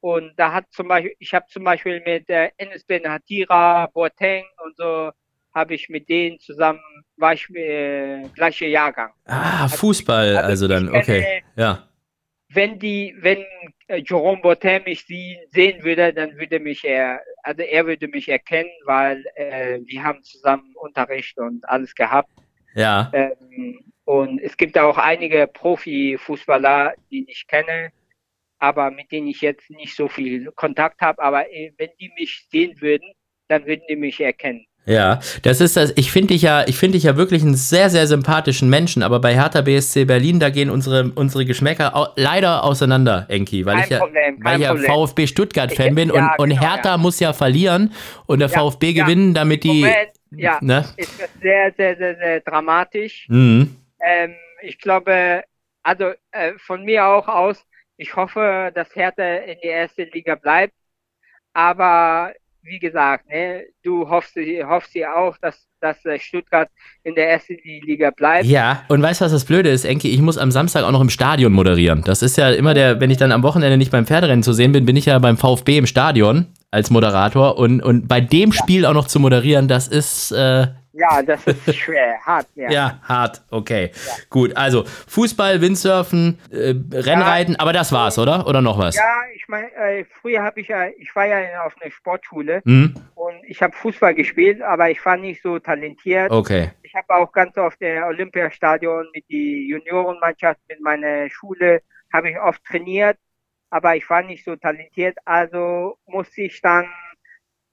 und 0.00 0.32
da 0.36 0.52
hat 0.52 0.64
zum 0.72 0.88
Beispiel, 0.88 1.14
ich 1.18 1.32
habe 1.34 1.46
zum 1.48 1.64
Beispiel 1.64 2.00
mit 2.04 2.28
äh, 2.28 2.50
Enes 2.56 2.84
Ben 2.84 3.08
Hatira, 3.08 3.86
Boateng 3.86 4.44
und 4.64 4.76
so, 4.76 5.10
habe 5.54 5.74
ich 5.74 5.88
mit 5.88 6.08
denen 6.08 6.38
zusammen, 6.40 6.80
war 7.16 7.34
ich 7.34 7.48
äh, 7.54 8.22
gleiche 8.34 8.66
Jahrgang. 8.66 9.12
ah, 9.26 9.68
Fußball, 9.68 10.36
also 10.36 10.48
also 10.48 10.68
dann, 10.68 10.84
ich 10.86 10.90
kenne- 10.92 11.00
okay. 11.20 11.42
Ja. 11.56 11.86
Wenn 12.52 12.80
die, 12.80 13.14
wenn 13.20 13.44
äh, 13.86 14.02
Jerome 14.04 14.40
Boateng 14.42 14.82
mich 14.84 15.04
sehen 15.06 15.84
würde, 15.84 16.12
dann 16.12 16.36
würde 16.36 16.58
mich 16.58 16.84
er, 16.84 17.20
also 17.44 17.62
er 17.62 17.86
würde 17.86 18.08
mich 18.08 18.28
erkennen, 18.28 18.70
weil 18.86 19.24
äh, 19.36 19.78
wir 19.84 20.02
haben 20.02 20.20
zusammen 20.24 20.72
Unterricht 20.74 21.38
und 21.38 21.68
alles 21.68 21.94
gehabt. 21.94 22.30
Ja. 22.74 23.10
Ähm, 23.12 23.80
und 24.10 24.40
es 24.40 24.56
gibt 24.56 24.76
auch 24.78 24.98
einige 24.98 25.46
Profifußballer, 25.46 26.94
die 27.10 27.26
ich 27.28 27.46
kenne, 27.46 27.92
aber 28.58 28.90
mit 28.90 29.10
denen 29.12 29.28
ich 29.28 29.40
jetzt 29.40 29.70
nicht 29.70 29.94
so 29.94 30.08
viel 30.08 30.50
Kontakt 30.56 31.00
habe. 31.00 31.22
Aber 31.22 31.48
äh, 31.52 31.72
wenn 31.78 31.90
die 32.00 32.10
mich 32.18 32.46
sehen 32.50 32.74
würden, 32.80 33.08
dann 33.48 33.64
würden 33.66 33.82
die 33.88 33.96
mich 33.96 34.20
erkennen. 34.20 34.64
Ja, 34.86 35.20
das 35.42 35.60
ist 35.60 35.76
das. 35.76 35.92
Ich 35.96 36.10
finde 36.10 36.28
dich 36.28 36.42
ja, 36.42 36.66
ich 36.66 36.76
finde 36.76 36.96
dich 36.96 37.04
ja 37.04 37.16
wirklich 37.16 37.42
einen 37.42 37.54
sehr, 37.54 37.90
sehr 37.90 38.06
sympathischen 38.06 38.68
Menschen, 38.70 39.02
aber 39.02 39.20
bei 39.20 39.34
Hertha 39.34 39.60
BSC 39.60 40.06
Berlin, 40.06 40.40
da 40.40 40.48
gehen 40.50 40.70
unsere, 40.70 41.12
unsere 41.14 41.44
Geschmäcker 41.44 41.94
au 41.94 42.06
leider 42.16 42.64
auseinander, 42.64 43.26
Enki, 43.28 43.64
weil 43.66 43.74
Kein 43.76 43.84
ich 43.84 43.90
ja, 43.90 43.98
Problem, 43.98 44.38
weil 44.42 44.56
ich 44.60 44.64
ja. 44.66 44.76
VfB 44.76 45.26
Stuttgart-Fan 45.26 45.88
Ich- 45.90 45.94
bin 45.94 46.08
ja, 46.08 46.14
und, 46.14 46.38
und 46.44 46.48
genau, 46.50 46.62
Hertha 46.62 46.90
ja. 46.92 46.96
muss 46.98 47.20
ja 47.20 47.32
verlieren 47.32 47.92
und 48.26 48.38
der 48.40 48.48
VfB 48.48 48.94
gewinnen, 48.94 49.34
damit 49.34 49.62
die. 49.64 49.80
Moment, 49.82 50.10
ja, 50.32 50.58
Ne? 50.62 50.84
ist 50.96 51.20
das 51.20 51.28
sehr, 51.42 51.72
sehr, 51.76 51.96
sehr, 51.96 52.16
sehr 52.16 52.40
dramatisch. 52.40 53.26
Mhm. 53.28 53.76
Ähm, 54.02 54.34
ich 54.62 54.78
glaube, 54.78 55.44
also 55.82 56.12
äh, 56.32 56.52
von 56.58 56.84
mir 56.84 57.06
auch 57.06 57.28
aus, 57.28 57.64
ich 57.96 58.16
hoffe, 58.16 58.72
dass 58.74 58.94
Hertha 58.94 59.22
in 59.22 59.58
die 59.62 59.68
erste 59.68 60.04
Liga 60.04 60.34
bleibt. 60.34 60.74
Aber 61.52 62.32
wie 62.62 62.78
gesagt, 62.78 63.28
ne, 63.28 63.64
du 63.82 64.08
hoffst, 64.08 64.36
hoffst 64.36 64.94
ja 64.94 65.14
auch, 65.14 65.36
dass, 65.38 65.66
dass 65.80 66.04
äh, 66.04 66.18
Stuttgart 66.18 66.68
in 67.02 67.14
der 67.14 67.30
ersten 67.30 67.56
Liga 67.64 68.10
bleibt. 68.10 68.46
Ja, 68.46 68.84
und 68.88 69.02
weißt 69.02 69.20
du, 69.20 69.24
was 69.24 69.32
das 69.32 69.44
Blöde 69.44 69.70
ist, 69.70 69.84
Enki? 69.84 70.10
Ich 70.10 70.20
muss 70.20 70.38
am 70.38 70.50
Samstag 70.50 70.84
auch 70.84 70.92
noch 70.92 71.00
im 71.00 71.10
Stadion 71.10 71.52
moderieren. 71.52 72.02
Das 72.04 72.22
ist 72.22 72.36
ja 72.36 72.50
immer 72.50 72.74
der, 72.74 73.00
wenn 73.00 73.10
ich 73.10 73.16
dann 73.16 73.32
am 73.32 73.42
Wochenende 73.42 73.76
nicht 73.76 73.90
beim 73.90 74.06
Pferderennen 74.06 74.42
zu 74.42 74.52
sehen 74.52 74.72
bin, 74.72 74.84
bin 74.84 74.96
ich 74.96 75.06
ja 75.06 75.18
beim 75.18 75.36
VfB 75.36 75.78
im 75.78 75.86
Stadion 75.86 76.46
als 76.70 76.90
Moderator. 76.90 77.58
Und, 77.58 77.82
und 77.82 78.08
bei 78.08 78.20
dem 78.20 78.52
Spiel 78.52 78.86
auch 78.86 78.94
noch 78.94 79.06
zu 79.06 79.20
moderieren, 79.20 79.68
das 79.68 79.88
ist. 79.88 80.32
Äh, 80.32 80.68
ja, 80.92 81.22
das 81.22 81.46
ist 81.46 81.74
schwer, 81.76 82.18
hart, 82.24 82.46
ja. 82.54 82.70
Ja, 82.70 83.00
hart, 83.02 83.42
okay. 83.50 83.90
Ja. 83.94 84.12
Gut, 84.28 84.56
also 84.56 84.84
Fußball, 84.84 85.60
Windsurfen, 85.60 86.38
äh, 86.50 86.74
Rennreiten, 86.92 87.54
ja, 87.54 87.60
aber 87.60 87.72
das 87.72 87.92
war's, 87.92 88.18
oder? 88.18 88.46
Oder 88.46 88.60
noch 88.60 88.78
was? 88.78 88.96
Ja, 88.96 89.22
ich 89.34 89.46
meine, 89.48 89.72
äh, 89.74 90.04
früher 90.20 90.42
habe 90.42 90.60
ich 90.60 90.68
ja, 90.68 90.88
ich 90.88 91.14
war 91.14 91.26
ja 91.26 91.64
auf 91.64 91.74
einer 91.80 91.90
Sportschule 91.90 92.60
mhm. 92.64 92.94
und 93.14 93.36
ich 93.46 93.62
habe 93.62 93.76
Fußball 93.76 94.14
gespielt, 94.14 94.62
aber 94.62 94.90
ich 94.90 95.04
war 95.04 95.16
nicht 95.16 95.42
so 95.42 95.58
talentiert. 95.58 96.30
Okay. 96.30 96.70
Ich 96.82 96.94
habe 96.94 97.14
auch 97.14 97.30
ganz 97.32 97.56
oft 97.56 97.80
der 97.80 98.06
Olympiastadion 98.06 99.06
mit 99.14 99.24
die 99.28 99.68
Juniorenmannschaft, 99.68 100.60
mit 100.68 100.80
meiner 100.80 101.30
Schule, 101.30 101.82
habe 102.12 102.30
ich 102.30 102.38
oft 102.40 102.64
trainiert, 102.64 103.16
aber 103.70 103.94
ich 103.94 104.08
war 104.10 104.22
nicht 104.22 104.44
so 104.44 104.56
talentiert, 104.56 105.16
also 105.24 105.98
musste 106.06 106.42
ich 106.42 106.60
dann 106.60 106.86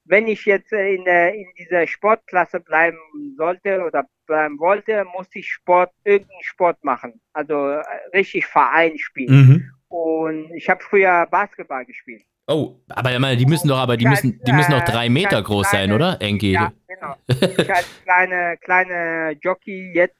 wenn 0.08 0.28
ich 0.28 0.46
jetzt 0.46 0.72
in, 0.72 1.06
in 1.06 1.48
dieser 1.58 1.86
Sportklasse 1.86 2.60
bleiben 2.60 2.98
sollte 3.36 3.84
oder 3.84 4.06
bleiben 4.26 4.60
wollte, 4.60 5.06
musste 5.16 5.40
ich 5.40 5.48
Sport, 5.50 5.92
irgendeinen 6.04 6.44
Sport 6.44 6.84
machen. 6.84 7.22
Also 7.34 7.70
äh, 7.70 7.84
richtig 8.14 8.46
Verein 8.46 8.98
spielen. 8.98 9.36
Mhm. 9.36 9.72
Und 9.90 10.52
ich 10.54 10.70
habe 10.70 10.84
früher 10.84 11.28
Basketball 11.30 11.86
gespielt. 11.86 12.24
Oh, 12.50 12.80
aber 12.88 13.36
die 13.36 13.46
müssen 13.46 13.68
doch, 13.68 13.78
aber 13.78 13.98
die 13.98 14.06
müssen, 14.06 14.42
die 14.46 14.54
müssen 14.54 14.72
doch 14.72 14.84
drei 14.84 15.10
Meter 15.10 15.42
groß 15.42 15.70
kleine, 15.70 15.88
sein, 15.88 15.94
oder? 15.94 16.18
Enki. 16.22 16.54
Ja, 16.54 16.72
genau. 16.88 17.16
Ich 17.28 17.74
als 17.74 17.88
kleine, 18.04 18.58
kleine 18.62 19.38
Jockey 19.42 19.92
jetzt, 19.94 20.16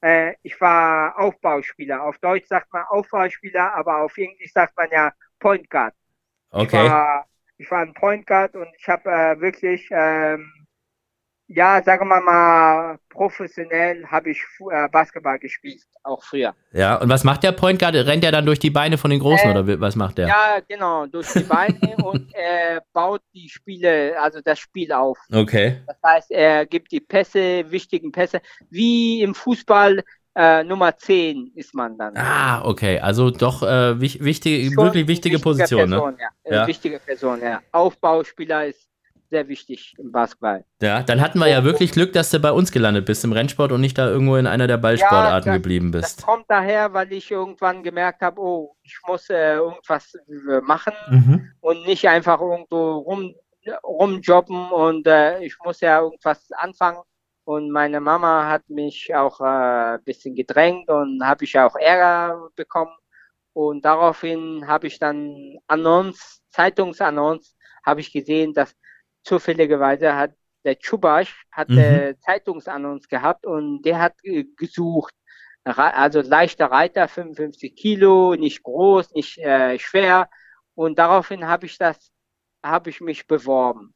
äh, 0.00 0.34
ich 0.42 0.60
war 0.60 1.18
Aufbauspieler. 1.18 2.04
Auf 2.04 2.18
Deutsch 2.18 2.46
sagt 2.46 2.72
man 2.72 2.84
Aufbauspieler, 2.88 3.74
aber 3.74 4.02
auf 4.02 4.16
Englisch 4.16 4.52
sagt 4.52 4.76
man 4.76 4.88
ja 4.92 5.12
Point 5.40 5.68
Guard. 5.68 5.94
Okay. 6.50 6.84
Ich 6.84 6.90
war 6.90 7.26
ich 7.58 7.70
war 7.70 7.80
ein 7.80 7.94
Point 7.94 8.26
Guard 8.26 8.54
und 8.54 8.68
ich 8.78 8.88
habe 8.88 9.10
äh, 9.10 9.40
wirklich, 9.40 9.88
ähm, 9.90 10.50
ja, 11.46 11.82
sagen 11.82 12.08
wir 12.08 12.20
mal, 12.20 12.98
professionell 13.10 14.06
habe 14.06 14.30
ich 14.30 14.42
äh, 14.70 14.88
Basketball 14.88 15.38
gespielt, 15.38 15.82
auch 16.02 16.24
früher. 16.24 16.54
Ja, 16.72 16.96
und 16.96 17.08
was 17.08 17.22
macht 17.22 17.42
der 17.42 17.52
Point 17.52 17.78
Guard? 17.78 17.94
Rennt 17.94 18.24
er 18.24 18.32
dann 18.32 18.46
durch 18.46 18.58
die 18.58 18.70
Beine 18.70 18.96
von 18.98 19.10
den 19.10 19.20
Großen 19.20 19.50
äh, 19.50 19.58
oder 19.58 19.80
was 19.80 19.94
macht 19.94 20.18
der? 20.18 20.28
Ja, 20.28 20.58
genau, 20.66 21.06
durch 21.06 21.32
die 21.32 21.40
Beine 21.40 21.96
und 22.04 22.34
er 22.34 22.82
baut 22.92 23.20
die 23.34 23.48
Spiele, 23.48 24.18
also 24.20 24.40
das 24.42 24.58
Spiel 24.58 24.90
auf. 24.92 25.18
Okay. 25.32 25.82
Das 25.86 25.98
heißt, 26.04 26.30
er 26.30 26.66
gibt 26.66 26.90
die 26.92 27.00
Pässe, 27.00 27.70
wichtigen 27.70 28.10
Pässe, 28.10 28.40
wie 28.70 29.22
im 29.22 29.34
Fußball 29.34 30.02
äh, 30.34 30.64
Nummer 30.64 30.96
10 30.96 31.52
ist 31.54 31.74
man 31.74 31.96
dann. 31.96 32.16
Ah, 32.16 32.64
okay. 32.64 32.98
Also 32.98 33.30
doch 33.30 33.62
äh, 33.62 34.00
wichtige, 34.00 34.76
wirklich 34.76 35.06
wichtige 35.06 35.38
Position. 35.38 35.88
Ne? 35.88 35.96
Person, 35.96 36.14
ne? 36.14 36.28
ja. 36.44 36.56
ja. 36.56 36.66
Wichtige 36.66 36.98
Person, 36.98 37.40
ja. 37.40 37.60
Aufbauspieler 37.72 38.66
ist 38.66 38.88
sehr 39.30 39.48
wichtig 39.48 39.94
im 39.98 40.12
Basketball. 40.12 40.64
Ja, 40.80 41.02
dann 41.02 41.20
hatten 41.20 41.38
wir 41.38 41.48
ja 41.48 41.64
wirklich 41.64 41.92
Glück, 41.92 42.12
dass 42.12 42.30
du 42.30 42.38
bei 42.38 42.52
uns 42.52 42.70
gelandet 42.70 43.06
bist 43.06 43.24
im 43.24 43.32
Rennsport 43.32 43.72
und 43.72 43.80
nicht 43.80 43.98
da 43.98 44.08
irgendwo 44.08 44.36
in 44.36 44.46
einer 44.46 44.66
der 44.66 44.76
Ballsportarten 44.76 45.48
ja, 45.48 45.54
das, 45.54 45.62
geblieben 45.62 45.90
bist. 45.90 46.18
Das 46.18 46.24
kommt 46.24 46.44
daher, 46.48 46.92
weil 46.92 47.12
ich 47.12 47.30
irgendwann 47.30 47.82
gemerkt 47.82 48.22
habe, 48.22 48.40
oh, 48.40 48.76
ich 48.82 48.96
muss 49.06 49.30
äh, 49.30 49.54
irgendwas 49.54 50.14
äh, 50.14 50.60
machen 50.60 50.92
mhm. 51.10 51.50
und 51.60 51.84
nicht 51.86 52.08
einfach 52.08 52.40
irgendwo 52.40 52.98
rum, 52.98 53.34
rumjobben 53.82 54.70
und 54.70 55.06
äh, 55.06 55.40
ich 55.40 55.56
muss 55.64 55.80
ja 55.80 56.00
irgendwas 56.00 56.50
anfangen. 56.52 57.00
Und 57.44 57.70
meine 57.70 58.00
Mama 58.00 58.48
hat 58.48 58.68
mich 58.68 59.14
auch 59.14 59.40
äh, 59.40 59.94
ein 59.94 60.04
bisschen 60.04 60.34
gedrängt 60.34 60.88
und 60.88 61.24
habe 61.24 61.44
ich 61.44 61.58
auch 61.58 61.76
Ärger 61.76 62.48
bekommen. 62.56 62.94
Und 63.52 63.84
daraufhin 63.84 64.66
habe 64.66 64.86
ich 64.86 64.98
dann 64.98 65.58
Annons, 65.66 66.42
Zeitungsannons, 66.50 67.56
habe 67.84 68.00
ich 68.00 68.12
gesehen, 68.12 68.54
dass 68.54 68.74
zufälligerweise 69.22 70.14
hat 70.14 70.32
der 70.64 70.76
Chubasch 70.78 71.44
hat 71.52 71.68
mhm. 71.68 71.78
äh, 71.78 72.18
Zeitungsannons 72.20 73.08
gehabt 73.08 73.46
und 73.46 73.82
der 73.82 74.00
hat 74.00 74.14
äh, 74.22 74.44
gesucht, 74.56 75.14
also 75.64 76.20
leichter 76.20 76.66
Reiter, 76.66 77.08
55 77.08 77.74
Kilo, 77.76 78.34
nicht 78.34 78.62
groß, 78.62 79.12
nicht 79.12 79.38
äh, 79.38 79.78
schwer. 79.78 80.28
Und 80.74 80.98
daraufhin 80.98 81.46
habe 81.46 81.66
ich 81.66 81.78
das, 81.78 82.10
habe 82.62 82.90
ich 82.90 83.00
mich 83.00 83.26
beworben. 83.26 83.94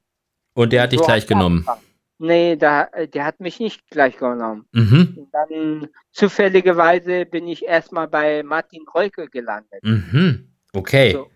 Und 0.55 0.73
der 0.73 0.83
hat 0.83 0.93
dich 0.93 1.01
so 1.01 1.07
gleich 1.07 1.27
genommen. 1.27 1.59
Angefangen. 1.67 1.88
Nee, 2.19 2.57
da, 2.57 2.85
der 2.85 3.25
hat 3.25 3.39
mich 3.39 3.61
nicht 3.61 3.89
gleich 3.89 4.17
genommen. 4.17 4.67
Mhm. 4.73 5.29
Dann 5.31 5.89
zufälligerweise 6.11 7.27
bin 7.27 7.47
ich 7.47 7.65
erstmal 7.65 8.09
bei 8.09 8.43
Martin 8.43 8.85
Reuke 8.93 9.29
gelandet. 9.29 9.83
Mhm. 9.83 10.49
Okay. 10.73 11.13
So, 11.13 11.31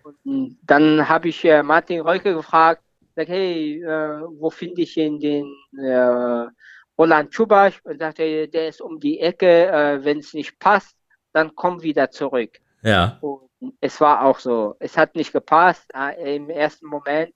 dann 0.63 1.07
habe 1.07 1.29
ich 1.29 1.43
äh, 1.45 1.63
Martin 1.63 2.01
Reuke 2.01 2.33
gefragt, 2.33 2.83
sag, 3.15 3.29
hey, 3.29 3.81
äh, 3.81 4.21
wo 4.37 4.49
finde 4.49 4.81
ich 4.81 4.97
ihn, 4.97 5.19
den 5.19 5.45
äh, 5.79 6.47
Roland 6.97 7.33
Schubasch? 7.33 7.81
Und 7.83 7.99
sagte, 7.99 8.47
der 8.47 8.67
ist 8.67 8.81
um 8.81 8.99
die 8.99 9.19
Ecke, 9.19 9.67
äh, 9.67 10.03
wenn 10.03 10.19
es 10.19 10.33
nicht 10.33 10.59
passt, 10.59 10.95
dann 11.31 11.55
komm 11.55 11.81
wieder 11.81 12.11
zurück. 12.11 12.59
Ja. 12.83 13.17
Und 13.21 13.49
es 13.79 14.01
war 14.01 14.23
auch 14.23 14.39
so. 14.39 14.75
Es 14.79 14.97
hat 14.97 15.15
nicht 15.15 15.31
gepasst 15.31 15.89
äh, 15.95 16.35
im 16.35 16.49
ersten 16.49 16.87
Moment. 16.87 17.33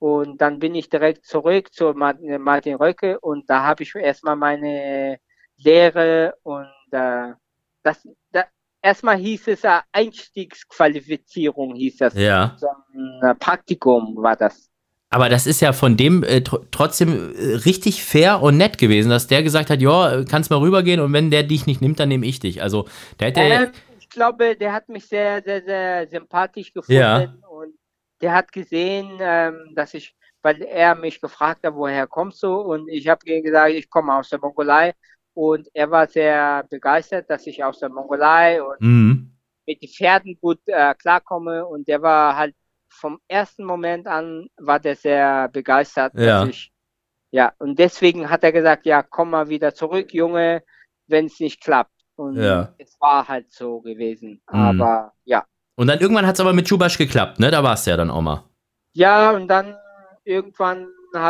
Und 0.00 0.40
dann 0.40 0.58
bin 0.58 0.74
ich 0.74 0.88
direkt 0.88 1.26
zurück 1.26 1.72
zu 1.74 1.92
Martin 1.92 2.74
Röcke 2.74 3.20
und 3.20 3.48
da 3.50 3.62
habe 3.62 3.82
ich 3.82 3.94
erstmal 3.94 4.34
meine 4.34 5.18
Lehre 5.58 6.34
und 6.42 6.66
äh, 6.90 7.34
das, 7.82 8.08
da, 8.32 8.44
erstmal 8.80 9.18
hieß 9.18 9.48
es 9.48 9.62
äh, 9.62 9.78
Einstiegsqualifizierung, 9.92 11.74
hieß 11.74 11.98
das. 11.98 12.14
Ja. 12.14 12.56
So 12.58 12.68
ein 12.94 13.30
äh, 13.30 13.34
Praktikum 13.34 14.16
war 14.16 14.36
das. 14.36 14.70
Aber 15.10 15.28
das 15.28 15.46
ist 15.46 15.60
ja 15.60 15.74
von 15.74 15.98
dem 15.98 16.22
äh, 16.22 16.40
tr 16.40 16.60
trotzdem 16.70 17.34
äh, 17.34 17.56
richtig 17.56 18.02
fair 18.02 18.42
und 18.42 18.56
nett 18.56 18.78
gewesen, 18.78 19.10
dass 19.10 19.26
der 19.26 19.42
gesagt 19.42 19.68
hat, 19.68 19.82
ja, 19.82 20.24
kannst 20.24 20.50
mal 20.50 20.60
rübergehen 20.60 21.00
und 21.00 21.12
wenn 21.12 21.30
der 21.30 21.42
dich 21.42 21.66
nicht 21.66 21.82
nimmt, 21.82 22.00
dann 22.00 22.08
nehme 22.08 22.24
ich 22.26 22.40
dich. 22.40 22.62
Also 22.62 22.86
der 23.18 23.28
hätte. 23.28 23.40
Ähm, 23.40 23.72
ich 23.98 24.08
glaube, 24.08 24.56
der 24.56 24.72
hat 24.72 24.88
mich 24.88 25.06
sehr, 25.06 25.42
sehr, 25.42 25.62
sehr 25.62 26.08
sympathisch 26.08 26.72
gefunden 26.72 27.00
ja. 27.00 27.34
Der 28.20 28.34
hat 28.34 28.52
gesehen, 28.52 29.18
ähm, 29.20 29.72
dass 29.74 29.94
ich, 29.94 30.14
weil 30.42 30.62
er 30.62 30.94
mich 30.94 31.20
gefragt 31.20 31.64
hat, 31.64 31.74
woher 31.74 32.06
kommst 32.06 32.42
du? 32.42 32.54
Und 32.54 32.88
ich 32.88 33.08
habe 33.08 33.26
ihm 33.26 33.42
gesagt, 33.42 33.72
ich 33.72 33.88
komme 33.88 34.14
aus 34.14 34.28
der 34.28 34.40
Mongolei. 34.40 34.94
Und 35.34 35.68
er 35.74 35.90
war 35.90 36.08
sehr 36.08 36.64
begeistert, 36.68 37.30
dass 37.30 37.46
ich 37.46 37.62
aus 37.62 37.78
der 37.78 37.88
Mongolei 37.88 38.62
und 38.62 38.80
mhm. 38.80 39.36
mit 39.66 39.80
den 39.80 39.88
Pferden 39.88 40.38
gut 40.40 40.60
äh, 40.66 40.94
klarkomme. 40.94 41.64
Und 41.66 41.88
der 41.88 42.02
war 42.02 42.36
halt 42.36 42.54
vom 42.88 43.20
ersten 43.28 43.64
Moment 43.64 44.06
an, 44.06 44.48
war 44.56 44.80
der 44.80 44.96
sehr 44.96 45.48
begeistert, 45.48 46.12
ja. 46.14 46.40
dass 46.40 46.48
ich, 46.50 46.72
ja, 47.30 47.52
und 47.58 47.78
deswegen 47.78 48.28
hat 48.28 48.42
er 48.42 48.52
gesagt, 48.52 48.86
ja, 48.86 49.02
komm 49.02 49.30
mal 49.30 49.48
wieder 49.48 49.72
zurück, 49.72 50.12
Junge, 50.12 50.64
wenn 51.06 51.26
es 51.26 51.38
nicht 51.38 51.62
klappt. 51.62 51.92
Und 52.16 52.36
ja. 52.36 52.74
es 52.76 53.00
war 53.00 53.26
halt 53.28 53.52
so 53.52 53.80
gewesen. 53.80 54.42
Mhm. 54.50 54.58
Aber 54.58 55.12
ja. 55.24 55.46
Und 55.80 55.86
dann 55.86 55.98
irgendwann 55.98 56.26
hat 56.26 56.34
es 56.34 56.40
aber 56.42 56.52
mit 56.52 56.68
Chubasch 56.68 56.98
geklappt, 56.98 57.40
ne? 57.40 57.50
Da 57.50 57.62
war 57.62 57.72
es 57.72 57.86
ja 57.86 57.96
dann 57.96 58.10
auch 58.10 58.20
mal. 58.20 58.44
Ja, 58.92 59.30
und 59.30 59.48
dann 59.48 59.74
irgendwann 60.24 60.88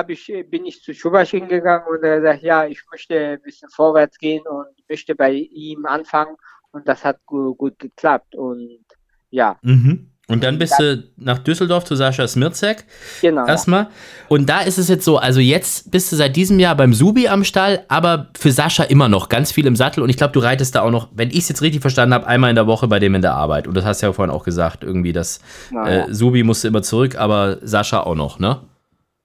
ich, 0.08 0.26
bin 0.50 0.66
ich 0.66 0.82
zu 0.82 0.92
Chubasch 0.92 1.30
hingegangen 1.30 1.86
und 1.86 2.02
er 2.02 2.20
sagt, 2.20 2.42
ja, 2.42 2.66
ich 2.66 2.82
möchte 2.90 3.16
ein 3.16 3.42
bisschen 3.42 3.70
vorwärts 3.70 4.18
gehen 4.18 4.42
und 4.48 4.66
möchte 4.88 5.14
bei 5.14 5.30
ihm 5.30 5.86
anfangen. 5.86 6.34
Und 6.72 6.88
das 6.88 7.04
hat 7.04 7.24
gut, 7.26 7.58
gut 7.58 7.78
geklappt. 7.78 8.34
Und 8.34 8.84
ja. 9.30 9.56
Mhm. 9.62 10.09
Und 10.30 10.44
dann 10.44 10.58
bist 10.58 10.78
du 10.78 11.04
nach 11.16 11.38
Düsseldorf 11.38 11.84
zu 11.84 11.96
Sascha 11.96 12.26
Smirzek. 12.26 12.84
Genau. 13.20 13.46
Erstmal. 13.46 13.88
Und 14.28 14.48
da 14.48 14.60
ist 14.60 14.78
es 14.78 14.88
jetzt 14.88 15.04
so, 15.04 15.18
also 15.18 15.40
jetzt 15.40 15.90
bist 15.90 16.12
du 16.12 16.16
seit 16.16 16.36
diesem 16.36 16.58
Jahr 16.58 16.74
beim 16.76 16.92
Subi 16.92 17.28
am 17.28 17.44
Stall, 17.44 17.84
aber 17.88 18.28
für 18.38 18.52
Sascha 18.52 18.84
immer 18.84 19.08
noch 19.08 19.28
ganz 19.28 19.52
viel 19.52 19.66
im 19.66 19.76
Sattel. 19.76 20.02
Und 20.02 20.08
ich 20.08 20.16
glaube, 20.16 20.32
du 20.32 20.40
reitest 20.40 20.74
da 20.74 20.82
auch 20.82 20.90
noch, 20.90 21.08
wenn 21.12 21.30
ich 21.30 21.38
es 21.38 21.48
jetzt 21.48 21.62
richtig 21.62 21.80
verstanden 21.80 22.14
habe, 22.14 22.26
einmal 22.26 22.50
in 22.50 22.56
der 22.56 22.66
Woche 22.66 22.88
bei 22.88 22.98
dem 22.98 23.14
in 23.14 23.22
der 23.22 23.34
Arbeit. 23.34 23.66
Und 23.66 23.76
das 23.76 23.84
hast 23.84 24.02
du 24.02 24.06
ja 24.06 24.12
vorhin 24.12 24.34
auch 24.34 24.44
gesagt, 24.44 24.84
irgendwie, 24.84 25.12
dass 25.12 25.40
naja. 25.70 26.06
äh, 26.06 26.14
Subi 26.14 26.42
musste 26.42 26.68
immer 26.68 26.82
zurück, 26.82 27.16
aber 27.16 27.58
Sascha 27.62 28.00
auch 28.00 28.14
noch, 28.14 28.38
ne? 28.38 28.60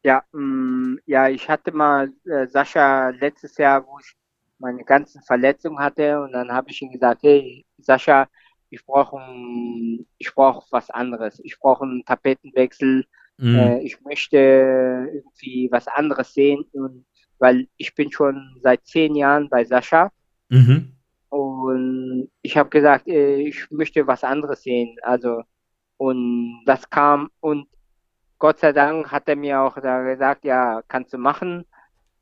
Ja, 0.03 0.23
mh, 0.33 0.41
mm, 0.41 0.99
ja, 1.05 1.29
ich 1.29 1.47
hatte 1.49 1.71
mal 1.71 2.09
äh, 2.25 2.47
Sascha 2.47 3.09
letztes 3.09 3.57
Jahr, 3.57 3.85
wo 3.85 3.99
ich 3.99 4.13
meine 4.59 4.83
ganzen 4.83 5.21
Verletzungen 5.23 5.79
hatte. 5.79 6.21
Und 6.21 6.31
dann 6.31 6.51
habe 6.51 6.69
ich 6.69 6.81
ihm 6.81 6.91
gesagt, 6.91 7.21
hey, 7.23 7.65
Sascha, 7.79 8.27
ich 8.75 8.85
brauche 8.85 9.17
ich 10.17 10.33
brauche 10.35 10.67
was 10.71 10.89
anderes. 10.89 11.39
Ich 11.43 11.57
brauche 11.59 11.85
einen 11.85 12.03
Tapetenwechsel. 12.05 13.05
Mhm. 13.37 13.55
Äh, 13.55 13.79
ich 13.81 14.01
möchte 14.01 14.37
irgendwie 15.13 15.69
was 15.71 15.87
anderes 15.87 16.33
sehen, 16.33 16.65
und, 16.73 17.05
weil 17.39 17.67
ich 17.77 17.95
bin 17.95 18.11
schon 18.11 18.57
seit 18.61 18.85
zehn 18.85 19.15
Jahren 19.15 19.49
bei 19.49 19.63
Sascha. 19.63 20.11
Mhm. 20.49 20.93
Und 21.29 22.29
ich 22.41 22.57
habe 22.57 22.69
gesagt, 22.69 23.07
äh, 23.07 23.37
ich 23.37 23.69
möchte 23.71 24.05
was 24.07 24.23
anderes 24.23 24.63
sehen. 24.63 24.97
Also 25.01 25.41
und 25.97 26.63
das 26.65 26.89
kam 26.89 27.29
und 27.39 27.67
Gott 28.37 28.59
sei 28.59 28.73
Dank 28.73 29.11
hat 29.11 29.29
er 29.29 29.37
mir 29.37 29.61
auch 29.61 29.79
da 29.79 30.03
gesagt, 30.03 30.43
ja, 30.43 30.81
kannst 30.89 31.13
du 31.13 31.17
machen. 31.17 31.65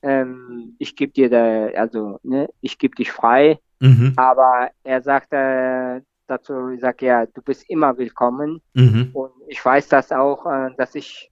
Ähm, 0.03 0.75
ich 0.77 0.95
gebe 0.95 1.11
dir 1.11 1.29
da, 1.29 1.79
also, 1.79 2.19
ne, 2.21 2.47
ich 2.61 2.77
gebe 2.77 2.95
dich 2.95 3.11
frei. 3.11 3.59
Mhm. 3.79 4.13
Aber 4.15 4.69
er 4.83 5.01
sagte 5.01 6.03
dazu, 6.27 6.53
sag, 6.79 7.01
ja, 7.01 7.25
du 7.25 7.41
bist 7.41 7.69
immer 7.69 7.97
willkommen. 7.97 8.61
Mhm. 8.73 9.09
Und 9.13 9.31
ich 9.47 9.63
weiß 9.63 9.87
das 9.89 10.11
auch, 10.11 10.45
äh, 10.45 10.69
dass 10.77 10.95
ich 10.95 11.29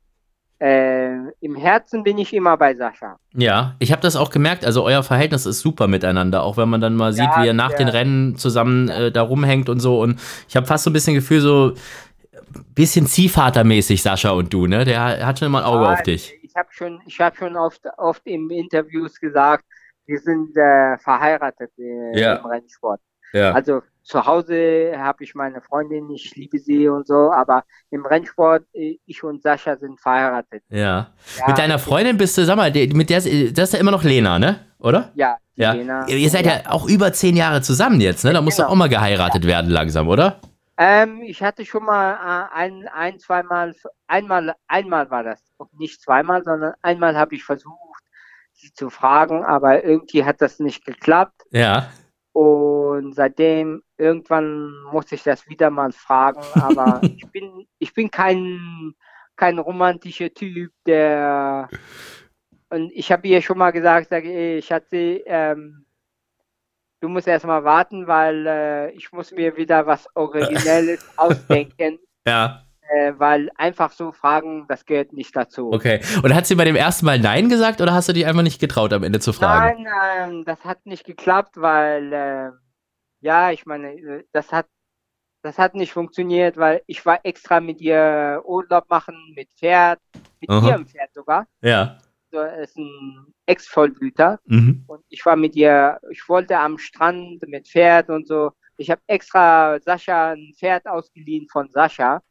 äh, 0.60 1.16
im 1.40 1.56
Herzen 1.56 2.04
bin 2.04 2.20
ich 2.20 2.34
immer 2.36 2.56
bei 2.56 2.76
Sascha. 2.76 3.18
Ja, 3.34 3.76
ich 3.80 3.92
habe 3.92 4.02
das 4.04 4.16
auch 4.16 4.30
gemerkt. 4.30 4.64
Also 4.64 4.84
euer 4.84 5.02
Verhältnis 5.02 5.48
ist 5.48 5.62
super 5.62 5.88
miteinander, 5.88 6.44
auch 6.44 6.56
wenn 6.58 6.70
man 6.70 6.82
dann 6.82 6.96
mal 6.96 7.14
sieht, 7.14 7.24
Ja, 7.36 7.42
wie 7.42 7.48
ihr 7.48 7.54
nach 7.54 7.70
der- 7.70 7.78
den 7.80 7.88
Rennen 7.88 8.36
zusammen 8.36 8.88
äh, 8.90 9.12
da 9.12 9.24
rumhängt 9.24 9.70
und 9.70 9.80
so. 9.80 10.00
Und 10.00 10.20
ich 10.48 10.56
habe 10.56 10.68
fast 10.68 10.84
so 10.84 10.90
ein 10.92 10.94
bisschen 10.94 11.16
Gefühl, 11.16 11.40
so 11.42 11.74
bisschen 12.76 13.08
Ziehvatermäßig, 13.08 14.04
Sascha 14.04 14.32
und 14.32 14.54
du, 14.54 14.68
ne? 14.68 14.86
Der 14.86 15.26
hat 15.26 15.40
schon 15.40 15.48
immer 15.48 15.60
ein 15.60 15.66
Auge 15.66 15.84
Ja, 15.86 15.94
auf 15.94 16.04
dich. 16.04 16.38
Ich 16.44 16.56
habe 16.56 16.68
schon, 16.72 17.02
ich 17.06 17.20
habe 17.20 17.36
schon 17.36 17.56
oft, 17.56 17.82
oft 17.98 18.22
in 18.26 18.50
Interviews 18.50 19.20
gesagt, 19.20 19.64
wir 20.06 20.20
sind 20.20 20.56
äh, 20.58 20.98
verheiratet 20.98 21.72
äh, 21.80 22.20
Ja. 22.20 22.36
im 22.36 22.46
Rennsport. 22.46 23.00
Ja. 23.34 23.54
Also 23.54 23.82
zu 24.04 24.26
Hause 24.26 24.94
habe 24.98 25.24
ich 25.24 25.36
meine 25.36 25.62
Freundin, 25.62 26.10
ich 26.10 26.36
liebe 26.36 26.58
sie 26.60 26.88
und 26.88 27.06
so, 27.08 27.32
aber 27.32 27.64
im 27.92 28.06
Rennsport, 28.06 28.64
äh, 28.74 28.98
ich 29.06 29.24
und 29.24 29.42
Sascha 29.44 29.78
sind 29.78 30.00
verheiratet. 30.00 30.64
ja. 30.70 31.12
Ja, 31.38 31.48
Mit 31.48 31.58
deiner 31.58 31.80
Freundin 31.80 32.18
bist 32.18 32.38
du, 32.38 32.46
sag 32.46 32.56
mal, 32.56 32.72
mit 32.72 33.10
der, 33.10 33.18
das 33.18 33.26
ist 33.26 33.74
ja 33.74 33.80
immer 33.80 33.92
noch 33.92 34.04
Lena, 34.04 34.40
ne? 34.40 34.66
Oder? 34.80 35.12
Ja, 35.16 35.38
Ja. 35.56 35.74
Lena. 35.74 36.08
Ihr 36.08 36.30
seid 36.30 36.46
ja 36.46 36.62
auch 36.70 36.88
über 36.88 37.14
zehn 37.14 37.36
Jahre 37.36 37.62
zusammen 37.62 38.02
jetzt, 38.02 38.24
ne? 38.26 38.34
Da 38.34 38.42
muss 38.42 38.56
doch 38.56 38.64
Genau. 38.64 38.72
auch 38.74 38.78
mal 38.78 38.90
geheiratet 38.90 39.46
werden 39.46 39.70
langsam, 39.70 40.08
oder? 40.08 40.40
Ähm, 40.78 41.22
ich 41.22 41.44
hatte 41.44 41.64
schon 41.64 41.84
mal 41.86 42.14
äh, 42.14 42.56
ein, 42.56 42.88
ein, 42.88 43.20
zweimal, 43.20 43.76
einmal, 44.08 44.56
einmal 44.68 45.12
war 45.12 45.24
das, 45.24 45.40
nicht 45.78 46.02
zweimal, 46.02 46.44
sondern 46.44 46.74
einmal 46.82 47.16
habe 47.16 47.36
ich 47.36 47.44
versucht, 47.44 48.04
sie 48.54 48.74
zu 48.74 48.90
fragen, 48.90 49.44
aber 49.46 49.84
irgendwie 49.84 50.26
hat 50.26 50.42
das 50.42 50.60
nicht 50.60 50.84
geklappt. 50.86 51.44
Ja. 51.52 51.90
Und 52.34 53.14
seitdem, 53.14 53.84
irgendwann 53.98 54.72
muss 54.92 55.12
ich 55.12 55.24
das 55.24 55.48
wieder 55.48 55.70
mal 55.70 55.92
fragen, 55.92 56.42
aber 56.54 57.02
ich 57.04 57.28
bin, 57.32 57.68
ich 57.80 57.94
bin 57.94 58.10
kein, 58.10 58.94
kein 59.36 59.60
romantischer 59.60 60.34
Typ, 60.34 60.72
der, 60.86 61.68
und 62.70 62.92
ich 62.94 63.12
habe 63.12 63.28
ihr 63.28 63.42
schon 63.42 63.58
mal 63.58 63.72
gesagt, 63.72 64.10
sage 64.10 64.58
ich, 64.58 64.72
hatte, 64.72 65.22
ähm, 65.26 65.86
du 67.02 67.10
musst 67.10 67.28
erstmal 67.28 67.64
warten, 67.64 68.08
weil 68.08 68.48
äh, 68.48 68.92
ich 68.92 69.12
muss 69.12 69.32
mir 69.32 69.58
wieder 69.58 69.86
was 69.86 70.08
Originelles 70.16 71.06
ausdenken, 71.18 72.00
Ja. 72.26 72.64
Äh, 72.96 73.14
weil 73.18 73.50
einfach 73.56 73.92
so 73.92 74.12
fragen, 74.12 74.66
das 74.68 74.86
gehört 74.86 75.14
nicht 75.14 75.36
dazu. 75.36 75.72
Okay. 75.72 76.02
Und 76.24 76.34
hat 76.36 76.46
sie 76.46 76.56
bei 76.56 76.66
dem 76.66 76.76
ersten 76.76 77.06
Mal 77.06 77.20
Nein 77.20 77.50
gesagt 77.50 77.82
oder 77.82 77.94
hast 77.94 78.10
du 78.10 78.14
dich 78.14 78.26
einfach 78.26 78.44
nicht 78.44 78.60
getraut, 78.60 78.94
am 78.94 79.04
Ende 79.04 79.20
zu 79.20 79.34
fragen? 79.34 79.84
Nein, 79.84 80.32
ähm, 80.32 80.46
das 80.46 80.64
hat 80.66 80.86
nicht 80.86 81.06
geklappt, 81.06 81.56
weil 81.58 82.14
äh, 82.14 82.52
ja, 83.22 83.52
ich 83.52 83.66
meine, 83.66 83.94
äh, 83.94 84.24
das 84.32 84.52
hat 84.52 84.68
das 85.44 85.58
hat 85.58 85.74
nicht 85.74 85.92
funktioniert, 85.92 86.58
weil 86.58 86.84
ich 86.86 87.04
war 87.06 87.20
extra 87.24 87.60
mit 87.60 87.82
ihr 87.82 88.42
Urlaub 88.46 88.88
machen 88.90 89.16
mit 89.36 89.50
Pferd, 89.54 90.00
mit 90.40 90.50
Aha. 90.50 90.68
ihrem 90.68 90.86
Pferd 90.86 91.12
sogar. 91.14 91.48
Ja. 91.62 91.98
So, 92.32 92.42
ist 92.42 92.78
ein 92.78 93.26
Ex-Vollblüter 93.48 94.40
Mhm. 94.46 94.84
und 94.88 95.04
ich 95.10 95.26
war 95.26 95.36
mit 95.36 95.56
ihr, 95.56 96.00
ich 96.12 96.30
wollte 96.30 96.58
am 96.58 96.78
Strand 96.78 97.42
mit 97.48 97.68
Pferd 97.68 98.10
und 98.10 98.28
so. 98.28 98.52
Ich 98.78 98.90
habe 98.90 99.02
extra 99.08 99.80
Sascha 99.80 100.32
ein 100.32 100.54
Pferd 100.58 100.86
ausgeliehen 100.88 101.48
von 101.50 101.70
Sascha. 101.70 102.22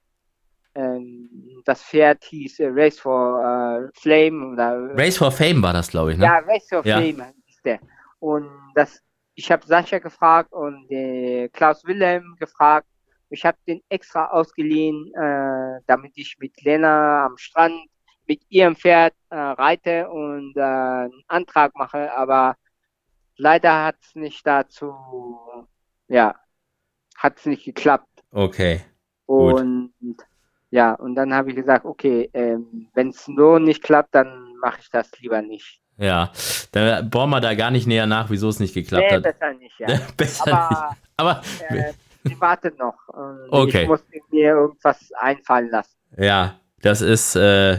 Ähm, 0.75 1.29
das 1.65 1.83
Pferd 1.83 2.25
hieß 2.25 2.61
äh, 2.61 2.69
Race 2.73 2.99
for 2.99 3.41
äh, 3.41 3.99
Flame 3.99 4.53
oder 4.53 4.95
Race 4.97 5.19
for 5.19 5.33
Fame 5.33 5.63
war 5.63 5.73
das, 5.73 5.89
glaube 5.89 6.13
ich, 6.13 6.19
ne? 6.19 6.25
ja, 6.25 6.39
Race 6.39 6.73
of 6.73 6.87
Ja. 6.87 6.97
Fame 7.01 7.35
ist 7.49 7.65
der. 7.65 7.81
Und 8.21 8.49
das, 8.75 9.03
ich 9.35 9.51
habe 9.51 9.67
Sascha 9.67 9.99
gefragt 9.99 10.53
und 10.53 10.91
äh, 10.91 11.49
Klaus 11.49 11.85
Wilhelm 11.85 12.37
gefragt. 12.39 12.87
Ich 13.31 13.45
habe 13.45 13.59
den 13.67 13.81
extra 13.89 14.27
ausgeliehen, 14.27 15.13
äh, 15.15 15.81
damit 15.87 16.13
ich 16.17 16.37
mit 16.39 16.61
Lena 16.63 17.27
am 17.27 17.37
Strand 17.37 17.75
mit 18.27 18.43
ihrem 18.49 18.77
Pferd 18.77 19.15
äh, 19.31 19.37
reite 19.37 20.09
und 20.09 20.57
äh, 20.57 20.61
einen 20.61 21.23
Antrag 21.27 21.75
mache. 21.75 22.13
Aber 22.17 22.57
leider 23.37 23.87
hat 23.87 23.97
es 24.01 24.15
nicht 24.15 24.47
dazu, 24.47 24.95
ja, 26.09 26.37
hat 27.17 27.39
es 27.39 27.47
nicht 27.47 27.65
geklappt. 27.65 28.07
Okay. 28.31 28.83
Gut. 29.27 29.65
Ja, 30.71 30.95
und 30.95 31.15
dann 31.17 31.35
habe 31.35 31.51
ich 31.51 31.57
gesagt, 31.57 31.85
okay, 31.85 32.31
ähm, 32.33 32.89
wenn 32.95 33.09
es 33.09 33.25
so 33.25 33.59
nicht 33.59 33.83
klappt, 33.83 34.15
dann 34.15 34.55
mache 34.61 34.79
ich 34.81 34.91
das 34.91 35.11
lieber 35.21 35.43
nicht. 35.43 35.81
Ja. 35.97 36.31
Da 36.73 37.03
bohren 37.03 37.31
wir 37.31 37.41
da 37.41 37.55
gar 37.55 37.71
nicht 37.71 37.87
näher 37.87 38.07
nach, 38.07 38.31
wieso 38.31 38.49
es 38.49 38.61
nicht 38.61 38.75
geklappt 38.75 39.07
nee, 39.11 39.17
hat. 39.17 39.23
besser 39.23 39.53
nicht, 39.55 39.79
ja. 39.79 39.89
Besser 40.17 40.97
Aber 41.17 41.41
nicht. 41.41 41.71
Aber 41.71 41.77
äh, 41.77 41.93
sie 42.25 42.41
wartet 42.41 42.79
noch. 42.79 43.09
Und 43.09 43.49
Okay. 43.51 43.83
Ich 43.83 43.89
muss 43.89 44.03
mir 44.31 44.51
irgendwas 44.53 45.13
einfallen 45.19 45.71
lassen. 45.71 45.97
ja, 46.17 46.59
das 46.83 47.03
ist, 47.03 47.37
äh, 47.37 47.79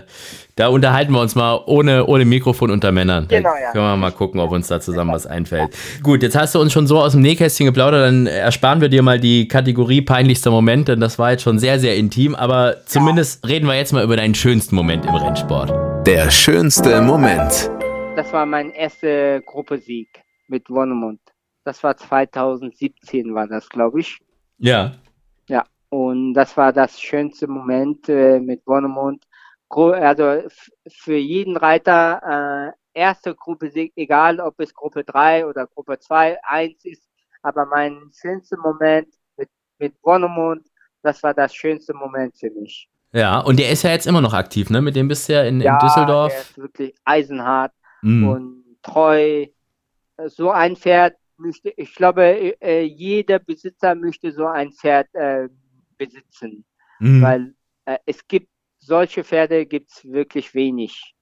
da 0.55 0.67
unterhalten 0.67 1.11
wir 1.13 1.21
uns 1.21 1.35
mal 1.35 1.61
ohne, 1.65 2.05
ohne 2.05 2.25
Mikrofon 2.25 2.69
unter 2.69 2.91
Männern. 2.91 3.27
Genau, 3.27 3.49
ja. 3.49 3.71
können 3.71 3.85
wir 3.85 3.97
mal 3.97 4.11
gucken, 4.11 4.39
ob 4.39 4.51
uns 4.51 4.67
da 4.67 4.79
zusammen 4.79 5.11
was 5.11 5.25
einfällt. 5.25 5.75
Gut, 6.03 6.21
jetzt 6.21 6.35
hast 6.35 6.53
du 6.53 6.59
uns 6.59 6.71
schon 6.71 6.85
so 6.85 6.99
aus 6.99 7.13
dem 7.13 7.21
Nähkästchen 7.21 7.65
geplaudert, 7.65 8.05
dann 8.05 8.27
ersparen 8.27 8.81
wir 8.81 8.89
dir 8.89 9.01
mal 9.01 9.19
die 9.19 9.47
Kategorie 9.47 10.01
peinlichster 10.01 10.51
Moment, 10.51 10.87
denn 10.87 10.99
das 10.99 11.17
war 11.17 11.31
jetzt 11.31 11.43
schon 11.43 11.57
sehr, 11.57 11.79
sehr 11.79 11.95
intim, 11.95 12.35
aber 12.35 12.77
zumindest 12.85 13.47
reden 13.47 13.67
wir 13.67 13.75
jetzt 13.75 13.91
mal 13.91 14.03
über 14.03 14.17
deinen 14.17 14.35
schönsten 14.35 14.75
Moment 14.75 15.05
im 15.05 15.15
Rennsport. 15.15 15.71
Der 16.05 16.29
schönste 16.29 17.01
Moment. 17.01 17.71
Das 18.15 18.31
war 18.33 18.45
mein 18.45 18.71
erster 18.71 19.41
Gruppesieg 19.41 20.09
mit 20.47 20.69
Wonnemund. 20.69 21.19
Das 21.63 21.83
war 21.83 21.95
2017, 21.95 23.33
war 23.33 23.47
das, 23.47 23.69
glaube 23.69 24.01
ich. 24.01 24.19
Ja. 24.57 24.93
Ja, 25.91 25.97
und 25.97 26.33
das 26.33 26.55
war 26.57 26.73
das 26.73 26.99
schönste 26.99 27.47
Moment 27.47 28.07
äh, 28.09 28.39
mit 28.39 28.65
Wonnemund. 28.65 29.23
Gro 29.69 29.91
also 29.91 30.47
für 30.89 31.15
jeden 31.15 31.55
Reiter 31.57 32.73
äh, 32.93 32.99
erste 32.99 33.35
Gruppe, 33.35 33.69
Sieg, 33.71 33.93
egal 33.95 34.39
ob 34.39 34.59
es 34.59 34.73
Gruppe 34.73 35.03
3 35.03 35.45
oder 35.45 35.67
Gruppe 35.67 35.97
2, 35.99 36.37
1 36.43 36.83
ist, 36.85 37.07
aber 37.41 37.65
mein 37.65 38.09
schönster 38.13 38.57
Moment 38.57 39.07
mit, 39.37 39.49
mit 39.79 39.93
Wonnemund, 40.03 40.67
das 41.03 41.23
war 41.23 41.33
das 41.33 41.53
schönste 41.55 41.93
Moment 41.93 42.37
für 42.37 42.49
mich. 42.51 42.89
Ja, 43.13 43.39
und 43.39 43.59
der 43.59 43.69
ist 43.69 43.83
ja 43.83 43.91
jetzt 43.91 44.07
immer 44.07 44.21
noch 44.21 44.33
aktiv, 44.33 44.69
ne? 44.69 44.81
Mit 44.81 44.95
dem 44.95 45.07
bist 45.07 45.27
du 45.27 45.33
ja 45.33 45.43
in, 45.43 45.55
in 45.55 45.61
Der 45.61 45.77
Düsseldorf. 45.79 46.33
ist 46.33 46.57
wirklich 46.57 46.95
eisenhart 47.03 47.73
Mhm. 48.03 48.27
und 48.29 48.63
treu. 48.81 49.45
So 50.27 50.49
ein 50.51 50.75
Pferd 50.75 51.15
möchte, 51.37 51.69
ich 51.75 51.93
glaube, 51.95 52.23
äh, 52.61 52.81
jeder 52.83 53.39
Besitzer 53.39 53.95
möchte 53.95 54.31
so 54.31 54.47
ein 54.47 54.71
Pferd 54.71 55.07
äh, 55.13 55.49
besitzen. 56.05 56.65
Mhm. 56.99 57.21
weil 57.21 57.53
äh, 57.85 57.97
es 58.05 58.27
gibt 58.27 58.47
solche 58.79 59.23
Pferde 59.23 59.65
gibt's 59.65 60.03
wirklich 60.05 60.53
wenig. 60.53 61.13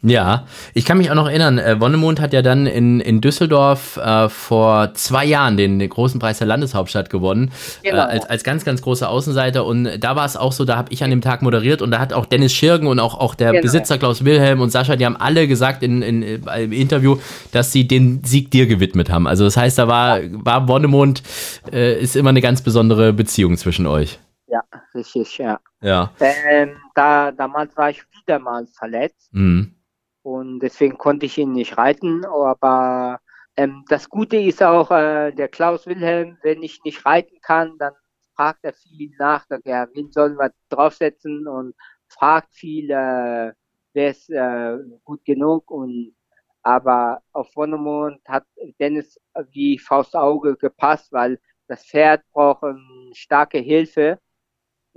Ja, 0.00 0.46
ich 0.74 0.84
kann 0.84 0.98
mich 0.98 1.10
auch 1.10 1.16
noch 1.16 1.26
erinnern, 1.26 1.58
äh, 1.58 1.80
Wonnemund 1.80 2.20
hat 2.20 2.32
ja 2.32 2.40
dann 2.40 2.66
in, 2.66 3.00
in 3.00 3.20
Düsseldorf 3.20 3.96
äh, 3.96 4.28
vor 4.28 4.94
zwei 4.94 5.24
Jahren 5.24 5.56
den, 5.56 5.80
den 5.80 5.88
großen 5.88 6.20
Preis 6.20 6.38
der 6.38 6.46
Landeshauptstadt 6.46 7.10
gewonnen, 7.10 7.50
Genau. 7.82 7.96
äh, 7.96 8.00
als, 8.02 8.24
als 8.26 8.44
ganz, 8.44 8.64
ganz 8.64 8.80
großer 8.82 9.08
Außenseiter. 9.10 9.64
Und 9.64 9.98
da 9.98 10.14
war 10.14 10.24
es 10.24 10.36
auch 10.36 10.52
so, 10.52 10.64
da 10.64 10.76
habe 10.76 10.92
ich 10.92 11.02
an 11.02 11.10
dem 11.10 11.20
Tag 11.20 11.42
moderiert 11.42 11.82
und 11.82 11.90
da 11.90 11.98
hat 11.98 12.12
auch 12.12 12.26
Dennis 12.26 12.52
Schirgen 12.52 12.86
und 12.86 13.00
auch, 13.00 13.18
auch 13.18 13.34
der 13.34 13.50
Genau. 13.50 13.62
Besitzer 13.62 13.98
Klaus 13.98 14.24
Wilhelm 14.24 14.60
und 14.60 14.70
Sascha, 14.70 14.94
die 14.94 15.04
haben 15.04 15.16
alle 15.16 15.48
gesagt 15.48 15.82
in, 15.82 16.02
in, 16.02 16.22
äh, 16.22 16.62
im 16.62 16.70
Interview, 16.72 17.16
dass 17.50 17.72
sie 17.72 17.88
den 17.88 18.22
Sieg 18.22 18.52
dir 18.52 18.68
gewidmet 18.68 19.10
haben. 19.10 19.26
Also 19.26 19.42
das 19.44 19.56
heißt, 19.56 19.78
da 19.78 19.88
war, 19.88 20.20
war 20.30 20.68
Wonnemund, 20.68 21.24
äh, 21.72 22.00
ist 22.00 22.14
immer 22.14 22.30
eine 22.30 22.40
ganz 22.40 22.62
besondere 22.62 23.12
Beziehung 23.12 23.56
zwischen 23.56 23.88
euch. 23.88 24.20
Ja, 24.48 24.64
richtig, 24.94 25.38
ja. 25.38 25.60
Ja. 25.82 26.10
Ähm, 26.20 26.76
da, 26.94 27.30
damals 27.32 27.76
war 27.76 27.90
ich 27.90 28.02
wieder 28.12 28.38
mal 28.38 28.66
verletzt 28.66 29.32
Mhm. 29.32 29.76
und 30.22 30.60
deswegen 30.60 30.96
konnte 30.98 31.26
ich 31.26 31.36
ihn 31.38 31.52
nicht 31.52 31.76
reiten. 31.76 32.24
Aber 32.24 33.20
ähm, 33.56 33.84
das 33.88 34.08
Gute 34.08 34.38
ist 34.38 34.62
auch, 34.62 34.90
äh, 34.90 35.32
der 35.32 35.48
Klaus 35.48 35.86
Wilhelm, 35.86 36.38
wenn 36.42 36.62
ich 36.62 36.82
nicht 36.84 37.04
reiten 37.04 37.38
kann, 37.42 37.76
dann 37.78 37.92
fragt 38.34 38.60
er 38.64 38.72
viel 38.72 39.10
nach, 39.18 39.46
sagt 39.46 39.66
er, 39.66 39.88
wen 39.94 40.10
sollen 40.12 40.36
wir 40.38 40.52
draufsetzen 40.70 41.46
und 41.46 41.74
fragt 42.08 42.54
viel, 42.54 42.90
äh, 42.90 43.52
wer 43.92 44.10
ist 44.10 44.30
äh, 44.30 44.78
gut 45.04 45.24
genug 45.24 45.70
und 45.70 46.14
aber 46.62 47.22
auf 47.32 47.54
Wonnemund 47.56 48.20
hat 48.26 48.44
Dennis 48.80 49.18
wie 49.52 49.78
Faust 49.78 50.14
Auge 50.16 50.56
gepasst, 50.56 51.12
weil 51.12 51.38
das 51.68 51.84
Pferd 51.86 52.22
braucht 52.32 52.64
eine 52.64 53.10
starke 53.14 53.58
Hilfe, 53.58 54.18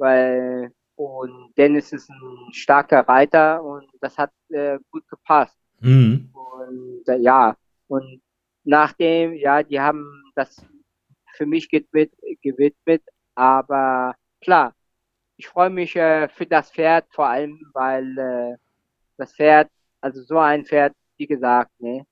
weil 0.02 0.74
und 0.96 1.54
Dennis 1.58 1.94
ist 1.94 2.10
ein 2.10 2.54
starker 2.54 3.08
Reiter 3.08 3.64
und 3.64 3.88
das 4.02 4.18
hat 4.18 4.32
äh, 4.50 4.78
gut 4.92 5.08
gepasst. 5.08 5.58
Mhm. 5.80 6.30
Und 6.34 7.08
äh, 7.08 7.18
ja, 7.18 7.56
und 7.88 8.22
nachdem, 8.64 9.34
ja, 9.34 9.64
die 9.64 9.80
haben 9.80 10.06
das 10.36 10.64
für 11.36 11.46
mich 11.46 11.70
gewidmet, 11.70 12.12
gewidmet 12.42 13.02
aber 13.36 14.16
klar, 14.42 14.74
ich 15.38 15.48
freue 15.48 15.70
mich 15.70 15.96
äh, 15.96 16.28
für 16.30 16.46
das 16.46 16.72
Pferd 16.72 17.06
vor 17.12 17.28
allem, 17.28 17.60
weil 17.74 18.18
äh, 18.18 18.58
das 19.18 19.34
Pferd, 19.34 19.70
also 20.02 20.22
so 20.22 20.38
ein 20.38 20.66
Pferd, 20.66 20.94
wie 21.18 21.28
gesagt, 21.28 21.72
ne, 21.80 22.06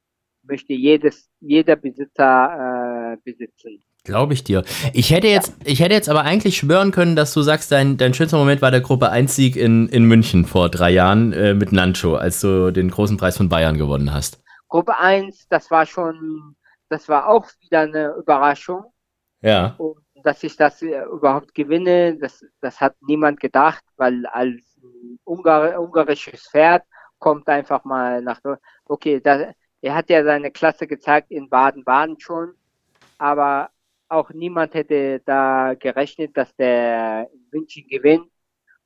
möchte 0.44 0.74
jedes, 0.74 1.30
jeder 1.40 1.76
Besitzer 1.76 3.14
äh, 3.14 3.18
besitzen. 3.24 3.84
Glaube 4.10 4.34
ich 4.34 4.44
dir. 4.44 4.64
Ich 4.92 5.12
hätte 5.12 5.28
jetzt, 5.28 5.54
ich 5.66 5.82
hätte 5.82 5.94
jetzt 5.94 6.10
aber 6.10 6.22
eigentlich 6.22 6.58
schwören 6.58 6.92
können, 6.92 7.16
dass 7.16 7.32
du 7.32 7.44
sagst, 7.44 7.72
dein, 7.72 7.96
dein 7.96 8.16
schönster 8.16 8.40
Moment 8.40 8.60
war 8.60 8.72
der 8.72 8.82
Gruppe 8.82 9.12
1 9.12 9.36
Sieg 9.36 9.56
in, 9.56 9.88
in 9.90 10.06
München 10.06 10.46
vor 10.46 10.70
drei 10.70 10.90
Jahren 10.90 11.32
äh, 11.32 11.54
mit 11.54 11.72
Nancho, 11.72 12.16
als 12.16 12.42
du 12.42 12.72
den 12.72 12.90
großen 12.90 13.18
Preis 13.18 13.38
von 13.38 13.50
Bayern 13.50 13.78
gewonnen 13.78 14.12
hast. 14.12 14.42
Gruppe 14.68 14.98
1, 14.98 15.48
das 15.50 15.70
war 15.70 15.86
schon, 15.86 16.56
das 16.90 17.08
war 17.08 17.28
auch 17.28 17.46
wieder 17.62 17.82
eine 17.82 18.16
Überraschung. 18.16 18.86
Ja. 19.42 19.76
Und 19.78 20.00
dass 20.24 20.42
ich 20.44 20.56
das 20.58 20.82
äh, 20.82 21.04
überhaupt 21.04 21.54
gewinne, 21.54 22.18
das, 22.18 22.44
das 22.62 22.82
hat 22.82 22.96
niemand 23.02 23.40
gedacht, 23.40 23.84
weil 23.96 24.26
als 24.26 24.80
Ungar, 25.24 25.80
ungarisches 25.80 26.48
Pferd 26.50 26.82
kommt 27.20 27.48
einfach 27.48 27.84
mal 27.84 28.24
nach, 28.24 28.40
okay, 28.86 29.22
da, 29.22 29.54
er 29.82 29.94
hat 29.94 30.10
ja 30.10 30.24
seine 30.24 30.50
Klasse 30.50 30.88
gezeigt 30.88 31.30
in 31.30 31.48
Baden-Baden 31.48 32.20
schon, 32.20 32.56
aber 33.20 33.70
auch 34.10 34.32
niemand 34.32 34.74
hätte 34.74 35.22
da 35.26 35.76
gerechnet, 35.76 36.36
dass 36.36 36.56
der 36.56 37.30
München 37.52 37.88
gewinnt. 37.88 38.28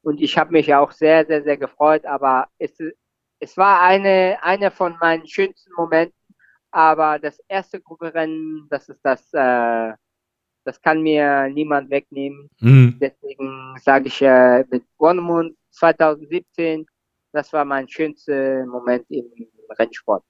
Und 0.01 0.21
ich 0.21 0.37
habe 0.37 0.51
mich 0.51 0.73
auch 0.73 0.91
sehr, 0.91 1.25
sehr, 1.25 1.43
sehr 1.43 1.57
gefreut, 1.57 2.05
aber 2.05 2.47
es, 2.57 2.77
es 3.39 3.57
war 3.57 3.81
eine, 3.81 4.37
eine 4.41 4.69
von 4.69 4.97
meinen 4.99 5.25
schönsten 5.25 5.71
Momenten. 5.77 6.17
Aber 6.71 7.19
das 7.19 7.39
erste 7.47 7.79
Grupperennen, 7.79 8.67
das 8.69 8.89
ist 8.89 8.99
das, 9.03 9.31
äh, 9.33 9.93
das 10.65 10.81
kann 10.81 11.01
mir 11.01 11.47
niemand 11.49 11.89
wegnehmen. 11.89 12.49
Mhm. 12.59 12.97
Deswegen 12.99 13.75
sage 13.79 14.07
ich 14.07 14.21
äh, 14.21 14.65
mit 14.69 14.83
Bornemund 14.97 15.55
2017, 15.71 16.85
das 17.31 17.53
war 17.53 17.63
mein 17.63 17.87
schönster 17.87 18.65
Moment 18.65 19.05
im 19.09 19.25
Rennsport. 19.77 20.23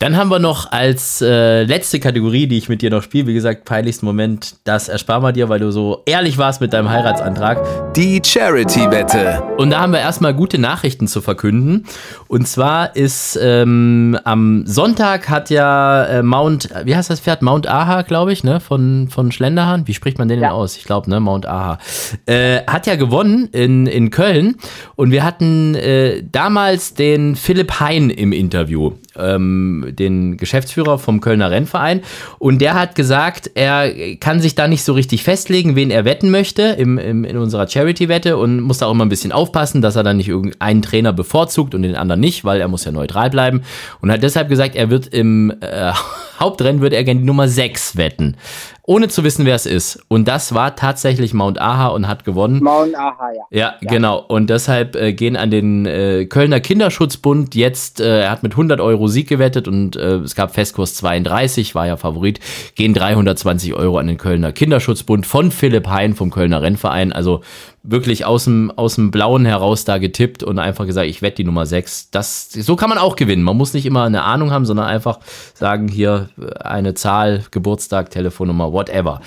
Dann 0.00 0.16
haben 0.16 0.28
wir 0.30 0.38
noch 0.38 0.70
als 0.70 1.20
äh, 1.22 1.64
letzte 1.64 1.98
Kategorie, 1.98 2.46
die 2.46 2.56
ich 2.56 2.68
mit 2.68 2.82
dir 2.82 2.90
noch 2.90 3.02
spiele, 3.02 3.26
wie 3.26 3.34
gesagt, 3.34 3.64
peinlichsten 3.64 4.06
Moment, 4.06 4.54
das 4.62 4.88
ersparen 4.88 5.24
wir 5.24 5.32
dir, 5.32 5.48
weil 5.48 5.58
du 5.58 5.72
so 5.72 6.02
ehrlich 6.06 6.38
warst 6.38 6.60
mit 6.60 6.72
deinem 6.72 6.88
Heiratsantrag. 6.88 7.94
Die 7.94 8.22
Charity-Wette. 8.24 9.42
Und 9.56 9.70
da 9.70 9.80
haben 9.80 9.92
wir 9.92 9.98
erstmal 9.98 10.34
gute 10.34 10.56
Nachrichten 10.58 11.08
zu 11.08 11.20
verkünden. 11.20 11.84
Und 12.28 12.46
zwar 12.46 12.94
ist 12.94 13.36
ähm, 13.42 14.16
am 14.22 14.64
Sonntag 14.68 15.28
hat 15.28 15.50
ja 15.50 16.04
äh, 16.04 16.22
Mount, 16.22 16.68
wie 16.84 16.94
heißt 16.94 17.10
das 17.10 17.18
Pferd? 17.18 17.42
Mount 17.42 17.66
Aha, 17.66 18.02
glaube 18.02 18.32
ich, 18.32 18.44
ne? 18.44 18.60
Von, 18.60 19.08
von 19.10 19.32
Schlenderhahn. 19.32 19.88
Wie 19.88 19.94
spricht 19.94 20.18
man 20.18 20.28
den 20.28 20.38
Ja. 20.38 20.50
denn 20.50 20.54
aus? 20.56 20.76
Ich 20.76 20.84
glaube, 20.84 21.10
ne? 21.10 21.18
Mount 21.18 21.46
Aha. 21.46 21.78
Äh, 22.26 22.60
hat 22.68 22.86
ja 22.86 22.94
gewonnen 22.94 23.48
in, 23.50 23.88
in 23.88 24.10
Köln. 24.10 24.58
Und 24.94 25.10
wir 25.10 25.24
hatten 25.24 25.74
äh, 25.74 26.22
damals 26.30 26.94
den 26.94 27.34
Philipp 27.34 27.80
Hein 27.80 28.10
im 28.10 28.30
Interview, 28.32 28.92
ähm, 29.18 29.86
den 29.90 30.36
Geschäftsführer 30.36 30.98
vom 30.98 31.20
Kölner 31.20 31.50
Rennverein. 31.50 32.02
Und 32.38 32.60
der 32.60 32.74
hat 32.74 32.94
gesagt, 32.94 33.50
er 33.54 34.16
kann 34.16 34.40
sich 34.40 34.54
da 34.54 34.68
nicht 34.68 34.84
so 34.84 34.92
richtig 34.92 35.22
festlegen, 35.22 35.76
wen 35.76 35.90
er 35.90 36.04
wetten 36.04 36.30
möchte 36.30 36.62
im, 36.62 36.98
im, 36.98 37.24
in 37.24 37.36
unserer 37.36 37.68
Charity-Wette 37.68 38.36
und 38.36 38.60
muss 38.60 38.78
da 38.78 38.86
auch 38.86 38.92
immer 38.92 39.04
ein 39.04 39.10
bisschen 39.10 39.32
aufpassen, 39.32 39.82
dass 39.82 39.96
er 39.96 40.02
dann 40.02 40.16
nicht 40.16 40.28
irgendeinen 40.28 40.82
Trainer 40.82 41.12
bevorzugt 41.12 41.74
und 41.74 41.82
den 41.82 41.96
anderen 41.96 42.20
nicht, 42.20 42.44
weil 42.44 42.60
er 42.60 42.68
muss 42.68 42.84
ja 42.84 42.92
neutral 42.92 43.30
bleiben. 43.30 43.62
Und 44.00 44.10
hat 44.10 44.22
deshalb 44.22 44.48
gesagt, 44.48 44.76
er 44.76 44.90
wird 44.90 45.08
im 45.08 45.52
äh, 45.60 45.92
Hauptrennen 46.38 46.80
würde 46.80 46.96
er 46.96 47.04
gerne 47.04 47.20
die 47.20 47.26
Nummer 47.26 47.48
6 47.48 47.96
wetten. 47.96 48.36
Ohne 48.84 49.08
zu 49.08 49.22
wissen, 49.22 49.44
wer 49.44 49.54
es 49.54 49.66
ist. 49.66 50.02
Und 50.08 50.28
das 50.28 50.54
war 50.54 50.74
tatsächlich 50.74 51.34
Mount 51.34 51.60
Aha 51.60 51.88
und 51.88 52.08
hat 52.08 52.24
gewonnen. 52.24 52.62
Mount 52.62 52.96
Aha, 52.96 53.30
ja. 53.36 53.42
Ja, 53.50 53.74
genau. 53.82 54.18
Und 54.18 54.48
deshalb 54.48 54.96
äh, 54.96 55.12
gehen 55.12 55.36
an 55.36 55.50
den 55.50 55.84
äh, 55.84 56.24
Kölner 56.24 56.60
Kinderschutzbund 56.60 57.54
jetzt, 57.54 58.00
äh, 58.00 58.22
er 58.22 58.30
hat 58.30 58.42
mit 58.42 58.52
100 58.52 58.80
Euro 58.80 59.08
Sieg 59.08 59.28
gewettet 59.28 59.68
und 59.68 59.96
äh, 59.96 60.16
es 60.16 60.34
gab 60.34 60.54
Festkurs 60.54 60.94
32, 60.94 61.74
war 61.74 61.86
ja 61.86 61.98
Favorit, 61.98 62.40
gehen 62.76 62.94
320 62.94 63.74
Euro 63.74 63.98
an 63.98 64.06
den 64.06 64.16
Kölner 64.16 64.52
Kinderschutzbund 64.52 65.26
von 65.26 65.50
Philipp 65.50 65.86
Hein 65.88 66.14
vom 66.14 66.30
Kölner 66.30 66.62
Rennverein. 66.62 67.12
Also 67.12 67.42
wirklich 67.82 68.24
aus 68.24 68.44
dem, 68.44 68.70
aus 68.76 68.96
dem 68.96 69.10
Blauen 69.10 69.44
heraus 69.44 69.84
da 69.84 69.98
getippt 69.98 70.42
und 70.42 70.58
einfach 70.58 70.86
gesagt, 70.86 71.08
ich 71.08 71.22
wette 71.22 71.36
die 71.36 71.44
Nummer 71.44 71.66
6. 71.66 72.10
Das, 72.10 72.50
so 72.50 72.76
kann 72.76 72.88
man 72.88 72.98
auch 72.98 73.16
gewinnen. 73.16 73.42
Man 73.42 73.56
muss 73.56 73.74
nicht 73.74 73.86
immer 73.86 74.04
eine 74.04 74.22
Ahnung 74.22 74.50
haben, 74.50 74.66
sondern 74.66 74.86
einfach 74.86 75.20
sagen, 75.54 75.88
hier 75.88 76.28
äh, 76.38 76.58
eine 76.60 76.94
Zahl, 76.94 77.44
Geburtstag, 77.50 78.10
Telefonnummer, 78.10 78.72
whatever. 78.72 79.20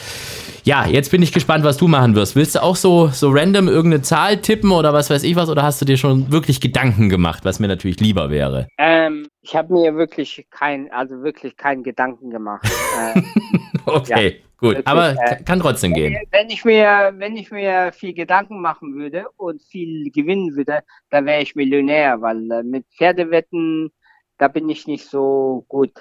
Ja, 0.64 0.86
jetzt 0.86 1.12
bin 1.12 1.24
ich 1.24 1.32
gespannt, 1.32 1.64
was 1.64 1.78
du 1.78 1.88
machen 1.88 2.16
wirst. 2.16 2.36
Willst 2.36 2.56
du 2.56 2.62
auch 2.62 2.76
so, 2.76 3.08
so 3.08 3.30
random 3.32 3.68
irgendeine 3.68 4.04
Zahl 4.04 4.38
tippen 4.38 4.72
oder 4.72 4.94
was 4.94 5.10
weiß 5.10 5.24
ich 5.24 5.36
was? 5.36 5.50
Oder 5.50 5.64
hast 5.64 5.82
du 5.82 5.86
dir 5.86 5.98
schon 5.98 6.32
wirklich 6.32 6.62
Gedanken 6.62 7.10
gemacht, 7.10 7.46
was 7.46 7.60
mir 7.60 7.68
natürlich 7.68 8.00
lieber 8.00 8.30
wäre? 8.30 8.68
Ähm, 8.78 9.28
ich 9.42 9.56
habe 9.56 9.74
mir 9.74 9.96
wirklich 9.96 10.46
kein, 10.52 10.92
also 10.92 11.24
wirklich 11.24 11.58
keinen 11.58 11.84
Gedanken 11.84 12.30
gemacht. 12.30 12.70
äh, 13.16 13.22
Okay, 13.86 14.42
gut. 14.62 14.78
Wirklich, 14.78 14.88
Aber 14.88 15.10
äh, 15.10 15.44
kann 15.44 15.60
trotzdem 15.60 15.94
gehen. 15.94 16.16
wenn 16.32 16.50
ich 16.50 16.64
mir, 16.64 17.12
wenn 17.18 17.36
ich 17.36 17.52
mir 17.52 17.92
viel 17.92 18.14
Gedanken 18.14 18.62
machen 18.62 18.96
würde 18.96 19.26
und 19.36 19.62
viel 19.62 20.10
gewinnen 20.12 20.56
würde, 20.56 20.80
dann 21.10 21.26
wäre 21.26 21.42
ich 21.42 21.56
Millionär, 21.56 22.22
weil 22.22 22.50
äh, 22.52 22.64
mit 22.64 22.86
Pferdewetten, 22.98 23.92
da 24.38 24.48
bin 24.48 24.70
ich 24.70 24.88
nicht 24.88 25.06
so 25.06 25.66
gut. 25.68 25.92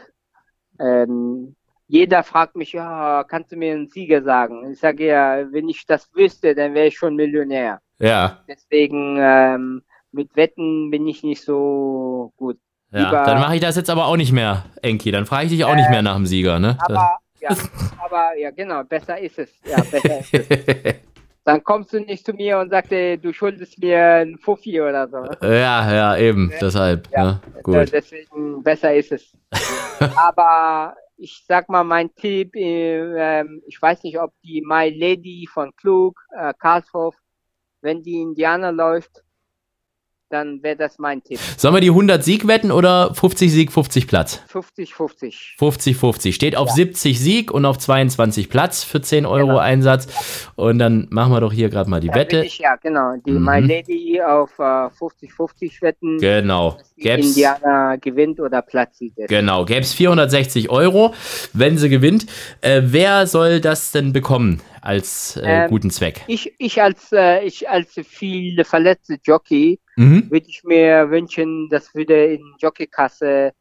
Ähm, 0.78 1.56
jeder 1.88 2.22
fragt 2.22 2.54
mich, 2.56 2.72
ja, 2.72 3.24
kannst 3.24 3.50
du 3.52 3.56
mir 3.56 3.72
einen 3.74 3.88
Sieger 3.88 4.22
sagen? 4.22 4.70
Ich 4.72 4.78
sage 4.78 5.06
ja, 5.06 5.44
wenn 5.50 5.68
ich 5.68 5.84
das 5.86 6.08
wüsste, 6.14 6.54
dann 6.54 6.72
wäre 6.74 6.86
ich 6.86 6.96
schon 6.96 7.16
Millionär. 7.16 7.80
Ja, 7.98 8.38
Deswegen 8.48 9.16
ähm, 9.20 9.82
mit 10.12 10.34
Wetten 10.36 10.90
bin 10.90 11.06
ich 11.06 11.22
nicht 11.22 11.42
so 11.44 12.32
gut. 12.36 12.58
ja. 12.92 13.00
Lieber- 13.10 13.24
Dann 13.24 13.40
mache 13.40 13.56
ich 13.56 13.60
das 13.60 13.76
jetzt 13.76 13.90
aber 13.90 14.06
auch 14.06 14.16
nicht 14.16 14.32
mehr, 14.32 14.64
Enki. 14.82 15.10
Dann 15.10 15.26
frage 15.26 15.46
ich 15.46 15.50
dich 15.52 15.64
auch 15.64 15.74
nicht 15.74 15.90
mehr 15.90 16.02
nach 16.02 16.14
dem 16.16 16.26
Sieger, 16.26 16.58
ne? 16.60 16.78
Aber 16.80 17.18
ja, 17.40 17.50
aber 18.04 18.36
ja, 18.36 18.50
genau, 18.50 18.84
besser 18.84 19.18
ist 19.18 19.38
es. 19.38 19.50
Ja, 19.64 19.82
besser 19.82 20.20
ist 20.20 20.34
es. 20.34 20.94
Dann 21.44 21.64
kommst 21.64 21.92
du 21.92 22.00
nicht 22.00 22.24
zu 22.24 22.32
mir 22.32 22.58
und 22.58 22.70
sagst, 22.70 22.92
ey, 22.92 23.16
du 23.16 23.32
schuldest 23.32 23.78
mir 23.78 23.98
ein 23.98 24.38
Fuffi 24.38 24.80
oder 24.80 25.08
so. 25.08 25.24
ja, 25.46 25.92
ja, 25.92 26.16
eben. 26.16 26.52
Deshalb. 26.60 27.08
Ja. 27.10 27.24
Ne? 27.24 27.40
Äh, 27.56 27.62
Gut. 27.62 27.92
Deswegen 27.92 28.62
besser 28.62 28.94
ist 28.94 29.12
es. 29.12 29.32
Aber 30.16 30.94
ich 31.16 31.44
sag 31.46 31.68
mal, 31.68 31.84
mein 31.84 32.14
Tipp, 32.14 32.54
äh, 32.54 33.40
ähm, 33.40 33.62
ich 33.66 33.80
weiß 33.80 34.02
nicht, 34.02 34.18
ob 34.18 34.32
die 34.42 34.62
My 34.66 34.90
Lady 34.90 35.48
von 35.50 35.74
Klug, 35.76 36.20
äh, 36.36 36.52
Karlshof, 36.58 37.14
wenn 37.80 38.02
die 38.02 38.20
Indianer 38.20 38.72
läuft, 38.72 39.22
dann 40.30 40.62
wäre 40.62 40.76
das 40.76 40.98
mein 40.98 41.22
Tipp. 41.22 41.38
Sollen 41.56 41.74
wir 41.74 41.80
die 41.80 41.90
100 41.90 42.22
Sieg 42.24 42.46
wetten 42.46 42.70
oder 42.72 43.12
50 43.14 43.50
Sieg, 43.52 43.72
50 43.72 44.06
Platz? 44.06 44.40
50-50. 44.52 45.56
50-50. 45.58 46.32
Steht 46.32 46.56
auf 46.56 46.70
70 46.70 47.18
Sieg 47.20 47.50
und 47.50 47.64
auf 47.64 47.78
22 47.78 48.48
Platz 48.48 48.84
für 48.84 49.00
10 49.00 49.26
Euro 49.26 49.40
Genau. 49.48 49.58
Einsatz. 49.58 50.46
Und 50.56 50.78
dann 50.78 51.06
machen 51.10 51.32
wir 51.32 51.40
doch 51.40 51.52
hier 51.52 51.68
gerade 51.68 51.90
mal 51.90 52.00
die 52.00 52.08
Da 52.08 52.14
Wette. 52.14 52.44
ich, 52.44 52.58
ja, 52.58 52.76
genau, 52.76 53.14
die 53.26 53.32
Mhm. 53.32 53.44
My 53.44 53.60
Lady 53.60 54.20
auf 54.22 54.50
äh, 54.58 54.62
50-50 54.62 55.82
wetten. 55.82 56.18
Genau. 56.18 56.78
Gäb's, 56.96 57.28
Indianer 57.28 57.96
gewinnt 57.98 58.40
oder 58.40 58.60
platziert 58.62 59.16
ist. 59.16 59.28
genau. 59.28 59.64
Gäb's 59.64 59.92
460 59.94 60.68
Euro, 60.70 61.14
wenn 61.52 61.78
sie 61.78 61.88
gewinnt. 61.88 62.26
Äh, 62.60 62.82
wer 62.84 63.26
soll 63.26 63.60
das 63.60 63.90
denn 63.92 64.12
bekommen 64.12 64.60
als 64.82 65.36
äh, 65.36 65.64
Ähm, 65.64 65.68
guten 65.70 65.90
Zweck? 65.90 66.20
Ich, 66.26 66.52
ich 66.58 66.80
als 66.82 67.10
äh, 67.12 67.42
ich 67.44 67.68
als 67.68 67.94
viele 68.06 68.64
verletzte 68.64 69.18
Jockey 69.24 69.78
Mhm. 70.00 70.30
würde 70.30 70.46
ich 70.48 70.64
mir 70.64 71.10
wünschen, 71.10 71.68
dass 71.68 71.94
würde 71.94 72.32
in 72.32 72.54
Jockeykasse, 72.58 73.52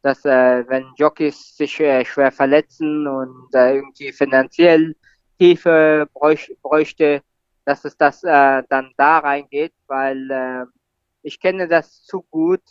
dass 0.00 0.24
äh, 0.24 0.64
wenn 0.68 0.86
Jockeys 0.96 1.56
sich 1.56 1.80
äh, 1.80 2.04
schwer 2.04 2.30
verletzen 2.30 3.08
und 3.08 3.48
äh, 3.52 3.74
irgendwie 3.74 4.12
finanziell 4.12 4.94
Hilfe 5.40 6.06
bräuch, 6.14 6.52
bräuchte, 6.62 7.20
dass 7.64 7.84
es 7.84 7.96
das 7.96 8.22
äh, 8.22 8.62
dann 8.68 8.92
da 8.96 9.18
reingeht, 9.18 9.72
weil 9.88 10.30
äh, 10.30 10.66
ich 11.22 11.40
kenne 11.40 11.66
das 11.66 12.04
zu 12.04 12.22
gut, 12.30 12.62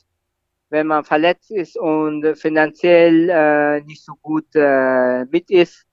wenn 0.70 0.88
man 0.88 1.04
verletzt 1.04 1.52
ist 1.52 1.78
und 1.78 2.34
finanziell 2.38 3.30
äh, 3.30 3.82
nicht 3.82 4.06
so 4.06 4.16
gut 4.22 4.48
äh, 4.56 5.26
mit 5.26 5.52
ist. 5.52 5.86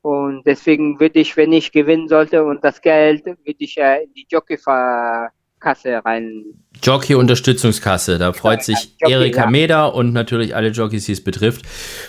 Und 0.00 0.46
deswegen 0.46 0.98
würde 0.98 1.20
ich, 1.20 1.36
wenn 1.36 1.52
ich 1.52 1.72
gewinnen 1.72 2.08
sollte 2.08 2.42
und 2.42 2.64
das 2.64 2.80
Geld, 2.80 3.26
würde 3.26 3.56
ich 3.58 3.76
äh, 3.76 4.04
in 4.04 4.14
die 4.14 4.26
Jockey-Kasse 5.60 6.04
rein. 6.04 6.44
Jockey-Unterstützungskasse. 6.82 8.18
Da 8.18 8.32
freut 8.32 8.62
sich 8.62 8.96
Jockey, 8.98 9.12
Erika 9.12 9.42
ja. 9.42 9.50
Meder 9.50 9.94
und 9.94 10.12
natürlich 10.12 10.56
alle 10.56 10.68
Jockeys, 10.68 11.06
die 11.06 11.12
es 11.12 11.22
betrifft. 11.22 11.64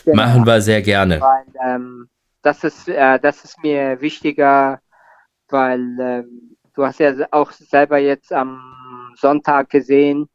Genau. 0.06 0.16
Machen 0.16 0.46
wir 0.46 0.62
sehr 0.62 0.82
gerne. 0.82 1.20
Weil 1.22 1.46
ähm, 1.64 2.08
das 2.42 2.64
ist 2.64 2.88
äh, 2.88 3.20
das 3.20 3.44
ist 3.44 3.62
mir 3.62 4.00
wichtiger, 4.02 4.80
weil 5.50 5.80
ähm, 6.00 6.56
du 6.74 6.86
hast 6.86 7.00
ja 7.00 7.14
auch 7.32 7.52
selber 7.52 7.98
jetzt 7.98 8.32
am 8.34 9.14
Sonntag 9.16 9.70
gesehen 9.70 10.30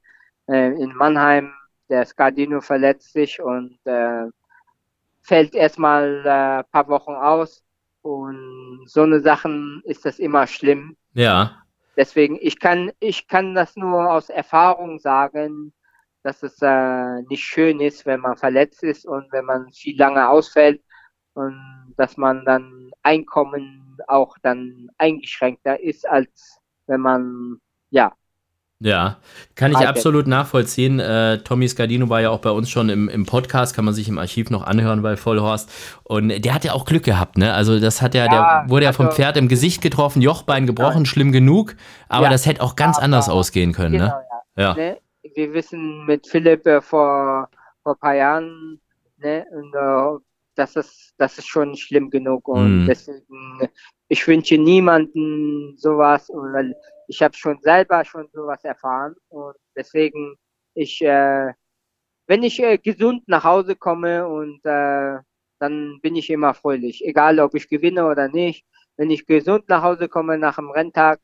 äh, 0.49 0.73
in 0.73 0.95
Mannheim, 0.95 1.53
der 1.89 2.05
Scardino 2.05 2.61
verletzt 2.61 3.12
sich 3.12 3.41
und 3.41 3.79
äh, 3.85 4.27
fällt 5.23 5.55
erstmal 5.55 6.21
äh, 6.21 6.64
paar 6.71 6.89
Wochen 6.89 7.14
aus 7.14 7.62
und 8.03 8.85
so 8.87 9.03
eine 9.03 9.21
Sachen 9.21 9.83
ist 9.85 10.05
das 10.05 10.19
immer 10.19 10.47
schlimm. 10.47 10.97
Ja. 11.14 11.62
Deswegen, 11.97 12.38
ich 12.40 12.59
kann, 12.61 12.92
ich 13.01 13.26
kann 13.28 13.55
das 13.55 13.76
nur 13.76 14.12
aus 14.12 14.30
Erfahrung 14.30 14.99
sagen, 14.99 15.72
dass 16.22 16.42
es 16.42 16.61
äh, 16.61 17.22
nicht 17.28 17.44
schön 17.44 17.80
ist, 17.80 18.05
wenn 18.07 18.20
man 18.20 18.36
verletzt 18.36 18.82
ist 18.82 19.07
und 19.07 19.30
wenn 19.32 19.44
man 19.44 19.72
viel 19.72 19.97
lange 19.97 20.28
ausfällt 20.28 20.82
und 21.34 21.94
dass 21.97 22.16
man 22.16 22.44
dann 22.44 22.90
Einkommen 23.03 23.97
auch 24.09 24.36
dann 24.42 24.88
eingeschränkter 24.99 25.80
ist, 25.80 26.09
als 26.09 26.59
wenn 26.86 27.01
man, 27.01 27.61
ja, 27.90 28.12
ja, 28.79 29.16
kann 29.55 29.72
ich 29.72 29.79
absolut 29.79 30.27
nachvollziehen. 30.27 31.01
Äh, 31.01 31.39
Tommy 31.39 31.66
Scardino 31.66 32.11
war 32.11 32.20
ja 32.20 32.29
auch 32.29 32.41
bei 32.41 32.51
uns 32.51 32.68
schon 32.68 32.91
im, 32.91 33.09
im 33.09 33.24
Podcast, 33.24 33.74
kann 33.74 33.87
man 33.87 33.95
sich 33.95 34.07
im 34.09 34.18
Archiv 34.18 34.51
noch 34.51 34.64
anhören 34.64 35.01
bei 35.01 35.16
Vollhorst. 35.16 35.70
Und 36.05 36.29
der 36.29 36.55
hat 36.55 36.64
ja 36.64 36.72
auch 36.72 36.85
Glück 36.85 37.03
gehabt, 37.03 37.39
ne? 37.39 37.55
Also 37.55 37.81
das 37.81 38.03
hat 38.03 38.14
ja, 38.14 38.27
ja 38.27 38.31
der 38.64 38.70
wurde 38.70 38.85
ja 38.85 38.93
vom 38.93 39.07
also, 39.07 39.16
Pferd 39.16 39.39
im 39.39 39.49
Gesicht 39.49 39.81
getroffen, 39.81 40.20
Jochbein 40.20 40.66
gebrochen, 40.66 41.01
ja. 41.01 41.07
schlimm 41.07 41.33
genug, 41.33 41.74
aber 42.09 42.24
ja. 42.24 42.31
das 42.31 42.45
hätte 42.45 42.62
auch 42.62 42.77
ganz 42.77 42.99
anders 42.99 43.31
ausgehen 43.31 43.72
können, 43.72 43.97
ne? 43.97 43.99
genau, 43.99 44.16
ne? 44.57 44.62
Ja. 44.62 44.74
Ne? 44.74 44.99
Wir 45.35 45.55
wissen 45.55 46.05
mit 46.05 46.27
Philipp 46.27 46.66
äh, 46.66 46.83
vor, 46.83 47.49
vor 47.83 47.95
ein 47.95 47.99
paar 47.99 48.14
Jahren, 48.14 48.79
ne? 49.16 49.47
Und, 49.53 49.74
äh, 49.74 50.20
das 50.55 50.77
ist, 50.77 51.14
das 51.16 51.39
ist 51.39 51.47
schon 51.47 51.77
schlimm 51.77 52.11
genug 52.11 52.49
und 52.49 52.83
mhm. 52.83 52.87
deswegen, 52.87 53.68
ich 54.09 54.27
wünsche 54.27 54.57
niemanden 54.59 55.77
sowas, 55.79 56.31
weil 56.33 56.74
ich 57.09 57.22
habe 57.22 57.34
schon 57.34 57.61
selber 57.61 58.04
schon 58.04 58.28
sowas 58.32 58.64
erfahren 58.64 59.14
und 59.28 59.54
deswegen, 59.74 60.36
ich, 60.74 61.00
äh, 61.02 61.52
wenn 62.26 62.42
ich 62.42 62.62
äh, 62.62 62.78
gesund 62.78 63.28
nach 63.28 63.44
Hause 63.44 63.76
komme 63.76 64.26
und 64.26 64.64
äh, 64.64 65.18
dann 65.59 65.98
bin 66.02 66.16
ich 66.16 66.30
immer 66.30 66.54
fröhlich, 66.54 67.04
egal 67.04 67.40
ob 67.40 67.54
ich 67.54 67.68
gewinne 67.68 68.07
oder 68.07 68.28
nicht. 68.28 68.66
Wenn 68.96 69.11
ich 69.11 69.26
gesund 69.26 69.68
nach 69.68 69.82
Hause 69.82 70.09
komme 70.09 70.38
nach 70.38 70.57
dem 70.57 70.70
Renntag, 70.70 71.20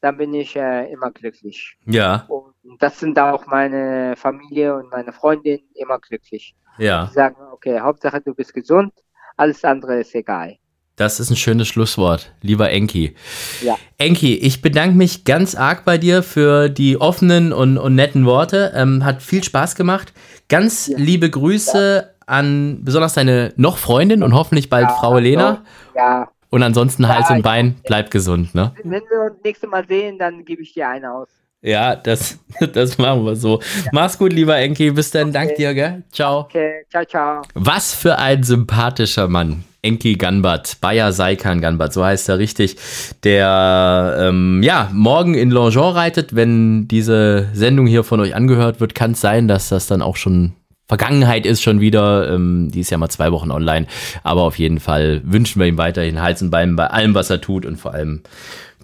dann 0.00 0.18
bin 0.18 0.34
ich 0.34 0.56
äh, 0.56 0.90
immer 0.92 1.10
glücklich. 1.10 1.78
Ja. 1.86 2.26
Und 2.28 2.82
das 2.82 3.00
sind 3.00 3.18
auch 3.18 3.46
meine 3.46 4.14
Familie 4.16 4.76
und 4.76 4.90
meine 4.90 5.12
Freundin 5.12 5.60
immer 5.74 5.98
glücklich. 5.98 6.54
Ja. 6.76 7.06
Die 7.06 7.14
sagen, 7.14 7.36
okay, 7.52 7.80
Hauptsache 7.80 8.20
du 8.20 8.34
bist 8.34 8.52
gesund, 8.52 8.92
alles 9.36 9.64
andere 9.64 10.00
ist 10.00 10.14
egal. 10.14 10.58
Das 10.96 11.18
ist 11.18 11.30
ein 11.30 11.36
schönes 11.36 11.66
Schlusswort, 11.66 12.32
lieber 12.40 12.70
Enki. 12.70 13.16
Ja. 13.62 13.76
Enki, 13.98 14.36
ich 14.36 14.62
bedanke 14.62 14.96
mich 14.96 15.24
ganz 15.24 15.56
arg 15.56 15.84
bei 15.84 15.98
dir 15.98 16.22
für 16.22 16.68
die 16.68 17.00
offenen 17.00 17.52
und, 17.52 17.78
und 17.78 17.96
netten 17.96 18.26
Worte. 18.26 18.72
Ähm, 18.76 19.04
hat 19.04 19.20
viel 19.20 19.42
Spaß 19.42 19.74
gemacht. 19.74 20.12
Ganz 20.48 20.86
ja. 20.86 20.96
liebe 20.96 21.28
Grüße 21.28 21.96
ja. 22.06 22.24
an 22.26 22.84
besonders 22.84 23.14
deine 23.14 23.52
noch 23.56 23.78
Freundin 23.78 24.22
und 24.22 24.34
hoffentlich 24.34 24.70
bald 24.70 24.88
ja, 24.88 24.94
Frau 24.94 25.18
Lena. 25.18 25.64
Ja. 25.96 26.30
Und 26.50 26.62
ansonsten 26.62 27.08
Hals 27.08 27.28
und 27.28 27.42
Bein, 27.42 27.74
bleib 27.84 28.12
gesund, 28.12 28.54
ne? 28.54 28.72
Wenn 28.84 28.92
wir 28.92 29.32
uns 29.32 29.42
nächstes 29.42 29.68
Mal 29.68 29.84
sehen, 29.88 30.16
dann 30.20 30.44
gebe 30.44 30.62
ich 30.62 30.74
dir 30.74 30.88
einen 30.88 31.06
aus. 31.06 31.28
Ja, 31.60 31.96
das, 31.96 32.38
das 32.72 32.98
machen 32.98 33.24
wir 33.24 33.34
so. 33.34 33.58
Ja. 33.58 33.90
Mach's 33.92 34.16
gut, 34.16 34.32
lieber 34.32 34.56
Enki. 34.56 34.92
Bis 34.92 35.10
dann. 35.10 35.30
Okay. 35.30 35.32
Dank 35.32 35.54
dir, 35.56 35.74
gell? 35.74 36.04
Ciao. 36.12 36.42
Okay, 36.42 36.84
ciao, 36.88 37.04
ciao. 37.04 37.42
Was 37.54 37.92
für 37.92 38.16
ein 38.18 38.44
sympathischer 38.44 39.26
Mann. 39.26 39.64
Enki 39.84 40.14
Ganbat, 40.14 40.78
Bayer 40.80 41.12
Saikan 41.12 41.60
Ganbat, 41.60 41.92
so 41.92 42.04
heißt 42.04 42.28
er 42.28 42.38
richtig, 42.38 42.76
der 43.22 44.16
ähm, 44.18 44.62
ja 44.62 44.90
morgen 44.92 45.34
in 45.34 45.50
Longeon 45.50 45.92
reitet. 45.92 46.34
Wenn 46.34 46.88
diese 46.88 47.48
Sendung 47.52 47.86
hier 47.86 48.02
von 48.02 48.20
euch 48.20 48.34
angehört 48.34 48.80
wird, 48.80 48.94
kann 48.94 49.12
es 49.12 49.20
sein, 49.20 49.46
dass 49.46 49.68
das 49.68 49.86
dann 49.86 50.02
auch 50.02 50.16
schon 50.16 50.54
Vergangenheit 50.86 51.46
ist 51.46 51.62
schon 51.62 51.80
wieder. 51.80 52.32
Ähm, 52.32 52.70
die 52.70 52.80
ist 52.80 52.90
ja 52.90 52.98
mal 52.98 53.08
zwei 53.08 53.32
Wochen 53.32 53.50
online. 53.50 53.86
Aber 54.22 54.42
auf 54.42 54.58
jeden 54.58 54.80
Fall 54.80 55.22
wünschen 55.24 55.60
wir 55.60 55.66
ihm 55.66 55.78
weiterhin 55.78 56.20
Hals 56.20 56.42
und 56.42 56.50
Bein 56.50 56.76
bei 56.76 56.86
allem, 56.86 57.14
was 57.14 57.30
er 57.30 57.40
tut 57.40 57.64
und 57.64 57.76
vor 57.76 57.94
allem 57.94 58.22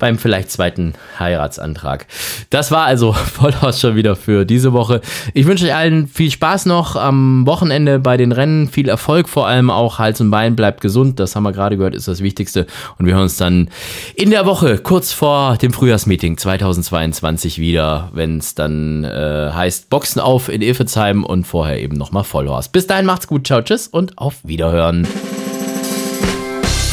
beim 0.01 0.19
vielleicht 0.19 0.51
zweiten 0.51 0.95
Heiratsantrag. 1.21 2.07
Das 2.51 2.73
war 2.73 2.87
also 2.87 3.13
Vollhaus 3.13 3.81
schon 3.81 3.95
wieder 3.95 4.17
für 4.17 4.45
diese 4.45 4.73
Woche. 4.73 5.01
Ich 5.33 5.47
wünsche 5.47 5.67
euch 5.67 5.75
allen 5.75 6.09
viel 6.09 6.33
Spaß 6.33 6.67
noch 6.67 6.97
am 6.97 7.47
Wochenende 7.47 8.01
bei 8.01 8.17
den 8.17 8.33
Rennen, 8.33 8.69
viel 8.69 8.89
Erfolg 8.89 9.29
vor 9.29 9.47
allem 9.47 9.71
auch, 9.71 10.01
Hals 10.01 10.21
und 10.21 10.31
Bein, 10.31 10.57
bleibt 10.57 10.81
gesund, 10.81 11.21
das 11.21 11.37
haben 11.37 11.45
wir 11.45 11.53
gerade 11.53 11.77
gehört, 11.77 11.95
ist 11.95 12.09
das 12.09 12.21
Wichtigste 12.23 12.67
und 12.99 13.07
wir 13.07 13.15
hören 13.15 13.25
uns 13.25 13.37
dann 13.37 13.69
in 14.17 14.31
der 14.31 14.47
Woche 14.47 14.79
kurz 14.79 15.13
vor 15.13 15.57
dem 15.57 15.73
Frühjahrsmeeting 15.73 16.37
2022 16.37 17.59
wieder, 17.59 18.11
wenn 18.13 18.39
es 18.39 18.55
dann 18.55 19.05
äh, 19.05 19.51
heißt 19.53 19.91
Boxen 19.91 20.21
auf 20.21 20.49
in 20.49 20.63
Efezheim 20.63 21.25
und 21.25 21.47
vorher 21.47 21.81
eben 21.81 21.97
nochmal 21.97 22.25
Vollhorst. 22.25 22.73
Bis 22.73 22.87
dahin 22.87 23.07
macht's 23.07 23.27
gut, 23.27 23.47
ciao, 23.47 23.63
tschüss 23.63 23.87
und 23.87 24.19
auf 24.19 24.37
Wiederhören. 24.43 25.07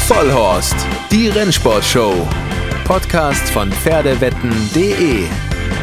Vollhorst, 0.08 0.76
die 1.10 1.28
Rennsportshow. 1.28 2.14
Podcast 2.88 3.50
von 3.50 3.70
Pferdewetten.de. 3.70 5.26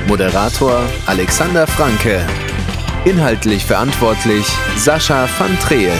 Moderator 0.08 0.82
Alexander 1.06 1.68
Franke. 1.68 2.26
Inhaltlich 3.06 3.64
verantwortlich 3.64 4.48
Sascha 4.76 5.30
van 5.38 5.56
Treel. 5.60 5.94